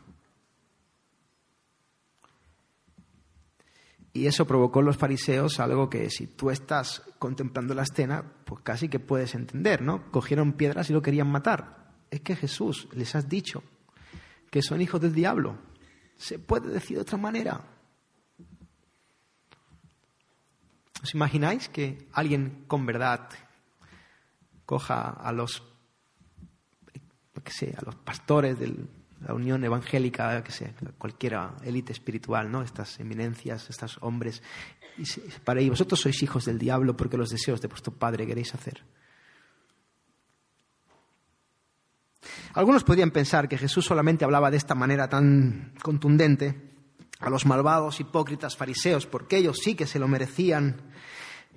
Y 4.13 4.27
eso 4.27 4.47
provocó 4.47 4.81
en 4.81 4.85
los 4.85 4.99
fariseos 4.99 5.61
algo 5.61 5.89
que 5.89 6.11
si 6.11 6.27
tú 6.27 6.51
estás 6.51 7.05
contemplando 7.19 7.73
la 7.73 7.85
escena, 7.85 8.23
pues 8.45 8.61
casi 8.63 8.91
que 8.91 9.01
puedes 9.01 9.35
entender, 9.35 9.81
¿no? 9.81 10.13
Cogieron 10.13 10.53
piedras 10.53 10.91
y 10.91 10.93
lo 10.93 11.01
querían 11.01 11.33
matar. 11.33 11.95
Es 12.11 12.21
que 12.21 12.37
Jesús 12.37 12.87
les 12.93 13.15
has 13.15 13.31
dicho 13.31 13.63
que 14.51 14.61
son 14.61 14.83
hijos 14.83 15.01
del 15.01 15.15
diablo. 15.15 15.57
Se 16.19 16.39
puede 16.39 16.69
decir 16.69 16.99
de 16.99 17.03
otra 17.05 17.17
manera. 17.17 17.65
¿Os 21.03 21.15
imagináis 21.15 21.71
que 21.71 22.11
alguien 22.13 22.67
con 22.69 22.85
verdad 22.85 23.31
coja 24.69 25.09
a 25.09 25.33
los, 25.33 25.63
que 27.43 27.51
sé, 27.51 27.75
a 27.75 27.83
los 27.87 27.95
pastores 27.95 28.59
de 28.59 28.75
la 29.27 29.33
Unión 29.33 29.65
Evangélica, 29.65 30.45
que 30.45 30.53
sea, 30.53 30.75
cualquiera 30.99 31.57
élite 31.65 31.95
espiritual, 31.95 32.53
¿no? 32.53 32.61
Estas 32.61 33.01
eminencias, 33.01 33.71
estos 33.71 33.97
hombres, 34.03 34.43
y 34.99 35.05
para 35.43 35.61
ellos, 35.61 35.71
vosotros 35.71 36.01
sois 36.01 36.23
hijos 36.23 36.45
del 36.45 36.59
diablo 36.59 36.95
porque 36.95 37.17
los 37.17 37.31
deseos 37.31 37.63
de 37.63 37.69
vuestro 37.69 37.95
padre 37.95 38.27
queréis 38.27 38.55
hacer. 38.55 38.85
Algunos 42.53 42.85
podrían 42.85 43.11
pensar 43.11 43.49
que 43.49 43.57
Jesús 43.57 43.87
solamente 43.87 44.27
hablaba 44.27 44.51
de 44.51 44.59
esta 44.59 44.75
manera 44.75 45.09
tan 45.09 45.73
contundente 45.81 46.75
a 47.21 47.31
los 47.31 47.47
malvados, 47.47 48.01
hipócritas, 48.01 48.55
fariseos, 48.55 49.07
porque 49.07 49.39
ellos 49.39 49.61
sí 49.65 49.75
que 49.75 49.87
se 49.87 49.99
lo 49.99 50.09
merecían 50.09 50.93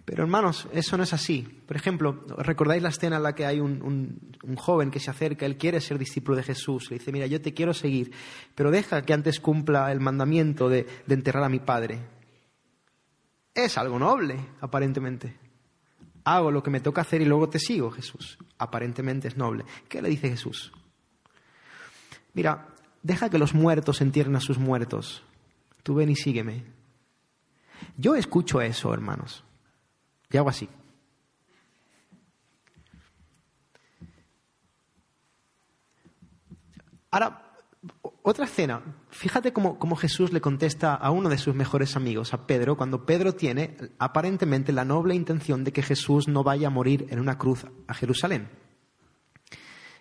pero 0.05 0.23
hermanos, 0.23 0.67
eso 0.73 0.97
no 0.97 1.03
es 1.03 1.13
así. 1.13 1.43
Por 1.67 1.75
ejemplo, 1.75 2.25
¿recordáis 2.37 2.81
la 2.81 2.89
escena 2.89 3.17
en 3.17 3.23
la 3.23 3.35
que 3.35 3.45
hay 3.45 3.59
un, 3.59 4.31
joven 4.57 4.91
que 4.91 4.99
se 4.99 5.11
acerca, 5.11 5.45
él 5.45 5.57
quiere 5.57 5.79
ser 5.79 5.97
discípulo 5.97 6.37
de 6.37 6.43
Jesús, 6.43 6.89
le 6.89 6.97
dice, 6.97 7.11
mira, 7.11 7.27
yo 7.27 7.41
te 7.41 7.53
quiero 7.53 7.73
seguir, 7.73 8.11
pero 8.55 8.71
deja 8.71 9.03
que 9.03 9.13
antes 9.13 9.39
cumpla 9.39 9.91
el 9.91 9.99
mandamiento 9.99 10.69
de, 10.69 10.87
de 11.05 11.13
enterrar 11.13 11.43
a 11.43 11.49
mi 11.49 11.59
padre. 11.59 11.99
Es 13.53 13.77
algo 13.77 13.99
noble, 13.99 14.39
aparentemente. 14.61 15.35
Hago 16.23 16.51
lo 16.51 16.63
que 16.63 16.69
me 16.69 16.79
toca 16.79 17.01
hacer 17.01 17.21
y 17.21 17.25
luego 17.25 17.49
te 17.49 17.59
sigo, 17.59 17.91
Jesús. 17.91 18.37
Aparentemente 18.57 19.27
es 19.27 19.37
noble. 19.37 19.65
¿Qué 19.87 20.01
le 20.01 20.09
dice 20.09 20.29
Jesús? 20.29 20.71
Mira, 22.33 22.67
deja 23.03 23.29
que 23.29 23.39
los 23.39 23.53
muertos 23.53 24.01
entierren 24.01 24.35
a 24.35 24.41
sus 24.41 24.57
muertos. 24.57 25.23
Tú 25.83 25.95
ven 25.95 26.09
y 26.09 26.15
sígueme. 26.15 26.63
Yo 27.97 28.15
escucho 28.15 28.61
eso, 28.61 28.93
hermanos. 28.93 29.43
Y 30.31 30.37
hago 30.37 30.49
así. 30.49 30.69
Ahora, 37.11 37.51
otra 38.23 38.45
escena. 38.45 38.81
Fíjate 39.09 39.51
cómo, 39.51 39.95
Jesús 39.95 40.31
le 40.31 40.39
contesta 40.39 40.95
a 40.95 41.11
uno 41.11 41.27
de 41.27 41.37
sus 41.37 41.53
mejores 41.55 41.95
amigos, 41.95 42.33
a 42.33 42.47
Pedro, 42.47 42.77
cuando 42.77 43.05
Pedro 43.05 43.33
tiene 43.33 43.75
aparentemente 43.99 44.71
la 44.71 44.85
noble 44.85 45.15
intención 45.15 45.63
de 45.63 45.73
que 45.73 45.81
Jesús 45.81 46.27
no 46.27 46.43
vaya 46.43 46.67
a 46.67 46.71
morir 46.71 47.07
en 47.09 47.19
una 47.19 47.37
cruz 47.37 47.65
a 47.87 47.93
Jerusalén. 47.93 48.49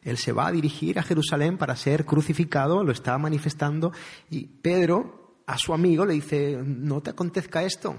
Él 0.03 0.17
se 0.17 0.33
va 0.33 0.47
a 0.47 0.53
dirigir 0.53 0.99
a 0.99 1.03
Jerusalén 1.03 1.59
para 1.59 1.77
ser 1.77 2.07
crucificado, 2.07 2.85
lo 2.85 2.93
está 2.93 3.19
manifestando, 3.19 3.93
y 4.31 4.47
Pedro 4.47 5.35
a 5.47 5.59
su 5.59 5.75
amigo 5.75 6.07
le 6.07 6.15
dice, 6.15 6.63
no 6.65 7.03
te 7.03 7.11
acontezca 7.11 7.65
esto, 7.65 7.97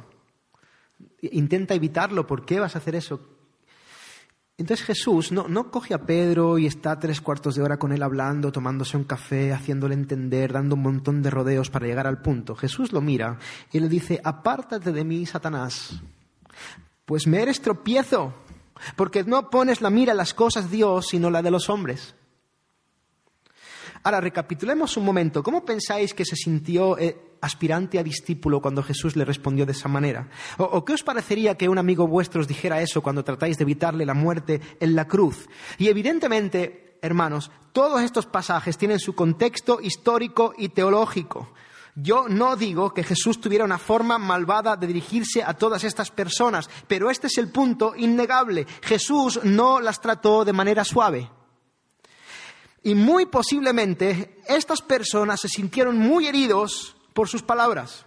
intenta 1.21 1.73
evitarlo, 1.73 2.27
¿por 2.27 2.45
qué 2.45 2.59
vas 2.59 2.75
a 2.75 2.79
hacer 2.79 2.95
eso? 2.95 3.19
Entonces 4.57 4.85
Jesús 4.85 5.31
no, 5.31 5.47
no, 5.47 5.71
coge 5.71 5.95
a 5.95 6.05
Pedro 6.05 6.59
y 6.59 6.67
está 6.67 6.99
tres 6.99 7.19
cuartos 7.19 7.55
de 7.55 7.63
hora 7.63 7.77
con 7.77 7.91
él 7.91 8.03
hablando, 8.03 8.51
tomándose 8.51 8.95
un 8.95 9.05
café, 9.05 9.53
haciéndole 9.53 9.95
entender, 9.95 10.53
dando 10.53 10.75
un 10.75 10.83
montón 10.83 11.23
de 11.23 11.31
rodeos 11.31 11.71
para 11.71 11.87
llegar 11.87 12.05
al 12.05 12.21
punto. 12.21 12.55
Jesús 12.55 12.91
lo 12.91 13.01
mira 13.01 13.39
y 13.71 13.79
le 13.79 13.89
dice, 13.89 14.21
apártate 14.23 14.91
de 14.91 15.03
mí, 15.03 15.25
Satanás, 15.25 15.99
pues 17.05 17.25
me 17.25 17.41
eres 17.41 17.59
tropiezo, 17.61 18.35
porque 18.95 19.23
no 19.23 19.49
pones 19.49 19.81
la 19.81 19.89
mira 19.89 20.11
en 20.11 20.17
las 20.17 20.35
cosas 20.35 20.69
de 20.69 20.77
Dios, 20.77 21.07
sino 21.07 21.31
la 21.31 21.41
de 21.41 21.51
los 21.51 21.67
hombres. 21.69 22.13
Ahora, 24.03 24.19
recapitulemos 24.19 24.97
un 24.97 25.05
momento. 25.05 25.43
¿Cómo 25.43 25.63
pensáis 25.63 26.13
que 26.13 26.25
se 26.25 26.35
sintió 26.35 26.97
eh, 26.97 27.35
aspirante 27.41 27.99
a 27.99 28.03
discípulo 28.03 28.61
cuando 28.61 28.81
Jesús 28.81 29.15
le 29.15 29.25
respondió 29.25 29.65
de 29.65 29.73
esa 29.73 29.87
manera? 29.87 30.29
¿O, 30.57 30.83
qué 30.83 30.93
os 30.93 31.03
parecería 31.03 31.55
que 31.55 31.69
un 31.69 31.77
amigo 31.77 32.07
vuestro 32.07 32.41
os 32.41 32.47
dijera 32.47 32.81
eso 32.81 33.01
cuando 33.01 33.23
tratáis 33.23 33.57
de 33.57 33.63
evitarle 33.63 34.05
la 34.05 34.13
muerte 34.13 34.61
en 34.79 34.95
la 34.95 35.07
cruz? 35.07 35.47
Y 35.77 35.87
evidentemente, 35.87 36.97
hermanos, 37.01 37.51
todos 37.73 38.01
estos 38.01 38.25
pasajes 38.25 38.77
tienen 38.77 38.99
su 38.99 39.13
contexto 39.13 39.79
histórico 39.81 40.53
y 40.57 40.69
teológico. 40.69 41.53
Yo 41.95 42.27
no 42.29 42.55
digo 42.55 42.93
que 42.93 43.03
Jesús 43.03 43.41
tuviera 43.41 43.65
una 43.65 43.77
forma 43.77 44.17
malvada 44.17 44.77
de 44.77 44.87
dirigirse 44.87 45.43
a 45.43 45.53
todas 45.53 45.83
estas 45.83 46.09
personas, 46.09 46.69
pero 46.87 47.11
este 47.11 47.27
es 47.27 47.37
el 47.37 47.51
punto 47.51 47.93
innegable. 47.95 48.65
Jesús 48.81 49.41
no 49.43 49.79
las 49.79 49.99
trató 49.99 50.45
de 50.45 50.53
manera 50.53 50.85
suave. 50.85 51.29
Y 52.84 52.95
muy 52.95 53.27
posiblemente 53.27 54.39
estas 54.47 54.82
personas 54.82 55.41
se 55.41 55.47
sintieron 55.47 55.97
muy 55.97 56.27
heridos 56.27 56.95
por 57.13 57.27
sus 57.27 57.43
palabras. 57.43 58.05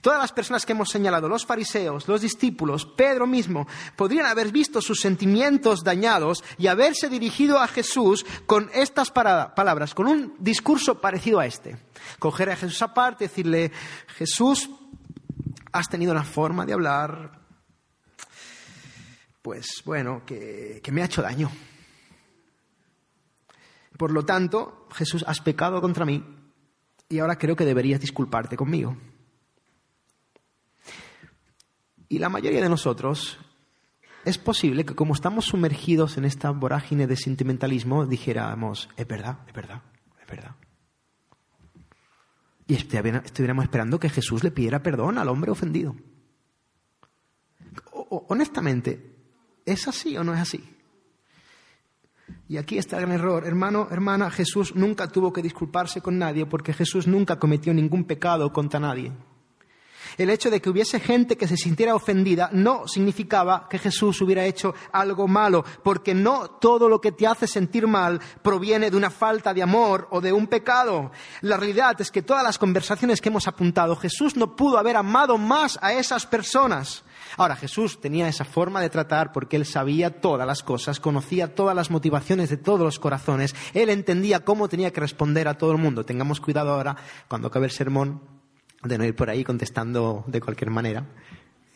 Todas 0.00 0.18
las 0.18 0.32
personas 0.32 0.66
que 0.66 0.72
hemos 0.72 0.90
señalado, 0.90 1.28
los 1.28 1.46
fariseos, 1.46 2.08
los 2.08 2.20
discípulos, 2.20 2.84
Pedro 2.84 3.24
mismo, 3.24 3.68
podrían 3.94 4.26
haber 4.26 4.50
visto 4.50 4.82
sus 4.82 5.00
sentimientos 5.00 5.84
dañados 5.84 6.42
y 6.58 6.66
haberse 6.66 7.08
dirigido 7.08 7.60
a 7.60 7.68
Jesús 7.68 8.26
con 8.46 8.68
estas 8.74 9.12
palabras, 9.12 9.94
con 9.94 10.08
un 10.08 10.34
discurso 10.40 11.00
parecido 11.00 11.38
a 11.38 11.46
este. 11.46 11.76
Coger 12.18 12.50
a 12.50 12.56
Jesús 12.56 12.82
aparte 12.82 13.28
decirle, 13.28 13.70
Jesús, 14.16 14.68
has 15.70 15.88
tenido 15.88 16.10
una 16.10 16.24
forma 16.24 16.66
de 16.66 16.72
hablar, 16.72 17.38
pues 19.40 19.82
bueno, 19.84 20.22
que, 20.26 20.80
que 20.82 20.90
me 20.90 21.02
ha 21.02 21.04
hecho 21.04 21.22
daño. 21.22 21.48
Por 24.02 24.10
lo 24.10 24.24
tanto, 24.24 24.88
Jesús, 24.90 25.24
has 25.28 25.40
pecado 25.40 25.80
contra 25.80 26.04
mí 26.04 26.24
y 27.08 27.20
ahora 27.20 27.38
creo 27.38 27.54
que 27.54 27.64
deberías 27.64 28.00
disculparte 28.00 28.56
conmigo. 28.56 28.96
Y 32.08 32.18
la 32.18 32.28
mayoría 32.28 32.60
de 32.60 32.68
nosotros 32.68 33.38
es 34.24 34.38
posible 34.38 34.84
que 34.84 34.96
como 34.96 35.14
estamos 35.14 35.44
sumergidos 35.44 36.16
en 36.16 36.24
esta 36.24 36.50
vorágine 36.50 37.06
de 37.06 37.14
sentimentalismo, 37.14 38.04
dijéramos, 38.04 38.88
es 38.96 39.06
verdad, 39.06 39.38
es 39.46 39.54
verdad, 39.54 39.82
es 40.20 40.26
verdad. 40.26 40.56
Y 42.66 42.74
estuviéramos 42.74 43.62
esperando 43.62 44.00
que 44.00 44.10
Jesús 44.10 44.42
le 44.42 44.50
pidiera 44.50 44.82
perdón 44.82 45.16
al 45.16 45.28
hombre 45.28 45.52
ofendido. 45.52 45.94
honestamente, 48.00 49.14
¿es 49.64 49.86
así 49.86 50.16
o 50.16 50.24
no 50.24 50.34
es 50.34 50.40
así? 50.40 50.71
Y 52.48 52.56
aquí 52.56 52.78
está 52.78 52.96
el 52.96 53.06
gran 53.06 53.14
error. 53.14 53.46
Hermano, 53.46 53.88
hermana, 53.90 54.30
Jesús 54.30 54.74
nunca 54.74 55.08
tuvo 55.08 55.32
que 55.32 55.42
disculparse 55.42 56.00
con 56.00 56.18
nadie 56.18 56.46
porque 56.46 56.72
Jesús 56.72 57.06
nunca 57.06 57.38
cometió 57.38 57.72
ningún 57.72 58.04
pecado 58.04 58.52
contra 58.52 58.80
nadie. 58.80 59.12
El 60.18 60.30
hecho 60.30 60.50
de 60.50 60.60
que 60.60 60.68
hubiese 60.68 61.00
gente 61.00 61.36
que 61.36 61.48
se 61.48 61.56
sintiera 61.56 61.94
ofendida 61.94 62.50
no 62.52 62.86
significaba 62.86 63.66
que 63.68 63.78
Jesús 63.78 64.20
hubiera 64.20 64.44
hecho 64.44 64.74
algo 64.92 65.26
malo, 65.26 65.64
porque 65.82 66.14
no 66.14 66.50
todo 66.50 66.88
lo 66.88 67.00
que 67.00 67.12
te 67.12 67.26
hace 67.26 67.46
sentir 67.46 67.86
mal 67.86 68.20
proviene 68.42 68.90
de 68.90 68.96
una 68.96 69.10
falta 69.10 69.54
de 69.54 69.62
amor 69.62 70.08
o 70.10 70.20
de 70.20 70.32
un 70.32 70.46
pecado. 70.46 71.12
La 71.40 71.56
realidad 71.56 71.98
es 72.00 72.10
que 72.10 72.22
todas 72.22 72.44
las 72.44 72.58
conversaciones 72.58 73.20
que 73.20 73.30
hemos 73.30 73.48
apuntado, 73.48 73.96
Jesús 73.96 74.36
no 74.36 74.54
pudo 74.54 74.78
haber 74.78 74.96
amado 74.96 75.38
más 75.38 75.78
a 75.80 75.92
esas 75.92 76.26
personas. 76.26 77.04
Ahora, 77.36 77.56
Jesús 77.56 78.00
tenía 78.00 78.28
esa 78.28 78.44
forma 78.44 78.80
de 78.80 78.90
tratar 78.90 79.32
porque 79.32 79.56
él 79.56 79.66
sabía 79.66 80.20
todas 80.20 80.46
las 80.46 80.62
cosas, 80.62 81.00
conocía 81.00 81.54
todas 81.54 81.74
las 81.74 81.90
motivaciones 81.90 82.50
de 82.50 82.56
todos 82.56 82.80
los 82.80 82.98
corazones, 82.98 83.54
él 83.74 83.90
entendía 83.90 84.44
cómo 84.44 84.68
tenía 84.68 84.92
que 84.92 85.00
responder 85.00 85.48
a 85.48 85.58
todo 85.58 85.72
el 85.72 85.78
mundo. 85.78 86.04
Tengamos 86.04 86.40
cuidado 86.40 86.72
ahora, 86.72 86.96
cuando 87.28 87.48
acabe 87.48 87.66
el 87.66 87.72
sermón, 87.72 88.20
de 88.82 88.98
no 88.98 89.04
ir 89.04 89.14
por 89.14 89.30
ahí 89.30 89.44
contestando 89.44 90.24
de 90.26 90.40
cualquier 90.40 90.70
manera, 90.70 91.06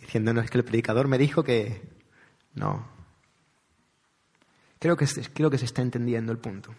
diciéndonos 0.01 0.51
que 0.51 0.59
el 0.59 0.65
predicador 0.65 1.09
me 1.09 1.19
dijo 1.19 1.45
que 1.45 1.81
no. 2.55 2.89
Creo 4.79 4.97
que, 4.97 5.07
creo 5.33 5.51
que 5.51 5.59
se 5.59 5.65
está 5.65 5.83
entendiendo 5.83 6.33
el 6.33 6.39
punto. 6.39 6.75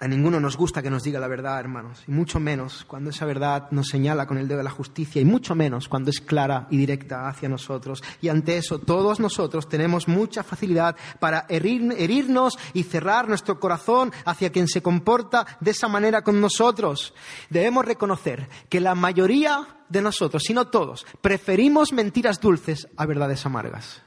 A 0.00 0.06
ninguno 0.06 0.38
nos 0.38 0.56
gusta 0.56 0.80
que 0.80 0.90
nos 0.90 1.02
diga 1.02 1.18
la 1.18 1.26
verdad, 1.26 1.58
hermanos, 1.58 2.04
y 2.06 2.12
mucho 2.12 2.38
menos 2.38 2.84
cuando 2.86 3.10
esa 3.10 3.24
verdad 3.24 3.68
nos 3.72 3.88
señala 3.88 4.28
con 4.28 4.38
el 4.38 4.46
dedo 4.46 4.58
de 4.58 4.64
la 4.64 4.70
justicia, 4.70 5.20
y 5.20 5.24
mucho 5.24 5.56
menos 5.56 5.88
cuando 5.88 6.10
es 6.10 6.20
clara 6.20 6.68
y 6.70 6.76
directa 6.76 7.26
hacia 7.26 7.48
nosotros. 7.48 8.04
Y 8.20 8.28
ante 8.28 8.56
eso, 8.56 8.78
todos 8.78 9.18
nosotros 9.18 9.68
tenemos 9.68 10.06
mucha 10.06 10.44
facilidad 10.44 10.94
para 11.18 11.46
herirnos 11.48 12.58
y 12.74 12.84
cerrar 12.84 13.26
nuestro 13.26 13.58
corazón 13.58 14.12
hacia 14.24 14.52
quien 14.52 14.68
se 14.68 14.82
comporta 14.82 15.44
de 15.58 15.72
esa 15.72 15.88
manera 15.88 16.22
con 16.22 16.40
nosotros. 16.40 17.12
Debemos 17.50 17.84
reconocer 17.84 18.48
que 18.68 18.80
la 18.80 18.94
mayoría 18.94 19.66
de 19.88 20.00
nosotros, 20.00 20.44
si 20.46 20.54
no 20.54 20.68
todos, 20.68 21.06
preferimos 21.20 21.92
mentiras 21.92 22.40
dulces 22.40 22.86
a 22.96 23.04
verdades 23.04 23.44
amargas. 23.46 24.02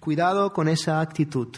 Cuidado 0.00 0.54
con 0.54 0.68
esa 0.68 1.02
actitud. 1.02 1.48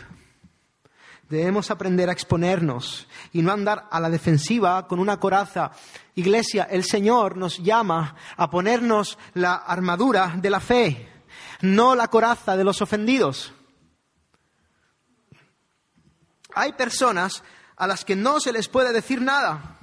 Debemos 1.28 1.70
aprender 1.70 2.08
a 2.08 2.12
exponernos 2.12 3.06
y 3.32 3.42
no 3.42 3.52
andar 3.52 3.88
a 3.90 3.98
la 3.98 4.10
defensiva 4.10 4.86
con 4.86 4.98
una 4.98 5.18
coraza. 5.18 5.72
Iglesia, 6.14 6.64
el 6.70 6.84
Señor 6.84 7.36
nos 7.36 7.58
llama 7.58 8.16
a 8.36 8.50
ponernos 8.50 9.18
la 9.32 9.54
armadura 9.54 10.34
de 10.36 10.50
la 10.50 10.60
fe, 10.60 11.08
no 11.62 11.94
la 11.94 12.08
coraza 12.08 12.56
de 12.56 12.64
los 12.64 12.82
ofendidos. 12.82 13.52
Hay 16.54 16.74
personas 16.74 17.42
a 17.76 17.86
las 17.86 18.04
que 18.04 18.16
no 18.16 18.38
se 18.38 18.52
les 18.52 18.68
puede 18.68 18.92
decir 18.92 19.20
nada 19.20 19.78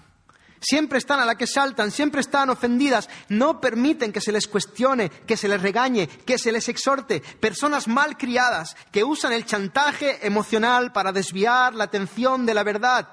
siempre 0.62 1.00
están 1.00 1.20
a 1.20 1.26
la 1.26 1.36
que 1.36 1.48
saltan, 1.48 1.92
siempre 1.92 2.22
están 2.22 2.50
ofendidas, 2.50 3.10
no 3.28 3.60
permiten 3.60 4.14
que 4.14 4.22
se 4.22 4.32
les 4.32 4.48
cuestione, 4.48 5.10
que 5.10 5.36
se 5.36 5.48
les 5.48 5.62
regañe, 5.62 6.08
que 6.08 6.38
se 6.38 6.52
les 6.52 6.70
exhorte. 6.70 7.20
Personas 7.20 7.88
mal 7.88 8.18
criadas 8.18 8.78
que 8.92 9.04
usan 9.04 9.34
el 9.34 9.46
chantaje 9.46 10.26
emocional 10.26 10.94
para 10.94 11.12
desviar 11.12 11.74
la 11.74 11.86
atención 11.86 12.46
de 12.46 12.54
la 12.54 12.64
verdad. 12.64 13.10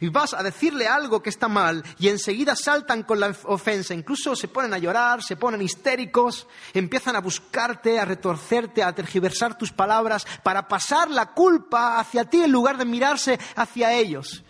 Y 0.00 0.08
vas 0.08 0.34
a 0.34 0.42
decirle 0.42 0.86
algo 0.86 1.22
que 1.22 1.30
está 1.30 1.48
mal 1.48 1.82
y 1.98 2.08
enseguida 2.08 2.54
saltan 2.54 3.02
con 3.02 3.18
la 3.18 3.34
ofensa, 3.44 3.94
incluso 3.94 4.36
se 4.36 4.48
ponen 4.48 4.74
a 4.74 4.78
llorar, 4.78 5.22
se 5.22 5.36
ponen 5.36 5.62
histéricos, 5.62 6.46
empiezan 6.74 7.16
a 7.16 7.20
buscarte, 7.20 7.98
a 7.98 8.04
retorcerte, 8.04 8.82
a 8.82 8.94
tergiversar 8.94 9.56
tus 9.56 9.72
palabras 9.72 10.26
para 10.42 10.68
pasar 10.68 11.10
la 11.10 11.32
culpa 11.32 11.98
hacia 11.98 12.24
ti 12.24 12.42
en 12.42 12.52
lugar 12.52 12.76
de 12.76 12.84
mirarse 12.84 13.38
hacia 13.56 13.94
ellos. 13.94 14.44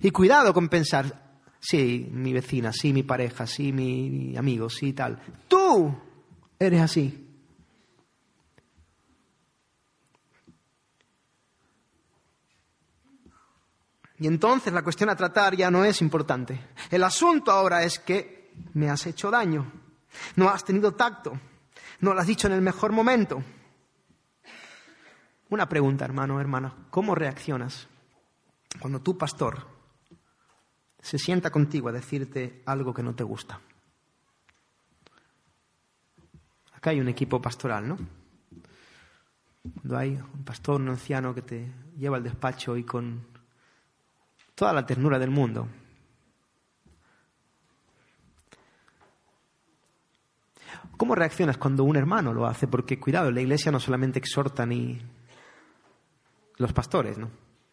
Y 0.00 0.10
cuidado 0.10 0.52
con 0.52 0.68
pensar, 0.68 1.23
Sí, 1.66 2.10
mi 2.12 2.34
vecina, 2.34 2.74
sí, 2.74 2.92
mi 2.92 3.04
pareja, 3.04 3.46
sí, 3.46 3.72
mi 3.72 4.36
amigo, 4.36 4.68
sí, 4.68 4.92
tal. 4.92 5.18
Tú 5.48 5.96
eres 6.58 6.82
así. 6.82 7.26
Y 14.18 14.26
entonces 14.26 14.74
la 14.74 14.82
cuestión 14.82 15.08
a 15.08 15.16
tratar 15.16 15.56
ya 15.56 15.70
no 15.70 15.86
es 15.86 16.02
importante. 16.02 16.60
El 16.90 17.02
asunto 17.02 17.50
ahora 17.50 17.82
es 17.82 17.98
que 17.98 18.52
me 18.74 18.90
has 18.90 19.06
hecho 19.06 19.30
daño, 19.30 19.72
no 20.36 20.50
has 20.50 20.66
tenido 20.66 20.92
tacto, 20.92 21.32
no 22.00 22.12
lo 22.12 22.20
has 22.20 22.26
dicho 22.26 22.46
en 22.46 22.52
el 22.52 22.60
mejor 22.60 22.92
momento. 22.92 23.42
Una 25.48 25.66
pregunta, 25.66 26.04
hermano, 26.04 26.38
hermana. 26.38 26.74
¿Cómo 26.90 27.14
reaccionas 27.14 27.88
cuando 28.78 29.00
tu 29.00 29.16
pastor 29.16 29.73
se 31.04 31.18
sienta 31.18 31.50
contigo 31.50 31.90
a 31.90 31.92
decirte 31.92 32.62
algo 32.64 32.94
que 32.94 33.02
no 33.02 33.14
te 33.14 33.24
gusta? 33.24 33.60
Acá 36.74 36.90
hay 36.90 37.00
un 37.00 37.08
equipo 37.08 37.42
pastoral, 37.42 37.86
¿no? 37.86 37.98
Cuando 39.74 39.98
hay 39.98 40.12
un 40.12 40.44
pastor, 40.44 40.80
un 40.80 40.88
anciano 40.88 41.34
que 41.34 41.42
te 41.42 41.70
lleva 41.98 42.16
al 42.16 42.22
despacho 42.22 42.78
y 42.78 42.84
con 42.84 43.26
toda 44.54 44.72
la 44.72 44.86
ternura 44.86 45.18
del 45.18 45.30
mundo. 45.30 45.68
¿Cómo 50.96 51.14
reaccionas 51.14 51.58
cuando 51.58 51.84
un 51.84 51.96
hermano 51.96 52.32
lo 52.32 52.46
hace? 52.46 52.66
Porque 52.66 52.98
cuidado, 52.98 53.30
la 53.30 53.42
iglesia 53.42 53.70
no 53.70 53.78
solamente 53.78 54.18
exhorta 54.18 54.64
ni 54.64 55.02
los 56.56 56.72
pastores, 56.72 57.18
¿no? 57.18 57.28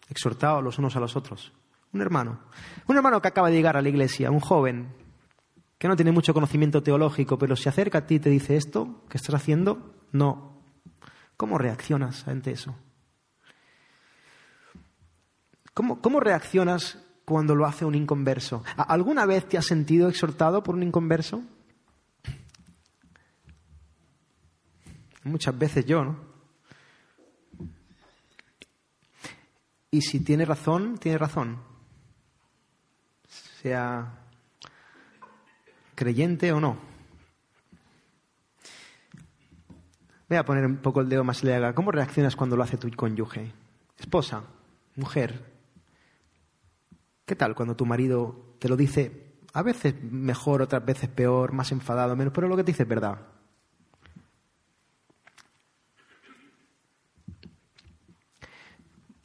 Exhortados 0.10 0.62
los 0.62 0.78
unos 0.80 0.98
a 0.98 1.00
los 1.00 1.16
otros. 1.16 1.54
Un 1.94 2.02
hermano. 2.02 2.40
Un 2.88 2.96
hermano 2.96 3.22
que 3.22 3.28
acaba 3.28 3.50
de 3.50 3.56
llegar 3.56 3.78
a 3.78 3.82
la 3.82 3.90
iglesia, 3.90 4.32
un 4.32 4.40
joven, 4.40 4.94
que 5.78 5.88
no 5.88 5.96
tiene 5.96 6.12
mucho 6.12 6.34
conocimiento 6.34 6.84
teológico, 6.84 7.38
pero 7.38 7.56
se 7.56 7.68
acerca 7.68 8.00
a 8.00 8.06
ti 8.06 8.16
y 8.16 8.20
te 8.20 8.30
dice 8.30 8.56
esto 8.56 9.04
que 9.10 9.18
estás 9.18 9.36
haciendo, 9.36 9.96
no. 10.12 10.62
¿Cómo 11.38 11.58
reaccionas 11.58 12.28
ante 12.28 12.52
eso? 12.52 12.76
¿Cómo, 15.74 16.20
reaccionas 16.20 17.00
cuando 17.26 17.56
lo 17.56 17.66
hace 17.66 17.86
un 17.86 17.96
inconverso? 17.96 18.64
¿Alguna 18.76 19.26
vez 19.26 19.48
te 19.48 19.58
has 19.58 19.66
sentido 19.66 20.10
exhortado 20.10 20.62
por 20.62 20.76
un 20.76 20.84
inconverso? 20.84 21.42
Muchas 25.24 25.58
veces 25.58 25.86
yo, 25.86 26.04
¿no? 26.04 26.20
Y 29.90 30.02
si 30.02 30.20
tiene 30.20 30.46
razón, 30.46 30.98
tiene 30.98 31.18
razón. 31.18 31.71
Sea 33.62 34.12
creyente 35.96 36.52
o 36.52 36.60
no. 36.60 36.78
Voy 40.28 40.38
a 40.38 40.46
poner 40.46 40.66
un 40.66 40.78
poco 40.78 41.02
el 41.02 41.10
dedo 41.10 41.24
más 41.24 41.44
legal. 41.44 41.74
¿Cómo 41.74 41.92
reaccionas 41.92 42.36
cuando 42.36 42.56
lo 42.56 42.64
hace 42.64 42.78
tu 42.78 42.90
cónyuge? 42.92 43.52
Esposa, 44.00 44.44
mujer, 44.96 45.52
¿Qué 47.32 47.36
tal 47.38 47.56
cuando 47.56 47.78
tu 47.78 47.86
marido 47.86 48.58
te 48.60 48.68
lo 48.68 48.76
dice 48.76 49.38
a 49.54 49.62
veces 49.62 49.96
mejor, 50.04 50.62
otras 50.62 50.84
veces 50.84 51.08
peor, 51.08 51.54
más 51.54 51.72
enfadado, 51.72 52.14
menos, 52.14 52.34
pero 52.34 52.50
lo 52.50 52.58
que 52.58 52.64
te 52.66 52.74
dice 52.74 52.84
es 52.84 52.90
verdad? 52.90 53.20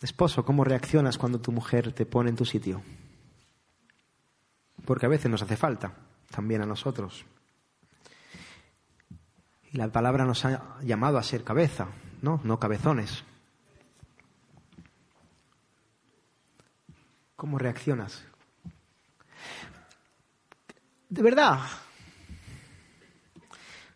Esposo, 0.00 0.44
¿cómo 0.44 0.62
reaccionas 0.62 1.18
cuando 1.18 1.40
tu 1.40 1.50
mujer 1.50 1.92
te 1.92 2.06
pone 2.06 2.30
en 2.30 2.36
tu 2.36 2.44
sitio? 2.44 2.80
Porque 4.86 5.06
a 5.06 5.10
veces 5.10 5.30
nos 5.30 5.42
hace 5.42 5.56
falta, 5.56 5.92
también 6.30 6.62
a 6.62 6.66
nosotros. 6.66 7.26
Y 9.70 9.76
la 9.76 9.88
palabra 9.88 10.24
nos 10.24 10.44
ha 10.44 10.78
llamado 10.80 11.18
a 11.18 11.22
ser 11.22 11.44
cabeza, 11.44 11.88
¿no? 12.22 12.40
No 12.44 12.58
cabezones. 12.58 13.24
¿Cómo 17.34 17.58
reaccionas? 17.58 18.24
De 21.08 21.22
verdad, 21.22 21.60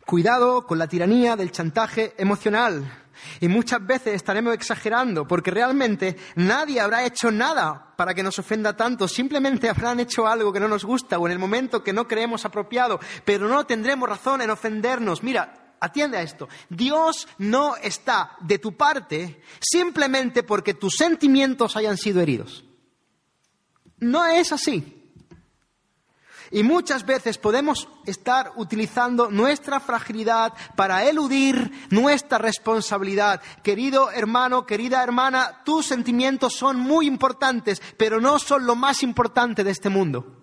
cuidado 0.05 0.67
con 0.67 0.79
la 0.79 0.89
tiranía 0.89 1.37
del 1.37 1.53
chantaje 1.53 2.15
emocional. 2.19 2.93
Y 3.41 3.49
muchas 3.49 3.85
veces 3.87 4.15
estaremos 4.15 4.55
exagerando 4.55 5.27
porque 5.27 5.51
realmente 5.51 6.17
nadie 6.37 6.81
habrá 6.81 7.05
hecho 7.05 7.31
nada 7.31 7.95
para 7.97 8.15
que 8.15 8.23
nos 8.23 8.39
ofenda 8.39 8.77
tanto. 8.77 9.09
Simplemente 9.09 9.69
habrán 9.69 10.01
hecho 10.01 10.27
algo 10.27 10.53
que 10.53 10.61
no 10.61 10.69
nos 10.69 10.85
gusta 10.85 11.19
o 11.19 11.27
en 11.27 11.33
el 11.33 11.39
momento 11.39 11.83
que 11.83 11.93
no 11.93 12.07
creemos 12.07 12.45
apropiado. 12.45 13.01
Pero 13.25 13.49
no 13.49 13.65
tendremos 13.67 14.09
razón 14.09 14.43
en 14.43 14.51
ofendernos. 14.51 15.23
Mira, 15.23 15.77
atiende 15.81 16.19
a 16.19 16.23
esto. 16.23 16.49
Dios 16.69 17.27
no 17.39 17.77
está 17.77 18.37
de 18.41 18.59
tu 18.59 18.77
parte 18.77 19.43
simplemente 19.61 20.43
porque 20.43 20.75
tus 20.75 20.95
sentimientos 20.97 21.77
hayan 21.77 21.97
sido 21.97 22.21
heridos. 22.21 22.65
No 23.99 24.27
es 24.27 24.53
así. 24.53 25.00
Y 26.53 26.65
muchas 26.65 27.07
veces 27.07 27.39
podemos 27.39 27.89
estar 28.07 28.53
utilizando 28.57 29.31
nuestra 29.31 29.79
fragilidad 29.79 30.53
para 30.75 31.05
eludir 31.05 31.71
nuestra 31.91 32.39
responsabilidad. 32.39 33.41
Querido 33.63 34.11
hermano, 34.11 34.67
querida 34.67 35.03
hermana, 35.03 35.63
tus 35.65 35.87
sentimientos 35.87 36.55
son 36.55 36.77
muy 36.77 37.07
importantes, 37.07 37.81
pero 37.97 38.21
no 38.21 38.41
son 38.41 38.67
lo 38.67 38.75
más 38.75 39.05
importante 39.05 39.63
de 39.63 39.71
este 39.71 39.91
mundo. 39.91 40.41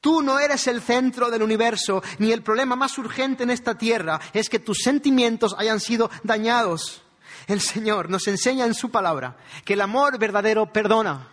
Tú 0.00 0.22
no 0.22 0.38
eres 0.38 0.66
el 0.66 0.80
centro 0.80 1.30
del 1.30 1.42
universo, 1.42 2.02
ni 2.18 2.32
el 2.32 2.42
problema 2.42 2.74
más 2.74 2.96
urgente 2.98 3.42
en 3.42 3.50
esta 3.50 3.76
tierra 3.76 4.20
es 4.32 4.48
que 4.48 4.58
tus 4.58 4.78
sentimientos 4.82 5.54
hayan 5.58 5.80
sido 5.80 6.10
dañados. 6.22 7.02
El 7.46 7.60
Señor 7.60 8.08
nos 8.08 8.26
enseña 8.28 8.64
en 8.64 8.74
su 8.74 8.90
palabra 8.90 9.36
que 9.64 9.74
el 9.74 9.82
amor 9.82 10.18
verdadero 10.18 10.72
perdona. 10.72 11.28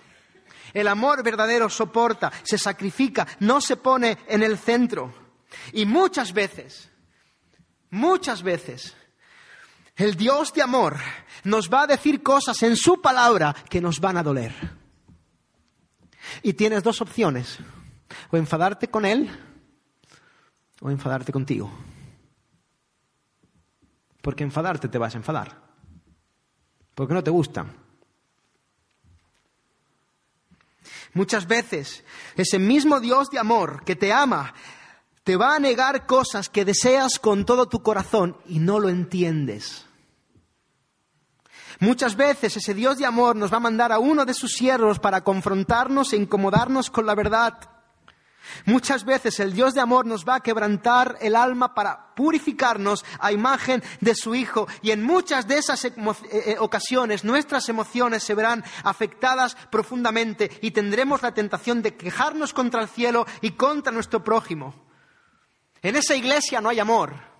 El 0.74 0.88
amor 0.88 1.24
verdadero 1.24 1.70
soporta, 1.70 2.32
se 2.44 2.58
sacrifica, 2.58 3.28
no 3.40 3.62
se 3.62 3.78
pone 3.78 4.20
en 4.28 4.44
el 4.44 4.58
centro. 4.58 5.14
Y 5.74 5.86
muchas 5.86 6.34
veces, 6.34 6.90
muchas 7.90 8.42
veces, 8.44 8.96
el 9.96 10.16
Dios 10.16 10.54
de 10.54 10.62
amor 10.62 10.98
nos 11.44 11.70
va 11.70 11.84
a 11.84 11.88
decir 11.88 12.24
cosas 12.24 12.62
en 12.64 12.76
su 12.76 13.02
palabra 13.02 13.56
que 13.70 13.82
nos 13.82 14.00
van 14.00 14.18
a 14.18 14.24
doler. 14.24 14.54
Y 16.44 16.54
tienes 16.54 16.84
dos 16.84 17.02
opciones, 17.02 17.58
o 18.30 18.38
enfadarte 18.38 18.88
con 18.88 19.06
Él 19.06 19.30
o 20.82 20.90
enfadarte 20.90 21.32
contigo. 21.32 21.72
Porque 24.22 24.44
enfadarte 24.44 24.88
te 24.88 24.98
vas 24.98 25.16
a 25.16 25.18
enfadar, 25.18 25.62
porque 26.94 27.14
no 27.14 27.24
te 27.24 27.32
gusta, 27.32 27.66
Muchas 31.14 31.48
veces 31.48 32.04
ese 32.36 32.60
mismo 32.60 33.00
Dios 33.00 33.30
de 33.30 33.40
amor 33.40 33.84
que 33.84 33.96
te 33.96 34.14
ama 34.14 34.54
te 35.24 35.36
va 35.36 35.56
a 35.56 35.60
negar 35.60 36.06
cosas 36.08 36.50
que 36.50 36.66
deseas 36.66 37.20
con 37.20 37.46
todo 37.46 37.68
tu 37.68 37.84
corazón 37.84 38.38
y 38.48 38.60
no 38.60 38.80
lo 38.80 38.90
entiendes. 38.90 39.86
Muchas 41.80 42.16
veces 42.16 42.58
ese 42.58 42.74
Dios 42.74 42.98
de 42.98 43.06
amor 43.06 43.36
nos 43.36 43.52
va 43.52 43.58
a 43.58 43.62
mandar 43.62 43.92
a 43.92 44.00
uno 44.00 44.26
de 44.26 44.34
sus 44.34 44.54
siervos 44.54 45.00
para 45.00 45.24
confrontarnos 45.24 46.14
e 46.14 46.18
incomodarnos 46.18 46.90
con 46.90 47.06
la 47.06 47.16
verdad. 47.16 47.58
Muchas 48.66 49.06
veces 49.06 49.40
el 49.40 49.54
Dios 49.54 49.74
de 49.74 49.82
amor 49.82 50.06
nos 50.06 50.28
va 50.28 50.36
a 50.36 50.40
quebrantar 50.42 51.18
el 51.22 51.36
alma 51.36 51.74
para 51.74 52.14
purificarnos 52.16 53.06
a 53.20 53.32
imagen 53.32 53.84
de 54.00 54.16
su 54.16 54.36
Hijo 54.36 54.68
y 54.82 54.92
en 54.92 55.04
muchas 55.04 55.48
de 55.48 55.58
esas 55.58 55.84
eh, 55.86 55.94
eh, 56.32 56.56
ocasiones 56.60 57.24
nuestras 57.24 57.68
emociones 57.70 58.24
se 58.24 58.36
verán 58.36 58.64
afectadas 58.84 59.56
profundamente 59.70 60.52
y 60.62 60.72
tendremos 60.72 61.22
la 61.22 61.34
tentación 61.34 61.82
de 61.82 61.96
quejarnos 61.96 62.54
contra 62.54 62.82
el 62.82 62.90
cielo 62.90 63.26
y 63.42 63.52
contra 63.52 63.92
nuestro 63.92 64.24
prójimo. 64.24 64.74
En 65.82 65.96
esa 65.96 66.16
iglesia 66.16 66.62
no 66.62 66.70
hay 66.70 66.80
amor. 66.80 67.32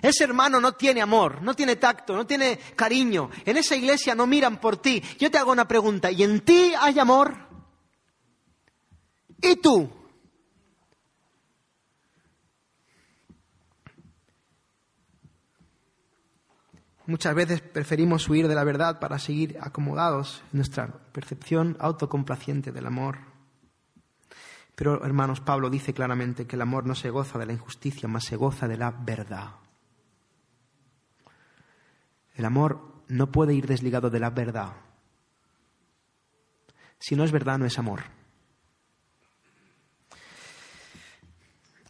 Ese 0.00 0.24
hermano 0.24 0.60
no 0.60 0.72
tiene 0.72 1.00
amor, 1.00 1.42
no 1.42 1.54
tiene 1.54 1.76
tacto, 1.76 2.16
no 2.16 2.26
tiene 2.26 2.58
cariño. 2.74 3.30
En 3.44 3.56
esa 3.56 3.76
iglesia 3.76 4.16
no 4.16 4.26
miran 4.26 4.60
por 4.60 4.76
ti. 4.76 5.00
Yo 5.18 5.30
te 5.30 5.38
hago 5.38 5.52
una 5.52 5.68
pregunta, 5.68 6.10
¿y 6.10 6.24
en 6.24 6.40
ti 6.40 6.72
hay 6.78 6.98
amor? 6.98 7.51
¿Y 9.42 9.56
tú? 9.56 9.90
Muchas 17.06 17.34
veces 17.34 17.60
preferimos 17.60 18.28
huir 18.28 18.46
de 18.46 18.54
la 18.54 18.62
verdad 18.62 19.00
para 19.00 19.18
seguir 19.18 19.58
acomodados 19.60 20.42
en 20.52 20.58
nuestra 20.58 20.86
percepción 21.12 21.76
autocomplaciente 21.80 22.70
del 22.70 22.86
amor. 22.86 23.18
Pero, 24.76 25.04
hermanos, 25.04 25.40
Pablo 25.40 25.68
dice 25.68 25.92
claramente 25.92 26.46
que 26.46 26.56
el 26.56 26.62
amor 26.62 26.86
no 26.86 26.94
se 26.94 27.10
goza 27.10 27.38
de 27.38 27.46
la 27.46 27.52
injusticia, 27.52 28.08
más 28.08 28.24
se 28.24 28.36
goza 28.36 28.68
de 28.68 28.76
la 28.76 28.92
verdad. 28.92 29.56
El 32.34 32.44
amor 32.44 33.02
no 33.08 33.30
puede 33.30 33.52
ir 33.52 33.66
desligado 33.66 34.08
de 34.08 34.20
la 34.20 34.30
verdad. 34.30 34.72
Si 36.98 37.16
no 37.16 37.24
es 37.24 37.32
verdad, 37.32 37.58
no 37.58 37.66
es 37.66 37.78
amor. 37.78 38.21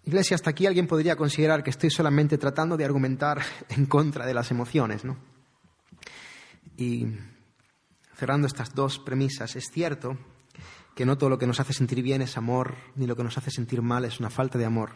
Iglesia, 0.04 0.34
hasta 0.34 0.50
aquí 0.50 0.66
alguien 0.66 0.88
podría 0.88 1.14
considerar 1.14 1.62
que 1.62 1.70
estoy 1.70 1.90
solamente 1.90 2.36
tratando 2.36 2.76
de 2.76 2.84
argumentar 2.84 3.42
en 3.68 3.86
contra 3.86 4.26
de 4.26 4.34
las 4.34 4.50
emociones, 4.50 5.04
¿no? 5.04 5.16
Y 6.76 7.06
cerrando 8.16 8.46
estas 8.46 8.74
dos 8.74 8.98
premisas, 8.98 9.54
es 9.56 9.70
cierto 9.70 10.18
que 10.94 11.06
no 11.06 11.16
todo 11.16 11.30
lo 11.30 11.38
que 11.38 11.46
nos 11.46 11.60
hace 11.60 11.72
sentir 11.72 12.02
bien 12.02 12.22
es 12.22 12.36
amor, 12.36 12.76
ni 12.96 13.06
lo 13.06 13.16
que 13.16 13.24
nos 13.24 13.38
hace 13.38 13.50
sentir 13.50 13.82
mal 13.82 14.04
es 14.04 14.20
una 14.20 14.30
falta 14.30 14.58
de 14.58 14.64
amor. 14.64 14.90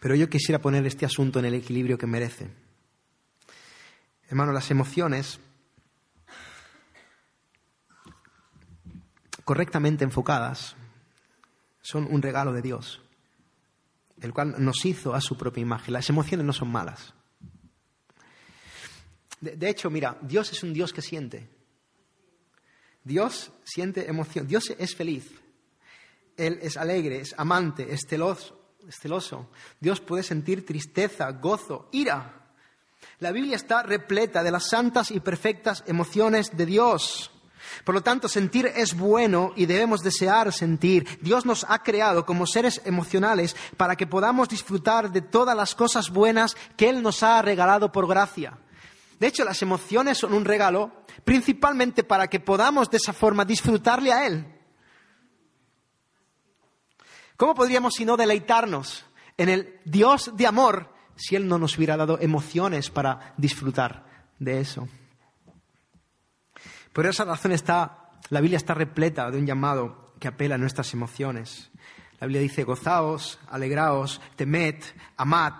Pero 0.00 0.14
yo 0.14 0.28
quisiera 0.28 0.60
poner 0.60 0.86
este 0.86 1.04
asunto 1.04 1.38
en 1.38 1.46
el 1.46 1.54
equilibrio 1.54 1.98
que 1.98 2.06
merece. 2.06 2.50
Hermano, 4.28 4.52
las 4.52 4.70
emociones 4.70 5.40
correctamente 9.44 10.04
enfocadas 10.04 10.76
son 11.80 12.08
un 12.10 12.22
regalo 12.22 12.52
de 12.52 12.62
Dios, 12.62 13.05
el 14.20 14.32
cual 14.32 14.54
nos 14.58 14.84
hizo 14.84 15.14
a 15.14 15.20
su 15.20 15.36
propia 15.36 15.62
imagen. 15.62 15.92
Las 15.92 16.08
emociones 16.08 16.46
no 16.46 16.52
son 16.52 16.70
malas. 16.70 17.14
De, 19.40 19.68
hecho, 19.68 19.90
mira, 19.90 20.18
Dios 20.22 20.50
es 20.52 20.62
un 20.62 20.72
Dios 20.72 20.92
que 20.92 21.02
siente. 21.02 21.48
Dios 23.04 23.52
siente 23.64 24.08
emoción. 24.08 24.46
Dios 24.46 24.72
es 24.78 24.94
feliz. 24.94 25.30
Él 26.36 26.58
es 26.62 26.76
alegre, 26.76 27.20
es 27.20 27.34
amante, 27.38 27.92
es 27.92 28.02
celoso, 28.08 28.74
es 28.86 28.96
celoso. 29.00 29.50
Dios 29.80 30.00
puede 30.00 30.22
sentir 30.22 30.66
tristeza, 30.66 31.30
gozo, 31.32 31.88
ira. 31.92 32.52
La 33.20 33.32
Biblia 33.32 33.56
está 33.56 33.82
repleta 33.82 34.42
de 34.42 34.50
las 34.50 34.68
santas 34.68 35.10
y 35.10 35.20
perfectas 35.20 35.84
emociones 35.86 36.56
de 36.56 36.66
Dios. 36.66 37.30
Por 37.84 37.94
lo 37.94 38.02
tanto, 38.02 38.28
sentir 38.28 38.66
es 38.66 38.96
bueno 38.96 39.52
y 39.56 39.66
debemos 39.66 40.02
desear 40.02 40.52
sentir. 40.52 41.06
Dios 41.20 41.46
nos 41.46 41.64
ha 41.68 41.82
creado 41.82 42.26
como 42.26 42.46
seres 42.46 42.80
emocionales 42.84 43.56
para 43.76 43.96
que 43.96 44.06
podamos 44.06 44.48
disfrutar 44.48 45.10
de 45.10 45.22
todas 45.22 45.56
las 45.56 45.74
cosas 45.74 46.10
buenas 46.10 46.56
que 46.76 46.88
Él 46.88 47.02
nos 47.02 47.22
ha 47.22 47.40
regalado 47.42 47.92
por 47.92 48.08
gracia. 48.08 48.58
De 49.18 49.26
hecho, 49.26 49.44
las 49.44 49.62
emociones 49.62 50.18
son 50.18 50.34
un 50.34 50.44
regalo 50.44 50.92
principalmente 51.24 52.04
para 52.04 52.28
que 52.28 52.40
podamos 52.40 52.90
de 52.90 52.98
esa 52.98 53.12
forma 53.12 53.44
disfrutarle 53.44 54.12
a 54.12 54.26
Él. 54.26 54.46
¿Cómo 57.36 57.54
podríamos 57.54 57.94
sino 57.94 58.16
deleitarnos 58.16 59.04
en 59.36 59.48
el 59.48 59.80
Dios 59.84 60.32
de 60.34 60.46
amor 60.46 60.96
si 61.16 61.36
Él 61.36 61.48
no 61.48 61.58
nos 61.58 61.76
hubiera 61.76 61.96
dado 61.96 62.18
emociones 62.20 62.90
para 62.90 63.34
disfrutar 63.36 64.04
de 64.38 64.60
eso. 64.60 64.88
Por 66.96 67.04
esa 67.04 67.26
razón 67.26 67.52
está, 67.52 68.08
la 68.30 68.40
Biblia 68.40 68.56
está 68.56 68.72
repleta 68.72 69.30
de 69.30 69.36
un 69.36 69.44
llamado 69.44 70.14
que 70.18 70.28
apela 70.28 70.54
a 70.54 70.58
nuestras 70.58 70.94
emociones. 70.94 71.68
La 72.18 72.26
Biblia 72.26 72.40
dice, 72.40 72.64
gozaos, 72.64 73.38
alegraos, 73.50 74.18
temed, 74.34 74.82
amad. 75.18 75.52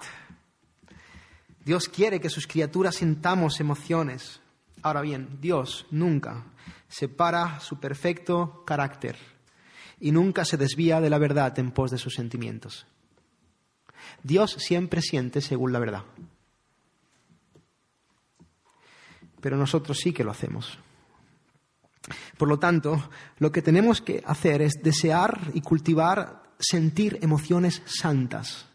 Dios 1.63 1.91
quiere 1.91 2.21
que 2.21 2.31
sus 2.31 2.47
criaturas 2.47 2.95
sintamos 2.95 3.61
emociones. 3.61 4.41
Ahora 4.81 5.03
bien, 5.03 5.37
Dios 5.39 5.85
nunca 5.91 6.43
separa 6.89 7.61
su 7.61 7.79
perfecto 7.79 8.65
carácter 8.65 9.19
y 10.01 10.13
nunca 10.13 10.47
se 10.47 10.57
desvía 10.57 11.03
de 11.03 11.11
la 11.11 11.19
verdad 11.19 11.59
en 11.59 11.71
pos 11.71 11.91
de 11.91 11.99
sus 11.99 12.15
sentimientos. 12.15 12.87
Dios 14.23 14.53
siempre 14.53 15.03
siente 15.03 15.43
según 15.43 15.75
la 15.75 15.81
verdad. 15.81 16.05
Pero 19.43 19.59
nosotros 19.59 19.99
sí 19.99 20.15
que 20.15 20.25
lo 20.25 20.31
hacemos. 20.31 20.79
Por 22.37 22.49
lo 22.49 22.59
tanto, 22.59 23.11
lo 23.39 23.51
que 23.51 23.63
tenemos 23.63 24.01
que 24.01 24.23
hacer 24.27 24.63
es 24.63 24.75
desear 24.83 25.39
y 25.55 25.61
cultivar, 25.61 26.43
sentir 26.59 27.19
emociones 27.23 27.83
santas, 27.85 28.67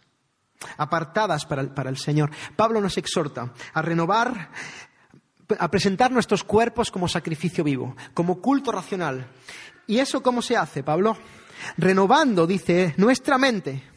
apartadas 0.77 1.45
para 1.45 1.89
el, 1.89 1.97
Señor. 1.97 2.31
Pablo 2.55 2.81
nos 2.81 2.97
exhorta 2.97 3.53
a 3.73 3.81
renovar, 3.81 4.51
a 5.57 5.71
presentar 5.71 6.11
nuestros 6.11 6.43
cuerpos 6.43 6.91
como 6.91 7.07
sacrificio 7.07 7.63
vivo, 7.63 7.95
como 8.13 8.41
culto 8.41 8.71
racional. 8.71 9.27
¿Y 9.87 9.99
eso 9.99 10.21
cómo 10.21 10.41
se 10.41 10.57
hace, 10.57 10.83
Pablo? 10.83 11.17
Renovando, 11.77 12.47
dice, 12.47 12.93
nuestra 12.97 13.37
mente 13.37 13.91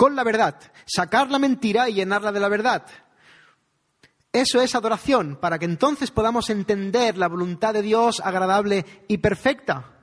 con 0.00 0.16
la 0.16 0.24
verdad, 0.24 0.56
sacar 0.86 1.30
la 1.30 1.38
mentira 1.38 1.90
y 1.90 1.92
llenarla 1.92 2.32
de 2.32 2.40
la 2.40 2.48
verdad. 2.48 2.86
Eso 4.32 4.60
es 4.60 4.74
adoración, 4.74 5.36
para 5.40 5.58
que 5.58 5.64
entonces 5.64 6.12
podamos 6.12 6.50
entender 6.50 7.18
la 7.18 7.28
voluntad 7.28 7.74
de 7.74 7.82
Dios 7.82 8.20
agradable 8.24 8.84
y 9.08 9.18
perfecta. 9.18 9.96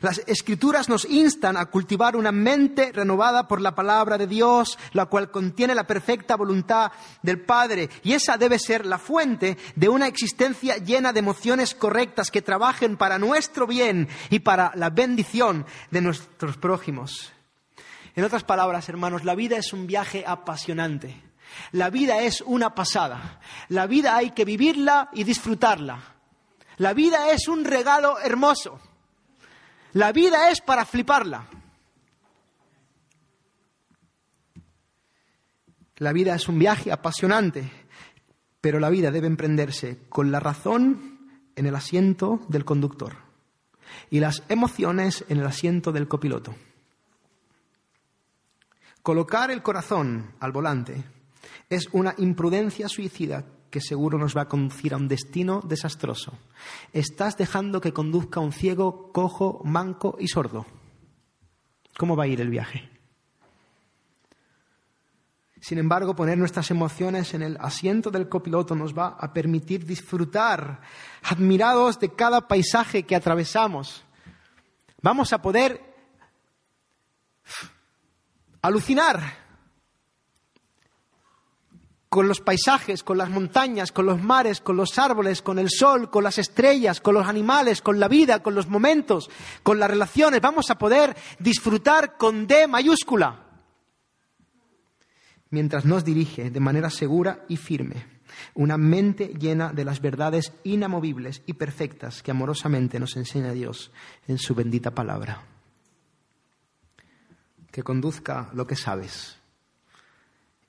Las 0.00 0.22
escrituras 0.26 0.88
nos 0.88 1.04
instan 1.04 1.56
a 1.56 1.66
cultivar 1.66 2.16
una 2.16 2.32
mente 2.32 2.92
renovada 2.92 3.46
por 3.46 3.60
la 3.60 3.74
palabra 3.74 4.16
de 4.16 4.26
Dios, 4.26 4.78
la 4.92 5.06
cual 5.06 5.30
contiene 5.30 5.74
la 5.74 5.86
perfecta 5.86 6.36
voluntad 6.36 6.92
del 7.22 7.40
Padre. 7.40 7.88
Y 8.02 8.14
esa 8.14 8.36
debe 8.36 8.58
ser 8.58 8.86
la 8.86 8.98
fuente 8.98 9.58
de 9.76 9.88
una 9.88 10.06
existencia 10.06 10.76
llena 10.78 11.12
de 11.12 11.20
emociones 11.20 11.74
correctas 11.74 12.30
que 12.30 12.42
trabajen 12.42 12.96
para 12.96 13.18
nuestro 13.18 13.66
bien 13.66 14.08
y 14.30 14.40
para 14.40 14.72
la 14.74 14.90
bendición 14.90 15.66
de 15.90 16.00
nuestros 16.00 16.56
prójimos. 16.56 17.32
En 18.14 18.24
otras 18.24 18.44
palabras, 18.44 18.88
hermanos, 18.88 19.24
la 19.24 19.34
vida 19.34 19.56
es 19.56 19.72
un 19.72 19.86
viaje 19.86 20.24
apasionante. 20.26 21.27
La 21.72 21.90
vida 21.90 22.20
es 22.20 22.40
una 22.40 22.74
pasada. 22.74 23.40
La 23.68 23.86
vida 23.86 24.16
hay 24.16 24.30
que 24.30 24.44
vivirla 24.44 25.10
y 25.12 25.24
disfrutarla. 25.24 26.16
La 26.78 26.92
vida 26.92 27.30
es 27.30 27.48
un 27.48 27.64
regalo 27.64 28.18
hermoso. 28.18 28.80
La 29.92 30.12
vida 30.12 30.50
es 30.50 30.60
para 30.60 30.84
fliparla. 30.84 31.46
La 35.96 36.12
vida 36.12 36.36
es 36.36 36.48
un 36.48 36.58
viaje 36.58 36.92
apasionante, 36.92 37.70
pero 38.60 38.78
la 38.78 38.88
vida 38.88 39.10
debe 39.10 39.26
emprenderse 39.26 39.98
con 40.08 40.30
la 40.30 40.38
razón 40.38 41.18
en 41.56 41.66
el 41.66 41.74
asiento 41.74 42.40
del 42.48 42.64
conductor 42.64 43.16
y 44.10 44.20
las 44.20 44.44
emociones 44.48 45.24
en 45.28 45.38
el 45.38 45.46
asiento 45.46 45.90
del 45.90 46.06
copiloto. 46.06 46.54
Colocar 49.02 49.50
el 49.50 49.62
corazón 49.62 50.34
al 50.38 50.52
volante 50.52 51.04
es 51.70 51.88
una 51.92 52.14
imprudencia 52.18 52.88
suicida 52.88 53.44
que 53.70 53.80
seguro 53.80 54.18
nos 54.18 54.36
va 54.36 54.42
a 54.42 54.48
conducir 54.48 54.94
a 54.94 54.96
un 54.96 55.08
destino 55.08 55.60
desastroso. 55.60 56.38
Estás 56.92 57.36
dejando 57.36 57.80
que 57.80 57.92
conduzca 57.92 58.40
un 58.40 58.52
ciego, 58.52 59.12
cojo, 59.12 59.60
manco 59.64 60.16
y 60.18 60.28
sordo. 60.28 60.66
¿Cómo 61.98 62.16
va 62.16 62.24
a 62.24 62.28
ir 62.28 62.40
el 62.40 62.48
viaje? 62.48 62.88
Sin 65.60 65.78
embargo, 65.78 66.14
poner 66.14 66.38
nuestras 66.38 66.70
emociones 66.70 67.34
en 67.34 67.42
el 67.42 67.56
asiento 67.60 68.10
del 68.10 68.28
copiloto 68.28 68.74
nos 68.74 68.96
va 68.96 69.08
a 69.08 69.32
permitir 69.32 69.84
disfrutar, 69.84 70.80
admirados 71.22 71.98
de 71.98 72.14
cada 72.14 72.46
paisaje 72.46 73.02
que 73.02 73.16
atravesamos. 73.16 74.04
Vamos 75.02 75.32
a 75.32 75.42
poder 75.42 75.82
alucinar 78.62 79.47
con 82.08 82.26
los 82.26 82.40
paisajes, 82.40 83.02
con 83.02 83.18
las 83.18 83.28
montañas, 83.28 83.92
con 83.92 84.06
los 84.06 84.22
mares, 84.22 84.60
con 84.60 84.76
los 84.76 84.98
árboles, 84.98 85.42
con 85.42 85.58
el 85.58 85.68
sol, 85.70 86.10
con 86.10 86.24
las 86.24 86.38
estrellas, 86.38 87.00
con 87.00 87.14
los 87.14 87.26
animales, 87.26 87.82
con 87.82 88.00
la 88.00 88.08
vida, 88.08 88.42
con 88.42 88.54
los 88.54 88.68
momentos, 88.68 89.30
con 89.62 89.78
las 89.78 89.90
relaciones. 89.90 90.40
Vamos 90.40 90.70
a 90.70 90.78
poder 90.78 91.16
disfrutar 91.38 92.16
con 92.16 92.46
D 92.46 92.66
mayúscula 92.66 93.44
mientras 95.50 95.84
nos 95.84 96.04
dirige 96.04 96.50
de 96.50 96.60
manera 96.60 96.90
segura 96.90 97.44
y 97.48 97.56
firme 97.56 98.18
una 98.54 98.76
mente 98.76 99.28
llena 99.38 99.72
de 99.72 99.84
las 99.84 100.00
verdades 100.00 100.52
inamovibles 100.64 101.42
y 101.46 101.54
perfectas 101.54 102.22
que 102.22 102.30
amorosamente 102.30 103.00
nos 103.00 103.16
enseña 103.16 103.52
Dios 103.52 103.90
en 104.26 104.38
su 104.38 104.54
bendita 104.54 104.94
palabra 104.94 105.44
que 107.70 107.82
conduzca 107.82 108.50
lo 108.52 108.66
que 108.66 108.76
sabes 108.76 109.38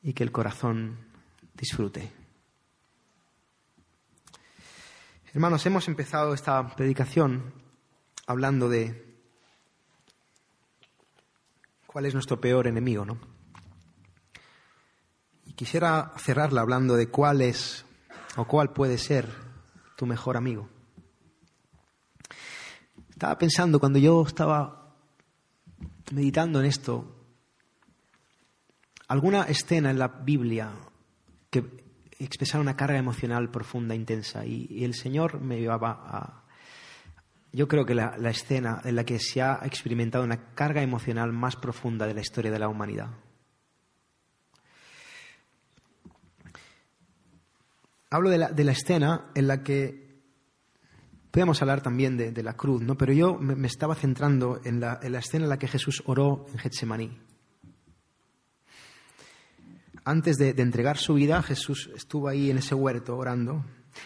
y 0.01 0.13
que 0.13 0.23
el 0.23 0.31
corazón 0.31 1.08
disfrute. 1.59 2.09
Hermanos, 5.33 5.65
hemos 5.65 5.87
empezado 5.87 6.33
esta 6.33 6.75
predicación 6.75 7.53
hablando 8.25 8.69
de 8.69 9.17
cuál 11.85 12.05
es 12.05 12.13
nuestro 12.13 12.39
peor 12.39 12.67
enemigo, 12.67 13.05
¿no? 13.05 13.19
Y 15.45 15.53
quisiera 15.53 16.13
cerrarla 16.17 16.61
hablando 16.61 16.95
de 16.95 17.09
cuál 17.09 17.41
es 17.41 17.85
o 18.37 18.45
cuál 18.45 18.71
puede 18.71 18.97
ser 18.97 19.29
tu 19.97 20.05
mejor 20.05 20.37
amigo. 20.37 20.69
Estaba 23.09 23.37
pensando 23.37 23.79
cuando 23.79 23.99
yo 23.99 24.23
estaba 24.25 24.95
meditando 26.11 26.61
en 26.61 26.65
esto, 26.67 27.15
alguna 29.09 29.43
escena 29.43 29.91
en 29.91 29.99
la 29.99 30.07
Biblia 30.07 30.71
que 31.49 31.63
expresara 32.19 32.61
una 32.61 32.75
carga 32.75 32.97
emocional 32.97 33.49
profunda, 33.49 33.95
intensa, 33.95 34.45
y, 34.45 34.83
el 34.83 34.93
Señor 34.93 35.41
me 35.41 35.59
llevaba 35.59 35.91
a... 35.91 36.43
Yo 37.51 37.67
creo 37.67 37.85
que 37.85 37.95
la, 37.95 38.15
la 38.17 38.29
escena 38.29 38.81
en 38.83 38.95
la 38.95 39.03
que 39.03 39.19
se 39.19 39.41
ha 39.41 39.61
experimentado 39.63 40.23
una 40.23 40.53
carga 40.53 40.83
emocional 40.83 41.33
más 41.33 41.55
profunda 41.55 42.05
de 42.05 42.13
la 42.13 42.21
historia 42.21 42.51
de 42.51 42.59
la 42.59 42.67
humanidad. 42.67 43.09
Hablo 48.11 48.29
de 48.29 48.37
la, 48.37 48.49
de 48.49 48.63
la, 48.63 48.71
escena 48.71 49.31
en 49.33 49.47
la 49.47 49.63
que 49.63 50.09
Podemos 51.31 51.61
hablar 51.61 51.81
también 51.81 52.17
de, 52.17 52.43
la 52.43 52.53
cruz, 52.53 52.81
¿no? 52.81 52.97
pero 52.97 53.13
yo 53.13 53.37
me, 53.37 53.67
estaba 53.67 53.93
centrando 53.93 54.59
en 54.63 54.79
la, 54.79 54.99
escena 55.19 55.43
en 55.43 55.49
la 55.49 55.59
que 55.59 55.67
Jesús 55.67 56.01
oró 56.07 56.47
en 56.51 56.57
Getsemaní. 56.57 57.28
Antes 60.09 60.37
de, 60.37 60.49
entregar 60.49 60.97
su 60.97 61.13
vida, 61.13 61.41
Jesús 61.43 61.89
estuvo 61.95 62.27
ahí 62.27 62.49
en 62.49 62.57
ese 62.57 62.75
huerto 62.75 63.17
orando. 63.17 63.63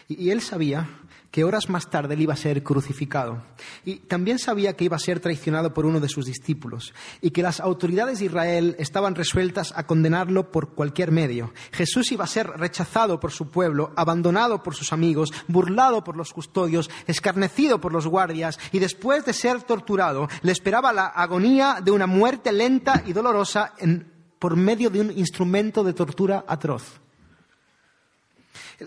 Y 0.08 0.30
él 0.30 0.42
sabía 0.42 0.88
que 1.30 1.44
horas 1.44 1.68
más 1.68 1.90
tarde 1.90 2.14
él 2.14 2.22
iba 2.22 2.34
a 2.34 2.38
ser 2.38 2.62
crucificado. 2.62 3.44
Y 3.84 3.96
también 3.98 4.38
sabía 4.38 4.74
que 4.74 4.86
iba 4.86 4.96
a 4.96 5.00
ser 5.00 5.20
traicionado 5.20 5.74
por 5.74 5.86
uno 5.86 6.00
de 6.00 6.08
sus 6.08 6.26
discípulos 6.26 6.94
y 7.22 7.32
que 7.32 7.42
las 7.42 7.60
autoridades 7.60 8.20
de 8.20 8.26
Israel 8.26 8.76
estaban 8.78 9.16
resueltas 9.16 9.74
a 9.76 9.88
condenarlo 9.88 10.52
por 10.52 10.76
cualquier 10.76 11.12
medio. 11.12 11.52
Jesús 11.72 12.12
iba 12.12 12.24
a 12.24 12.28
ser 12.28 12.48
rechazado 12.48 13.20
por 13.20 13.32
su 13.32 13.50
pueblo, 13.50 13.94
abandonado 13.96 14.62
por 14.62 14.76
sus 14.76 14.94
amigos, 14.94 15.34
burlado 15.48 16.04
por 16.04 16.16
los 16.16 16.34
custodios, 16.34 16.90
escarnecido 17.08 17.82
por 17.82 17.94
los 17.94 18.06
guardias 18.08 18.60
y 18.72 18.80
después 18.80 19.26
de 19.26 19.34
ser 19.34 19.64
torturado 19.64 20.28
le 20.44 20.52
esperaba 20.52 20.94
la 20.94 21.08
agonía 21.08 21.80
de 21.84 21.92
una 21.92 22.06
muerte 22.08 22.52
lenta 22.52 23.04
y 23.08 23.14
dolorosa 23.14 23.74
en- 23.80 24.13
por 24.44 24.58
medio 24.58 24.90
de 24.90 25.00
un 25.00 25.10
instrumento 25.12 25.86
de 25.86 25.94
tortura 25.94 26.44
atroz. 26.46 27.00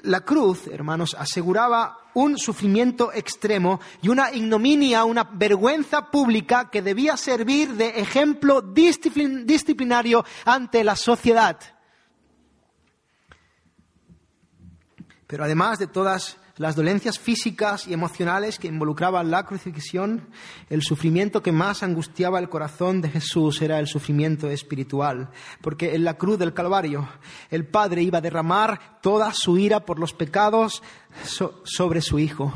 La 0.02 0.20
cruz, 0.20 0.66
hermanos, 0.66 1.16
aseguraba 1.18 2.10
un 2.12 2.36
sufrimiento 2.36 3.10
extremo 3.10 3.80
y 4.02 4.10
una 4.10 4.30
ignominia, 4.34 5.04
una 5.04 5.24
vergüenza 5.24 6.10
pública 6.10 6.68
que 6.68 6.82
debía 6.82 7.16
servir 7.16 7.72
de 7.72 7.88
ejemplo 8.00 8.60
disciplin- 8.62 9.46
disciplinario 9.46 10.26
ante 10.44 10.84
la 10.84 10.94
sociedad. 10.94 11.58
Pero 15.26 15.42
además 15.42 15.78
de 15.78 15.86
todas 15.86 16.36
las 16.58 16.74
dolencias 16.74 17.18
físicas 17.18 17.86
y 17.86 17.92
emocionales 17.92 18.58
que 18.58 18.68
involucraban 18.68 19.30
la 19.30 19.44
crucifixión, 19.44 20.28
el 20.70 20.82
sufrimiento 20.82 21.42
que 21.42 21.52
más 21.52 21.82
angustiaba 21.82 22.38
el 22.38 22.48
corazón 22.48 23.02
de 23.02 23.10
Jesús 23.10 23.60
era 23.60 23.78
el 23.78 23.86
sufrimiento 23.86 24.48
espiritual, 24.48 25.30
porque 25.60 25.94
en 25.94 26.04
la 26.04 26.14
cruz 26.14 26.38
del 26.38 26.54
Calvario 26.54 27.08
el 27.50 27.66
Padre 27.66 28.02
iba 28.02 28.18
a 28.18 28.22
derramar 28.22 29.00
toda 29.02 29.32
su 29.34 29.58
ira 29.58 29.80
por 29.84 29.98
los 29.98 30.14
pecados 30.14 30.82
so- 31.24 31.60
sobre 31.64 32.00
su 32.00 32.18
Hijo, 32.18 32.54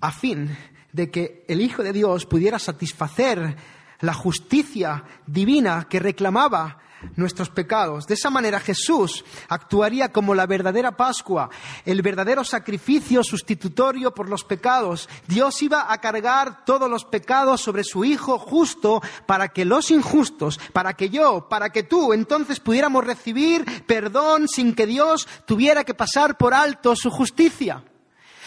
a 0.00 0.10
fin 0.12 0.56
de 0.92 1.10
que 1.10 1.44
el 1.48 1.60
Hijo 1.60 1.82
de 1.82 1.92
Dios 1.92 2.26
pudiera 2.26 2.58
satisfacer 2.58 3.56
la 4.00 4.14
justicia 4.14 5.04
divina 5.26 5.86
que 5.88 6.00
reclamaba 6.00 6.78
nuestros 7.14 7.50
pecados. 7.50 8.06
De 8.06 8.14
esa 8.14 8.30
manera 8.30 8.60
Jesús 8.60 9.24
actuaría 9.48 10.12
como 10.12 10.34
la 10.34 10.46
verdadera 10.46 10.96
Pascua, 10.96 11.50
el 11.84 12.02
verdadero 12.02 12.44
sacrificio 12.44 13.22
sustitutorio 13.22 14.14
por 14.14 14.28
los 14.28 14.44
pecados. 14.44 15.08
Dios 15.26 15.62
iba 15.62 15.92
a 15.92 16.00
cargar 16.00 16.64
todos 16.64 16.90
los 16.90 17.04
pecados 17.04 17.60
sobre 17.60 17.84
su 17.84 18.04
Hijo 18.04 18.38
justo 18.38 19.02
para 19.26 19.48
que 19.48 19.64
los 19.64 19.90
injustos, 19.90 20.58
para 20.72 20.94
que 20.94 21.10
yo, 21.10 21.48
para 21.48 21.70
que 21.70 21.82
tú 21.82 22.12
entonces 22.12 22.60
pudiéramos 22.60 23.04
recibir 23.04 23.64
perdón 23.86 24.48
sin 24.48 24.74
que 24.74 24.86
Dios 24.86 25.28
tuviera 25.46 25.84
que 25.84 25.94
pasar 25.94 26.36
por 26.36 26.54
alto 26.54 26.96
su 26.96 27.10
justicia. 27.10 27.84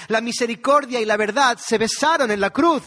La 0.07 0.21
misericordia 0.21 1.01
y 1.01 1.05
la 1.05 1.17
verdad 1.17 1.57
se 1.59 1.77
besaron 1.77 2.31
en 2.31 2.39
la 2.39 2.49
cruz. 2.49 2.83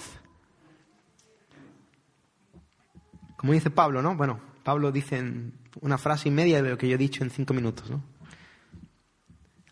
Como 3.36 3.52
dice 3.52 3.70
Pablo, 3.70 4.00
¿no? 4.00 4.14
Bueno, 4.14 4.40
Pablo 4.62 4.92
dice 4.92 5.18
en 5.18 5.54
una 5.80 5.98
frase 5.98 6.28
y 6.28 6.32
media 6.32 6.62
de 6.62 6.70
lo 6.70 6.78
que 6.78 6.88
yo 6.88 6.94
he 6.94 6.98
dicho 6.98 7.24
en 7.24 7.30
cinco 7.30 7.54
minutos, 7.54 7.90
¿no? 7.90 8.02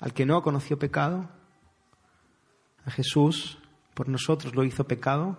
Al 0.00 0.12
que 0.14 0.24
no 0.24 0.42
conoció 0.42 0.78
pecado, 0.78 1.28
a 2.84 2.90
Jesús 2.90 3.58
por 3.94 4.08
nosotros 4.08 4.54
lo 4.54 4.64
hizo 4.64 4.84
pecado 4.84 5.38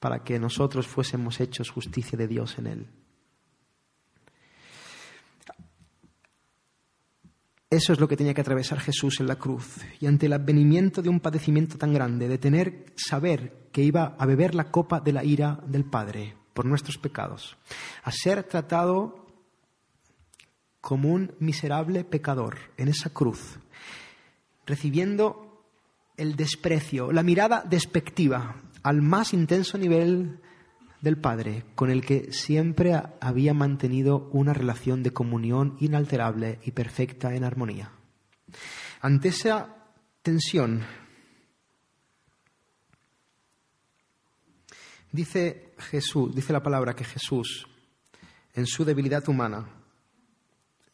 para 0.00 0.24
que 0.24 0.38
nosotros 0.38 0.86
fuésemos 0.86 1.40
hechos 1.40 1.70
justicia 1.70 2.18
de 2.18 2.28
Dios 2.28 2.58
en 2.58 2.66
él. 2.66 2.86
Eso 7.70 7.92
es 7.92 8.00
lo 8.00 8.08
que 8.08 8.16
tenía 8.16 8.32
que 8.32 8.40
atravesar 8.40 8.80
Jesús 8.80 9.20
en 9.20 9.26
la 9.26 9.36
cruz. 9.36 9.76
Y 10.00 10.06
ante 10.06 10.26
el 10.26 10.32
advenimiento 10.32 11.02
de 11.02 11.10
un 11.10 11.20
padecimiento 11.20 11.76
tan 11.76 11.92
grande, 11.92 12.26
de 12.26 12.38
tener 12.38 12.86
saber 12.96 13.68
que 13.72 13.82
iba 13.82 14.16
a 14.18 14.24
beber 14.24 14.54
la 14.54 14.70
copa 14.70 15.00
de 15.00 15.12
la 15.12 15.22
ira 15.22 15.60
del 15.66 15.84
Padre 15.84 16.34
por 16.58 16.66
nuestros 16.66 16.98
pecados, 16.98 17.56
a 18.02 18.10
ser 18.10 18.42
tratado 18.42 19.24
como 20.80 21.12
un 21.12 21.36
miserable 21.38 22.02
pecador 22.02 22.58
en 22.76 22.88
esa 22.88 23.10
cruz, 23.10 23.60
recibiendo 24.66 25.62
el 26.16 26.34
desprecio, 26.34 27.12
la 27.12 27.22
mirada 27.22 27.62
despectiva 27.64 28.56
al 28.82 29.02
más 29.02 29.34
intenso 29.34 29.78
nivel 29.78 30.40
del 31.00 31.16
Padre, 31.18 31.64
con 31.76 31.90
el 31.90 32.04
que 32.04 32.32
siempre 32.32 33.00
había 33.20 33.54
mantenido 33.54 34.28
una 34.32 34.52
relación 34.52 35.04
de 35.04 35.12
comunión 35.12 35.76
inalterable 35.78 36.58
y 36.64 36.72
perfecta 36.72 37.36
en 37.36 37.44
armonía. 37.44 37.92
Ante 39.00 39.28
esa 39.28 39.76
tensión, 40.22 40.84
dice 45.12 45.67
Jesús, 45.78 46.34
dice 46.34 46.52
la 46.52 46.62
palabra 46.62 46.94
que 46.94 47.04
Jesús, 47.04 47.66
en 48.54 48.66
su 48.66 48.84
debilidad 48.84 49.28
humana, 49.28 49.66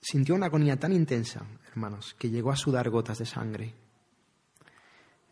sintió 0.00 0.34
una 0.34 0.46
agonía 0.46 0.78
tan 0.78 0.92
intensa, 0.92 1.46
hermanos, 1.70 2.14
que 2.18 2.30
llegó 2.30 2.50
a 2.50 2.56
sudar 2.56 2.90
gotas 2.90 3.18
de 3.18 3.26
sangre. 3.26 3.74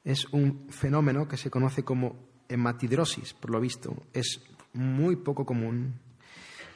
Es 0.05 0.27
un 0.33 0.69
fenómeno 0.71 1.29
que 1.29 1.37
se 1.37 1.51
conoce 1.51 1.85
como 1.85 2.17
hematidrosis, 2.49 3.35
por 3.35 3.51
lo 3.51 3.61
visto. 3.61 4.07
Es 4.13 4.41
muy 4.73 5.17
poco 5.17 5.45
común, 5.45 5.95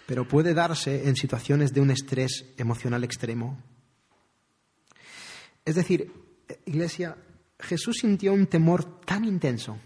pero 0.06 0.28
puede 0.28 0.54
darse 0.54 1.08
en 1.08 1.16
situaciones 1.16 1.72
de 1.72 1.80
un 1.80 1.90
estrés 1.90 2.46
emocional 2.56 3.02
extremo. 3.02 3.58
Es 5.64 5.74
decir, 5.74 6.12
eh, 6.48 6.60
Iglesia, 6.66 7.16
Jesús 7.58 7.98
sintió 8.00 8.32
un 8.32 8.46
temor 8.46 9.00
tan 9.00 9.24
intenso, 9.24 9.78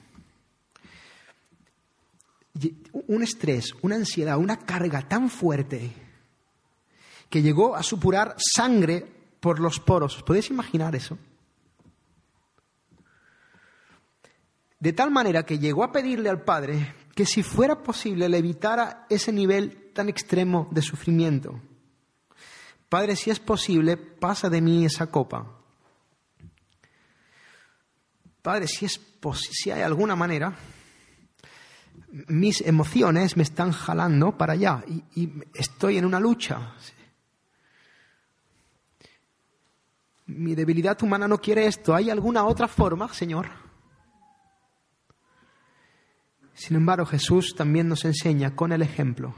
un 2.92 3.22
estrés, 3.22 3.74
una 3.82 3.96
ansiedad, 3.96 4.38
una 4.38 4.59
carga 4.59 5.09
tan 5.09 5.30
fuerte, 5.30 5.92
que 7.28 7.42
llegó 7.42 7.76
a 7.76 7.82
supurar 7.82 8.34
sangre 8.38 9.07
por 9.38 9.61
los 9.61 9.78
poros. 9.80 10.16
¿Os 10.16 10.22
podéis 10.22 10.51
imaginar 10.51 10.94
eso? 10.96 11.16
De 14.78 14.92
tal 14.92 15.11
manera 15.11 15.44
que 15.44 15.59
llegó 15.59 15.84
a 15.84 15.92
pedirle 15.92 16.30
al 16.30 16.42
Padre 16.42 16.94
que 17.14 17.26
si 17.26 17.42
fuera 17.42 17.82
posible 17.82 18.28
le 18.28 18.38
evitara 18.38 19.07
ese 19.11 19.30
nivel 19.32 19.90
tan 19.92 20.09
extremo 20.09 20.68
de 20.70 20.82
sufrimiento. 20.82 21.61
Padre, 22.88 23.14
si 23.14 23.30
es 23.30 23.38
posible, 23.38 23.96
pasa 23.96 24.48
de 24.48 24.61
mí 24.61 24.84
esa 24.84 25.07
copa. 25.07 25.46
Padre, 28.42 28.66
si, 28.66 28.86
es 28.86 29.01
si 29.51 29.70
hay 29.70 29.82
alguna 29.82 30.16
manera, 30.16 30.57
mis 32.11 32.61
emociones 32.62 33.36
me 33.36 33.42
están 33.42 33.72
jalando 33.72 34.36
para 34.36 34.54
allá 34.54 34.84
y, 35.14 35.30
estoy 35.54 35.98
en 35.98 36.04
una 36.04 36.20
lucha. 36.20 36.74
Mi 40.26 40.54
debilidad 40.54 41.00
humana 41.02 41.26
no 41.28 41.38
quiere 41.38 41.66
esto. 41.66 41.94
¿Hay 41.94 42.11
alguna 42.11 42.44
otra 42.44 42.68
forma, 42.68 43.12
Señor? 43.12 43.48
Sin 46.54 46.76
embargo, 46.76 47.06
Jesús 47.06 47.54
también 47.56 47.88
nos 47.88 48.04
enseña 48.04 48.54
con 48.54 48.72
el 48.72 48.82
ejemplo 48.82 49.34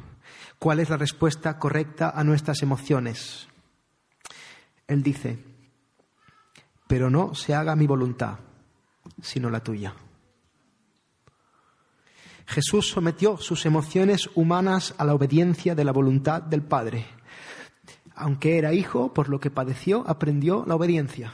cuál 0.58 0.80
es 0.80 0.90
la 0.90 0.96
respuesta 0.96 1.58
correcta 1.58 2.10
a 2.10 2.24
nuestras 2.24 2.62
emociones. 2.62 3.48
Él 4.86 5.02
dice, 5.02 5.38
pero 6.86 7.10
no 7.10 7.34
se 7.34 7.54
haga 7.54 7.76
mi 7.76 7.86
voluntad, 7.86 8.38
sino 9.20 9.50
la 9.50 9.60
tuya. 9.60 9.94
Jesús 12.46 12.88
sometió 12.88 13.36
sus 13.38 13.66
emociones 13.66 14.28
humanas 14.34 14.94
a 14.98 15.04
la 15.04 15.14
obediencia 15.14 15.74
de 15.74 15.84
la 15.84 15.92
voluntad 15.92 16.42
del 16.42 16.62
Padre. 16.62 17.06
Aunque 18.14 18.58
era 18.58 18.72
hijo, 18.72 19.12
por 19.14 19.28
lo 19.28 19.40
que 19.40 19.50
padeció, 19.50 20.04
aprendió 20.06 20.64
la 20.66 20.76
obediencia. 20.76 21.32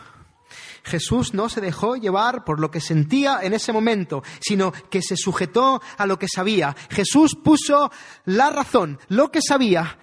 Jesús 0.84 1.34
no 1.34 1.48
se 1.48 1.60
dejó 1.60 1.96
llevar 1.96 2.44
por 2.44 2.60
lo 2.60 2.70
que 2.70 2.80
sentía 2.80 3.40
en 3.42 3.52
ese 3.52 3.72
momento, 3.72 4.22
sino 4.40 4.72
que 4.72 5.02
se 5.02 5.16
sujetó 5.16 5.82
a 5.96 6.06
lo 6.06 6.18
que 6.18 6.28
sabía. 6.28 6.74
Jesús 6.88 7.36
puso 7.36 7.90
la 8.24 8.50
razón, 8.50 8.98
lo 9.08 9.30
que 9.30 9.40
sabía, 9.42 9.98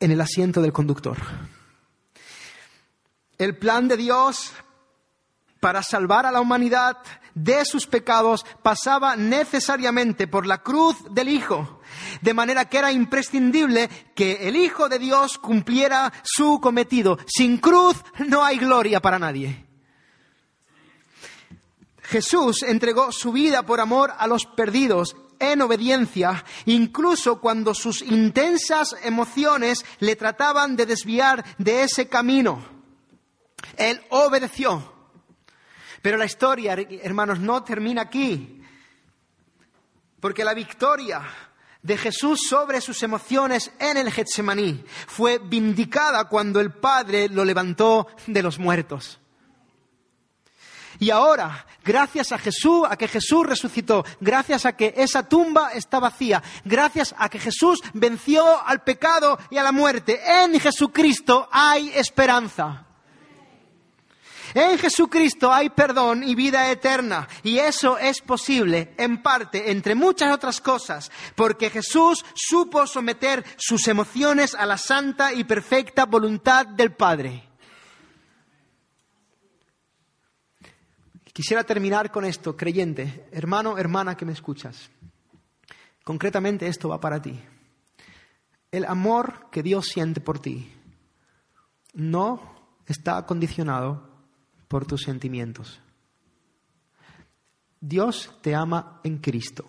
en 0.00 0.10
el 0.10 0.20
asiento 0.20 0.62
del 0.62 0.72
conductor. 0.72 1.18
El 3.38 3.56
plan 3.56 3.88
de 3.88 3.96
Dios 3.96 4.52
para 5.60 5.82
salvar 5.82 6.26
a 6.26 6.32
la 6.32 6.40
humanidad 6.40 6.96
de 7.34 7.64
sus 7.64 7.86
pecados 7.86 8.44
pasaba 8.62 9.16
necesariamente 9.16 10.26
por 10.26 10.46
la 10.46 10.62
cruz 10.62 10.96
del 11.10 11.28
Hijo, 11.28 11.80
de 12.20 12.34
manera 12.34 12.68
que 12.68 12.78
era 12.78 12.92
imprescindible 12.92 13.88
que 14.14 14.48
el 14.48 14.56
Hijo 14.56 14.88
de 14.88 14.98
Dios 14.98 15.38
cumpliera 15.38 16.12
su 16.22 16.60
cometido. 16.60 17.18
Sin 17.26 17.58
cruz 17.58 17.96
no 18.28 18.44
hay 18.44 18.58
gloria 18.58 19.00
para 19.00 19.18
nadie. 19.18 19.66
Jesús 22.02 22.62
entregó 22.62 23.10
su 23.10 23.32
vida 23.32 23.62
por 23.62 23.80
amor 23.80 24.12
a 24.18 24.26
los 24.26 24.46
perdidos. 24.46 25.16
en 25.38 25.60
obediencia, 25.60 26.44
incluso 26.66 27.40
cuando 27.40 27.74
sus 27.74 28.00
intensas 28.00 28.94
emociones 29.02 29.84
le 29.98 30.14
trataban 30.14 30.76
de 30.76 30.86
desviar 30.86 31.44
de 31.58 31.82
ese 31.82 32.08
camino. 32.08 32.64
Él 33.76 34.00
obedeció. 34.10 34.91
Pero 36.02 36.18
la 36.18 36.24
historia, 36.24 36.76
hermanos, 37.02 37.38
no 37.38 37.62
termina 37.62 38.02
aquí. 38.02 38.60
Porque 40.20 40.44
la 40.44 40.52
victoria 40.52 41.22
de 41.80 41.96
Jesús 41.96 42.40
sobre 42.48 42.80
sus 42.80 43.02
emociones 43.02 43.72
en 43.78 43.96
el 43.96 44.10
Getsemaní 44.12 44.84
fue 45.06 45.38
vindicada 45.38 46.28
cuando 46.28 46.60
el 46.60 46.72
Padre 46.72 47.28
lo 47.28 47.44
levantó 47.44 48.08
de 48.26 48.42
los 48.42 48.58
muertos. 48.58 49.20
Y 50.98 51.10
ahora, 51.10 51.66
gracias 51.84 52.30
a 52.30 52.38
Jesús, 52.38 52.86
a 52.88 52.96
que 52.96 53.08
Jesús 53.08 53.46
resucitó, 53.46 54.04
gracias 54.20 54.66
a 54.66 54.76
que 54.76 54.94
esa 54.96 55.28
tumba 55.28 55.72
está 55.72 55.98
vacía, 55.98 56.42
gracias 56.64 57.14
a 57.18 57.28
que 57.28 57.40
Jesús 57.40 57.80
venció 57.94 58.64
al 58.64 58.84
pecado 58.84 59.38
y 59.50 59.56
a 59.56 59.64
la 59.64 59.72
muerte, 59.72 60.20
en 60.24 60.60
Jesucristo 60.60 61.48
hay 61.50 61.90
esperanza. 61.94 62.86
En 64.54 64.78
Jesucristo 64.78 65.52
hay 65.52 65.70
perdón 65.70 66.22
y 66.22 66.34
vida 66.34 66.70
eterna. 66.70 67.28
Y 67.42 67.58
eso 67.58 67.98
es 67.98 68.20
posible, 68.20 68.94
en 68.98 69.22
parte, 69.22 69.70
entre 69.70 69.94
muchas 69.94 70.32
otras 70.32 70.60
cosas, 70.60 71.10
porque 71.34 71.70
Jesús 71.70 72.24
supo 72.34 72.86
someter 72.86 73.44
sus 73.56 73.88
emociones 73.88 74.54
a 74.54 74.66
la 74.66 74.78
santa 74.78 75.32
y 75.32 75.44
perfecta 75.44 76.04
voluntad 76.04 76.66
del 76.66 76.92
Padre. 76.92 77.48
Quisiera 81.32 81.64
terminar 81.64 82.10
con 82.10 82.26
esto, 82.26 82.56
creyente, 82.56 83.26
hermano, 83.32 83.78
hermana 83.78 84.16
que 84.16 84.26
me 84.26 84.32
escuchas. 84.32 84.90
Concretamente 86.04 86.66
esto 86.66 86.90
va 86.90 87.00
para 87.00 87.22
ti. 87.22 87.40
El 88.70 88.84
amor 88.84 89.48
que 89.50 89.62
Dios 89.62 89.86
siente 89.86 90.20
por 90.20 90.40
ti 90.40 90.70
no 91.94 92.54
está 92.86 93.24
condicionado 93.24 94.11
por 94.72 94.86
tus 94.86 95.02
sentimientos. 95.02 95.82
Dios 97.78 98.34
te 98.40 98.54
ama 98.54 99.02
en 99.04 99.18
Cristo, 99.18 99.66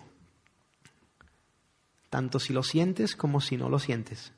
tanto 2.08 2.38
si 2.38 2.54
lo 2.54 2.62
sientes 2.62 3.14
como 3.14 3.42
si 3.42 3.58
no 3.58 3.68
lo 3.68 3.78
sientes. 3.78 4.32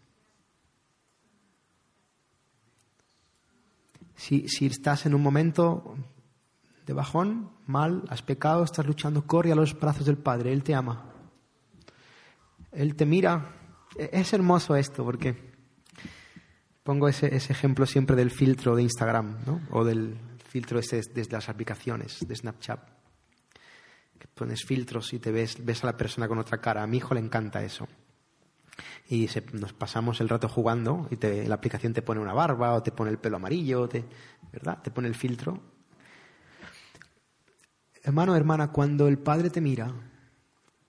Si, 4.16 4.48
si 4.48 4.66
estás 4.66 5.06
en 5.06 5.14
un 5.14 5.22
momento 5.22 5.94
de 6.84 6.92
bajón, 6.92 7.52
mal, 7.68 8.02
has 8.08 8.22
pecado, 8.22 8.64
estás 8.64 8.86
luchando, 8.86 9.24
corre 9.24 9.52
a 9.52 9.54
los 9.54 9.78
brazos 9.78 10.04
del 10.04 10.18
Padre, 10.18 10.52
Él 10.52 10.64
te 10.64 10.74
ama. 10.74 11.12
Él 12.72 12.96
te 12.96 13.06
mira. 13.06 13.54
E, 13.96 14.10
es 14.12 14.32
hermoso 14.32 14.74
esto 14.74 15.04
porque 15.04 15.36
pongo 16.82 17.06
ese, 17.06 17.36
ese 17.36 17.52
ejemplo 17.52 17.86
siempre 17.86 18.16
del 18.16 18.32
filtro 18.32 18.74
de 18.74 18.82
Instagram 18.82 19.44
¿no? 19.46 19.60
o 19.70 19.84
del 19.84 20.18
filtro 20.56 20.78
este 20.78 21.02
desde 21.14 21.32
las 21.32 21.50
aplicaciones 21.50 22.26
de 22.26 22.34
Snapchat. 22.34 22.80
Que 24.18 24.26
pones 24.26 24.64
filtros 24.64 25.12
y 25.12 25.18
te 25.18 25.30
ves, 25.30 25.62
ves 25.62 25.84
a 25.84 25.88
la 25.88 25.96
persona 25.98 26.26
con 26.26 26.38
otra 26.38 26.62
cara. 26.62 26.82
A 26.82 26.86
mi 26.86 26.96
hijo 26.96 27.12
le 27.12 27.20
encanta 27.20 27.62
eso. 27.62 27.86
Y 29.10 29.28
nos 29.52 29.74
pasamos 29.74 30.18
el 30.22 30.30
rato 30.30 30.48
jugando 30.48 31.08
y 31.10 31.16
la 31.46 31.54
aplicación 31.54 31.92
te 31.92 32.00
pone 32.00 32.22
una 32.22 32.32
barba 32.32 32.72
o 32.72 32.82
te 32.82 32.90
pone 32.90 33.10
el 33.10 33.18
pelo 33.18 33.36
amarillo, 33.36 33.86
te, 33.86 34.04
¿verdad? 34.50 34.80
Te 34.82 34.90
pone 34.90 35.08
el 35.08 35.14
filtro. 35.14 35.60
Hermano, 38.02 38.34
hermana, 38.34 38.72
cuando 38.72 39.08
el 39.08 39.18
Padre 39.18 39.50
te 39.50 39.60
mira, 39.60 39.92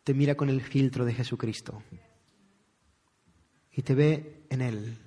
te 0.06 0.14
mira 0.14 0.36
con 0.36 0.50
el 0.50 0.62
filtro 0.62 1.04
de 1.04 1.14
Jesucristo 1.14 1.84
y 3.72 3.82
te 3.82 3.96
ve 3.96 4.46
en 4.50 4.62
Él 4.62 5.07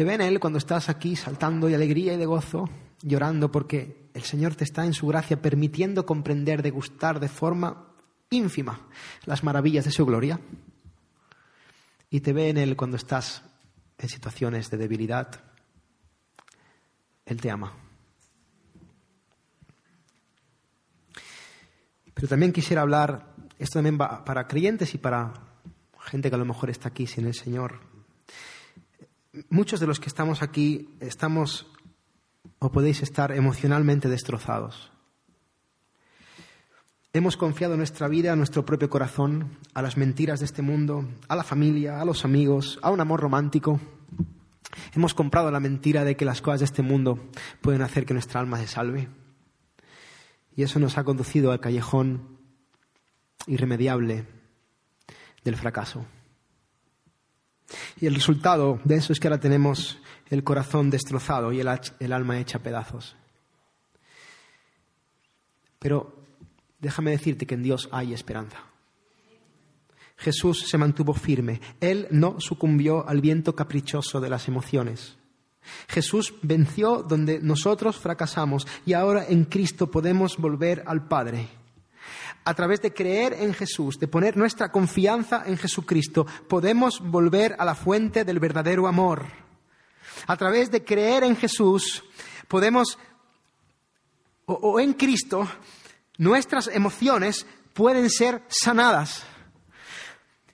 te 0.00 0.04
ven 0.04 0.22
Él 0.22 0.40
cuando 0.40 0.58
estás 0.58 0.88
aquí 0.88 1.14
saltando 1.14 1.66
de 1.66 1.74
alegría 1.74 2.14
y 2.14 2.16
de 2.16 2.24
gozo, 2.24 2.70
llorando 3.02 3.52
porque 3.52 4.08
el 4.14 4.22
Señor 4.22 4.54
te 4.54 4.64
está 4.64 4.86
en 4.86 4.94
su 4.94 5.06
gracia 5.06 5.42
permitiendo 5.42 6.06
comprender, 6.06 6.62
degustar 6.62 7.20
de 7.20 7.28
forma 7.28 7.86
ínfima 8.30 8.80
las 9.26 9.44
maravillas 9.44 9.84
de 9.84 9.90
su 9.90 10.06
gloria. 10.06 10.40
Y 12.08 12.20
te 12.20 12.32
ve 12.32 12.48
en 12.48 12.56
Él 12.56 12.76
cuando 12.76 12.96
estás 12.96 13.42
en 13.98 14.08
situaciones 14.08 14.70
de 14.70 14.78
debilidad. 14.78 15.38
Él 17.26 17.38
te 17.38 17.50
ama. 17.50 17.74
Pero 22.14 22.26
también 22.26 22.54
quisiera 22.54 22.80
hablar, 22.80 23.34
esto 23.58 23.74
también 23.74 23.98
va 24.00 24.24
para 24.24 24.48
creyentes 24.48 24.94
y 24.94 24.96
para 24.96 25.34
gente 25.98 26.30
que 26.30 26.36
a 26.36 26.38
lo 26.38 26.46
mejor 26.46 26.70
está 26.70 26.88
aquí 26.88 27.06
sin 27.06 27.26
el 27.26 27.34
Señor, 27.34 27.89
muchos 29.48 29.80
de 29.80 29.86
los 29.86 30.00
que 30.00 30.08
estamos 30.08 30.42
aquí 30.42 30.88
estamos 31.00 31.66
o 32.58 32.70
podéis 32.70 33.02
estar 33.02 33.32
emocionalmente 33.32 34.08
destrozados. 34.08 34.90
Hemos 37.12 37.36
confiado 37.36 37.76
nuestra 37.76 38.06
vida 38.06 38.32
a 38.32 38.36
nuestro 38.36 38.64
propio 38.64 38.88
corazón, 38.88 39.58
a 39.74 39.82
las 39.82 39.96
mentiras 39.96 40.38
de 40.38 40.46
este 40.46 40.62
mundo, 40.62 41.08
a 41.28 41.34
la 41.34 41.42
familia, 41.42 42.00
a 42.00 42.04
los 42.04 42.24
amigos, 42.24 42.78
a 42.82 42.90
un 42.90 43.00
amor 43.00 43.20
romántico. 43.20 43.80
Hemos 44.94 45.14
comprado 45.14 45.50
la 45.50 45.58
mentira 45.58 46.04
de 46.04 46.16
que 46.16 46.24
las 46.24 46.40
cosas 46.40 46.60
de 46.60 46.66
este 46.66 46.82
mundo 46.82 47.18
pueden 47.60 47.82
hacer 47.82 48.06
que 48.06 48.14
nuestra 48.14 48.40
alma 48.40 48.58
se 48.58 48.68
salve. 48.68 49.08
Y 50.54 50.62
eso 50.62 50.78
nos 50.78 50.98
ha 50.98 51.04
conducido 51.04 51.50
al 51.50 51.60
callejón 51.60 52.38
irremediable 53.46 54.26
del 55.42 55.56
fracaso. 55.56 56.06
Y 58.00 58.06
el 58.06 58.14
resultado 58.14 58.80
de 58.84 58.96
eso 58.96 59.12
es 59.12 59.20
que 59.20 59.28
ahora 59.28 59.40
tenemos 59.40 59.98
el 60.28 60.44
corazón 60.44 60.90
destrozado 60.90 61.52
y 61.52 61.60
el, 61.60 62.12
alma 62.12 62.38
hecha 62.38 62.60
pedazos. 62.60 63.16
Pero 65.78 66.14
déjame 66.78 67.12
decirte 67.12 67.46
que 67.46 67.54
en 67.54 67.62
Dios 67.62 67.88
hay 67.92 68.12
esperanza. 68.12 68.58
Jesús 70.16 70.68
se 70.68 70.78
mantuvo 70.78 71.14
firme. 71.14 71.60
Él 71.80 72.06
no 72.10 72.40
sucumbió 72.40 73.08
al 73.08 73.20
viento 73.20 73.56
caprichoso 73.56 74.20
de 74.20 74.28
las 74.28 74.48
emociones. 74.48 75.16
Jesús 75.88 76.34
venció 76.42 77.02
donde 77.02 77.40
nosotros 77.40 77.96
fracasamos 77.96 78.66
y 78.86 78.92
ahora 78.92 79.26
en 79.28 79.44
Cristo 79.44 79.90
podemos 79.90 80.36
volver 80.36 80.82
al 80.86 81.06
Padre 81.06 81.59
a 82.44 82.54
través 82.54 82.80
de 82.80 82.92
creer 82.92 83.34
en 83.34 83.54
Jesús, 83.54 83.98
de 83.98 84.08
poner 84.08 84.36
nuestra 84.36 84.72
confianza 84.72 85.42
en 85.46 85.56
Jesucristo, 85.56 86.26
podemos 86.48 87.00
volver 87.00 87.54
a 87.58 87.64
la 87.64 87.74
fuente 87.74 88.24
del 88.24 88.40
verdadero 88.40 88.86
amor. 88.86 89.26
A 90.26 90.36
través 90.36 90.70
de 90.70 90.84
creer 90.84 91.24
en 91.24 91.36
Jesús, 91.36 92.04
podemos, 92.48 92.98
o, 94.46 94.80
en 94.80 94.94
Cristo, 94.94 95.48
nuestras 96.18 96.68
emociones 96.68 97.46
pueden 97.74 98.10
ser 98.10 98.42
sanadas 98.48 99.22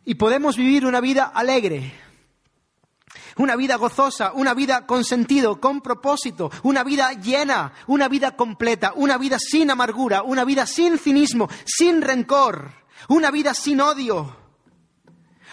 y 0.04 0.14
podemos 0.14 0.56
vivir 0.56 0.86
una 0.86 1.00
vida 1.00 1.24
alegre, 1.24 1.92
una 3.36 3.56
vida 3.56 3.76
gozosa, 3.76 4.32
una 4.32 4.54
vida 4.54 4.86
con 4.86 5.04
sentido, 5.04 5.60
con 5.60 5.80
propósito, 5.80 6.50
una 6.62 6.82
vida 6.84 7.12
llena, 7.12 7.72
una 7.86 8.08
vida 8.08 8.36
completa, 8.36 8.92
una 8.96 9.18
vida 9.18 9.38
sin 9.38 9.70
amargura, 9.70 10.22
una 10.22 10.44
vida 10.44 10.66
sin 10.66 10.98
cinismo, 10.98 11.48
sin 11.64 12.02
rencor, 12.02 12.72
una 13.08 13.30
vida 13.30 13.52
sin 13.54 13.80
odio, 13.80 14.36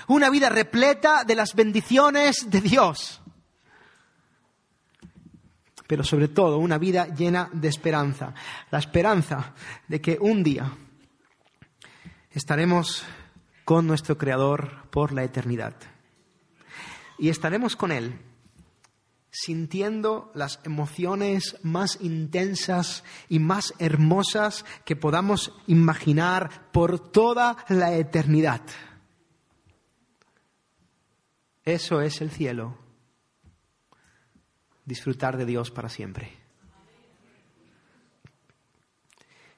una 0.07 0.29
vida 0.29 0.49
repleta 0.49 1.23
de 1.23 1.35
las 1.35 1.55
bendiciones 1.55 2.49
de 2.49 2.61
Dios. 2.61 3.21
Pero 5.85 6.03
sobre 6.03 6.29
todo 6.29 6.59
una 6.59 6.77
vida 6.77 7.07
llena 7.07 7.49
de 7.51 7.67
esperanza, 7.67 8.33
la 8.71 8.79
esperanza 8.79 9.53
de 9.87 9.99
que 9.99 10.17
un 10.19 10.41
día 10.41 10.71
estaremos 12.31 13.03
con 13.65 13.85
nuestro 13.85 14.17
Creador 14.17 14.89
por 14.89 15.11
la 15.11 15.23
eternidad 15.23 15.75
y 17.23 17.29
estaremos 17.29 17.77
con 17.77 17.93
Él 17.93 18.19
sintiendo 19.31 20.29
las 20.35 20.59
emociones 20.65 21.55
más 21.63 21.99
intensas 22.01 23.05
y 23.29 23.39
más 23.39 23.73
hermosas 23.79 24.65
que 24.83 24.97
podamos 24.97 25.53
imaginar 25.65 26.69
por 26.73 26.99
toda 26.99 27.55
la 27.69 27.95
eternidad. 27.95 28.61
Eso 31.63 32.01
es 32.01 32.19
el 32.19 32.29
cielo, 32.29 32.77
disfrutar 34.83 35.37
de 35.37 35.45
Dios 35.45 35.71
para 35.71 35.87
siempre. 35.87 36.33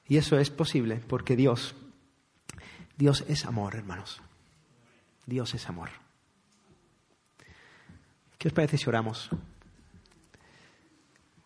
Y 0.06 0.18
eso 0.18 0.38
es 0.38 0.50
posible 0.50 1.02
porque 1.08 1.34
Dios, 1.34 1.74
Dios 2.96 3.24
es 3.26 3.44
amor, 3.44 3.74
hermanos. 3.74 4.22
Dios 5.26 5.52
es 5.54 5.68
amor. 5.68 6.05
¿Qué 8.38 8.48
os 8.48 8.54
parece 8.54 8.76
si 8.76 8.88
oramos? 8.88 9.30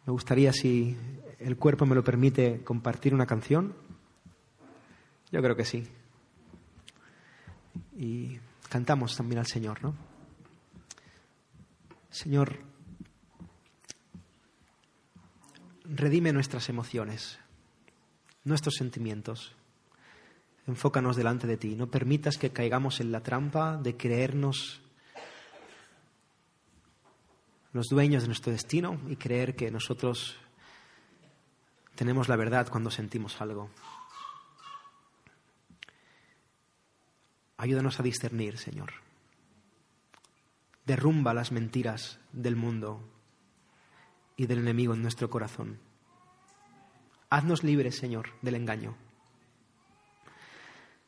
Me 0.07 0.13
gustaría, 0.13 0.53
si 0.53 0.97
el 1.39 1.57
cuerpo 1.57 1.87
me 1.87 1.95
lo 1.95 2.03
permite, 2.03 2.63
compartir 2.65 3.15
una 3.15 3.27
canción 3.27 3.75
Yo 5.31 5.41
creo 5.41 5.55
que 5.55 5.65
sí. 5.65 5.87
Y 7.97 8.39
cantamos 8.69 9.17
también 9.17 9.39
al 9.39 9.47
Señor, 9.47 9.83
¿no? 9.83 9.95
Señor, 12.11 12.59
redime 15.85 16.33
nuestras 16.33 16.69
emociones, 16.69 17.39
nuestros 18.43 18.75
sentimientos. 18.75 19.55
Enfócanos 20.67 21.17
delante 21.17 21.47
de 21.47 21.57
ti. 21.57 21.77
No 21.77 21.89
permitas 21.89 22.37
que 22.37 22.51
caigamos 22.51 23.01
en 23.01 23.13
la 23.13 23.23
trampa 23.23 23.77
de 23.77 23.97
creernos 23.97 24.83
los 27.73 27.89
dueños 27.89 28.23
de 28.23 28.29
nuestro 28.29 28.53
destino 28.53 29.01
y 29.09 29.17
creer 29.17 29.55
que 29.55 29.71
nosotros 29.71 30.37
tenemos 31.95 32.29
la 32.29 32.37
verdad 32.37 32.69
cuando 32.69 32.91
sentimos 32.91 33.41
algo. 33.41 33.71
Ayúdanos 37.57 38.01
a 38.01 38.03
discernir, 38.03 38.57
Señor. 38.57 38.93
Derrumba 40.87 41.35
las 41.35 41.53
mentiras 41.53 42.19
del 42.33 42.57
mundo 42.57 43.07
y 44.37 44.47
del 44.47 44.61
enemigo 44.61 44.95
en 44.95 45.03
nuestro 45.03 45.29
corazón. 45.29 45.79
Haznos 47.29 47.63
libres, 47.63 47.97
Señor, 47.97 48.31
del 48.41 48.55
engaño. 48.55 48.97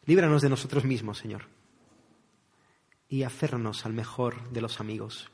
Líbranos 0.05 0.43
de 0.43 0.51
nosotros 0.51 0.85
mismos, 0.85 1.19
Señor, 1.19 1.47
y 3.09 3.23
aférranos 3.23 3.87
al 3.87 3.95
mejor 3.95 4.51
de 4.51 4.61
los 4.61 4.79
amigos. 4.79 5.31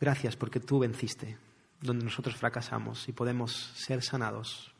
Gracias 0.00 0.36
porque 0.36 0.60
tú 0.60 0.78
venciste 0.78 1.38
donde 1.80 2.04
nosotros 2.04 2.36
fracasamos 2.36 3.08
y 3.08 3.12
podemos 3.12 3.52
ser 3.52 4.02
sanados. 4.02 4.72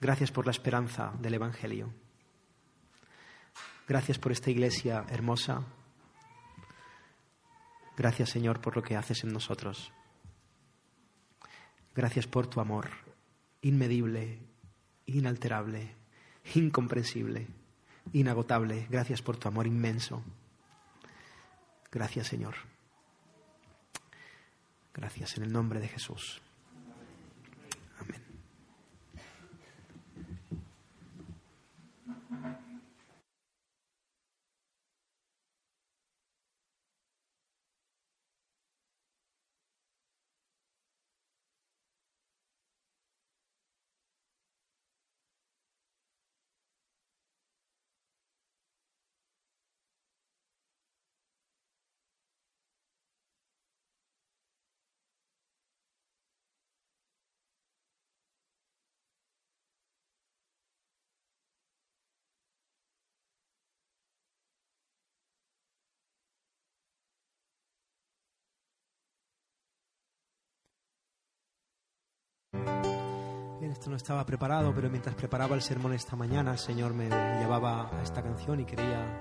Gracias 0.00 0.32
por 0.32 0.46
la 0.46 0.52
esperanza 0.52 1.12
del 1.20 1.34
Evangelio. 1.34 1.92
Gracias 3.86 4.18
por 4.18 4.32
esta 4.32 4.50
iglesia 4.50 5.04
hermosa. 5.10 5.62
Gracias 7.96 8.30
Señor 8.30 8.60
por 8.60 8.76
lo 8.76 8.82
que 8.82 8.96
haces 8.96 9.22
en 9.24 9.32
nosotros. 9.32 9.92
Gracias 11.94 12.26
por 12.26 12.46
tu 12.46 12.60
amor 12.60 12.88
inmedible, 13.60 14.40
inalterable, 15.06 15.94
incomprensible, 16.54 17.46
inagotable. 18.12 18.86
Gracias 18.90 19.22
por 19.22 19.36
tu 19.36 19.48
amor 19.48 19.66
inmenso. 19.66 20.22
Gracias 21.90 22.26
Señor. 22.26 22.71
Gracias 24.94 25.38
en 25.38 25.44
el 25.44 25.52
nombre 25.52 25.80
de 25.80 25.88
Jesús. 25.88 26.41
Esto 73.72 73.90
no 73.90 73.96
estaba 73.96 74.24
preparado, 74.24 74.72
pero 74.74 74.88
mientras 74.90 75.14
preparaba 75.14 75.54
el 75.54 75.62
sermón 75.62 75.94
esta 75.94 76.14
mañana, 76.14 76.52
el 76.52 76.58
Señor 76.58 76.94
me 76.94 77.08
llevaba 77.08 77.90
a 77.90 78.02
esta 78.02 78.22
canción 78.22 78.60
y 78.60 78.64
quería 78.64 79.18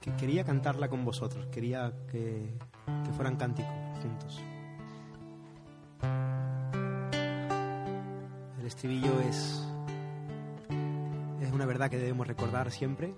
que 0.00 0.14
quería 0.16 0.44
cantarla 0.44 0.88
con 0.88 1.04
vosotros, 1.04 1.46
quería 1.46 1.90
que, 2.12 2.54
que 3.04 3.12
fueran 3.12 3.36
cánticos 3.36 3.72
juntos. 4.02 4.42
El 8.60 8.66
estribillo 8.66 9.20
es 9.20 9.66
es 11.40 11.52
una 11.52 11.66
verdad 11.66 11.90
que 11.90 11.98
debemos 11.98 12.26
recordar 12.26 12.70
siempre. 12.70 13.14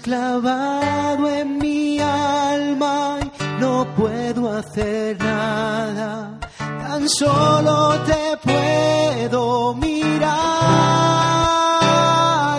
Clavado 0.00 1.28
en 1.28 1.58
mi 1.58 1.98
alma 2.00 3.18
y 3.22 3.30
no 3.60 3.86
puedo 3.96 4.52
hacer 4.56 5.18
nada, 5.18 6.38
tan 6.58 7.08
solo 7.08 7.98
te 8.06 8.36
puedo 8.42 9.74
mirar 9.74 10.22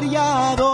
y 0.04 0.16
adorar. 0.16 0.72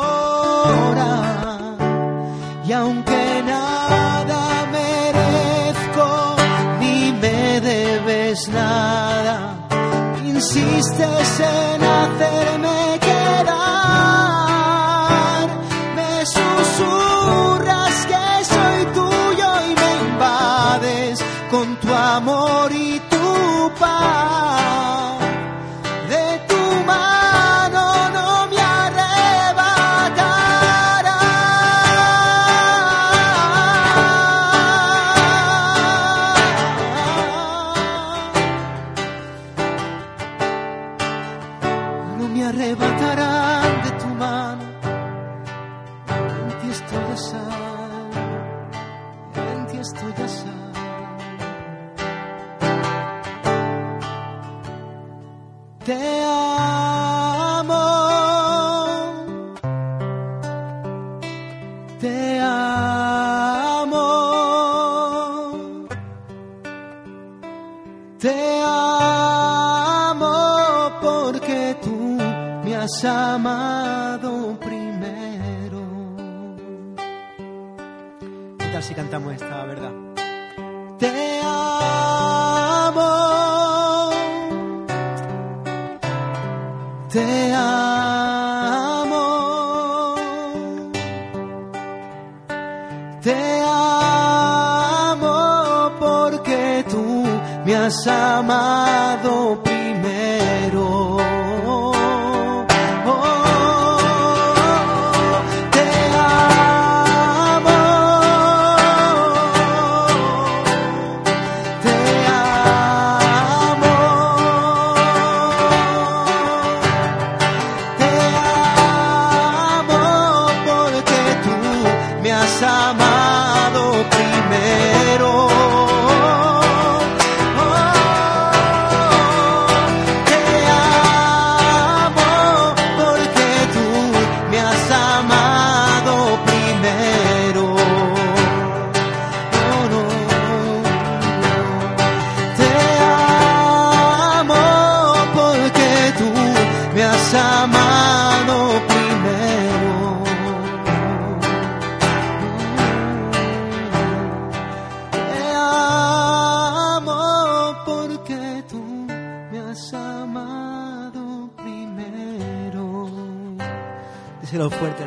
Y 2.67 2.71
aunque 2.71 3.43
nada 3.45 4.65
merezco 4.71 6.35
ni 6.79 7.11
me 7.13 7.61
debes 7.61 8.49
nada, 8.49 9.67
insistes 10.25 11.39
en 11.39 11.83
hacerme 11.83 13.04
amor 22.15 22.71
y 22.71 22.94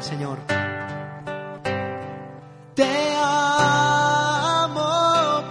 Señor. 0.08 0.38
Te 2.74 3.14
amo 3.22 4.82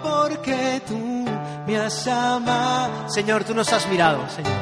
porque 0.01 0.82
tú 0.88 1.26
me 1.68 1.78
has 1.78 2.08
amado. 2.08 3.08
Señor, 3.08 3.43
tú 3.43 3.53
nos 3.53 3.72
has 3.72 3.88
mirado, 3.88 4.28
Señor. 4.30 4.53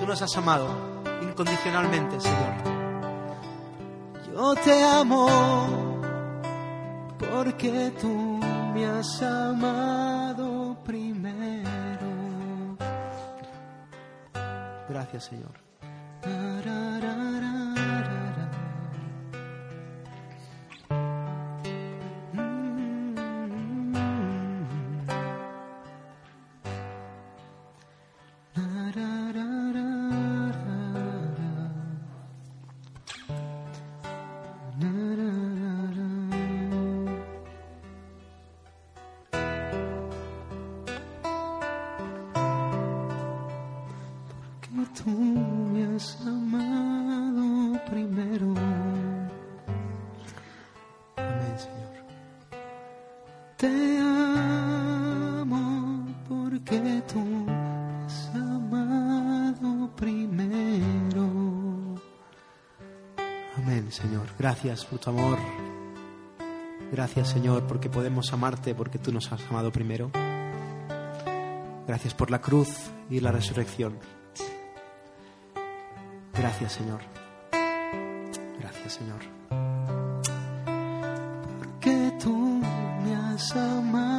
Tú 0.00 0.06
nos 0.06 0.20
has 0.20 0.36
amado 0.36 0.66
incondicionalmente, 1.22 2.20
Señor. 2.20 2.54
Yo 4.34 4.54
te 4.56 4.82
amo 4.82 5.28
porque 7.18 7.92
tú 8.00 8.40
me 8.74 8.84
has 8.86 9.22
amado 9.22 10.76
primero. 10.84 12.10
Gracias, 14.88 15.24
Señor. 15.24 15.52
Gracias 64.50 64.84
por 64.84 64.98
tu 64.98 65.10
amor. 65.10 65.38
Gracias, 66.90 67.28
Señor, 67.28 67.68
porque 67.68 67.88
podemos 67.88 68.32
amarte 68.32 68.74
porque 68.74 68.98
tú 68.98 69.12
nos 69.12 69.30
has 69.30 69.40
amado 69.48 69.70
primero. 69.70 70.10
Gracias 71.86 72.14
por 72.14 72.32
la 72.32 72.40
cruz 72.40 72.90
y 73.08 73.20
la 73.20 73.30
resurrección. 73.30 73.96
Gracias, 76.34 76.72
Señor. 76.72 77.00
Gracias, 78.58 78.94
Señor. 78.94 79.20
Que 81.80 82.12
tú 82.20 82.60
me 83.04 83.14
has 83.14 83.54
amado 83.54 84.09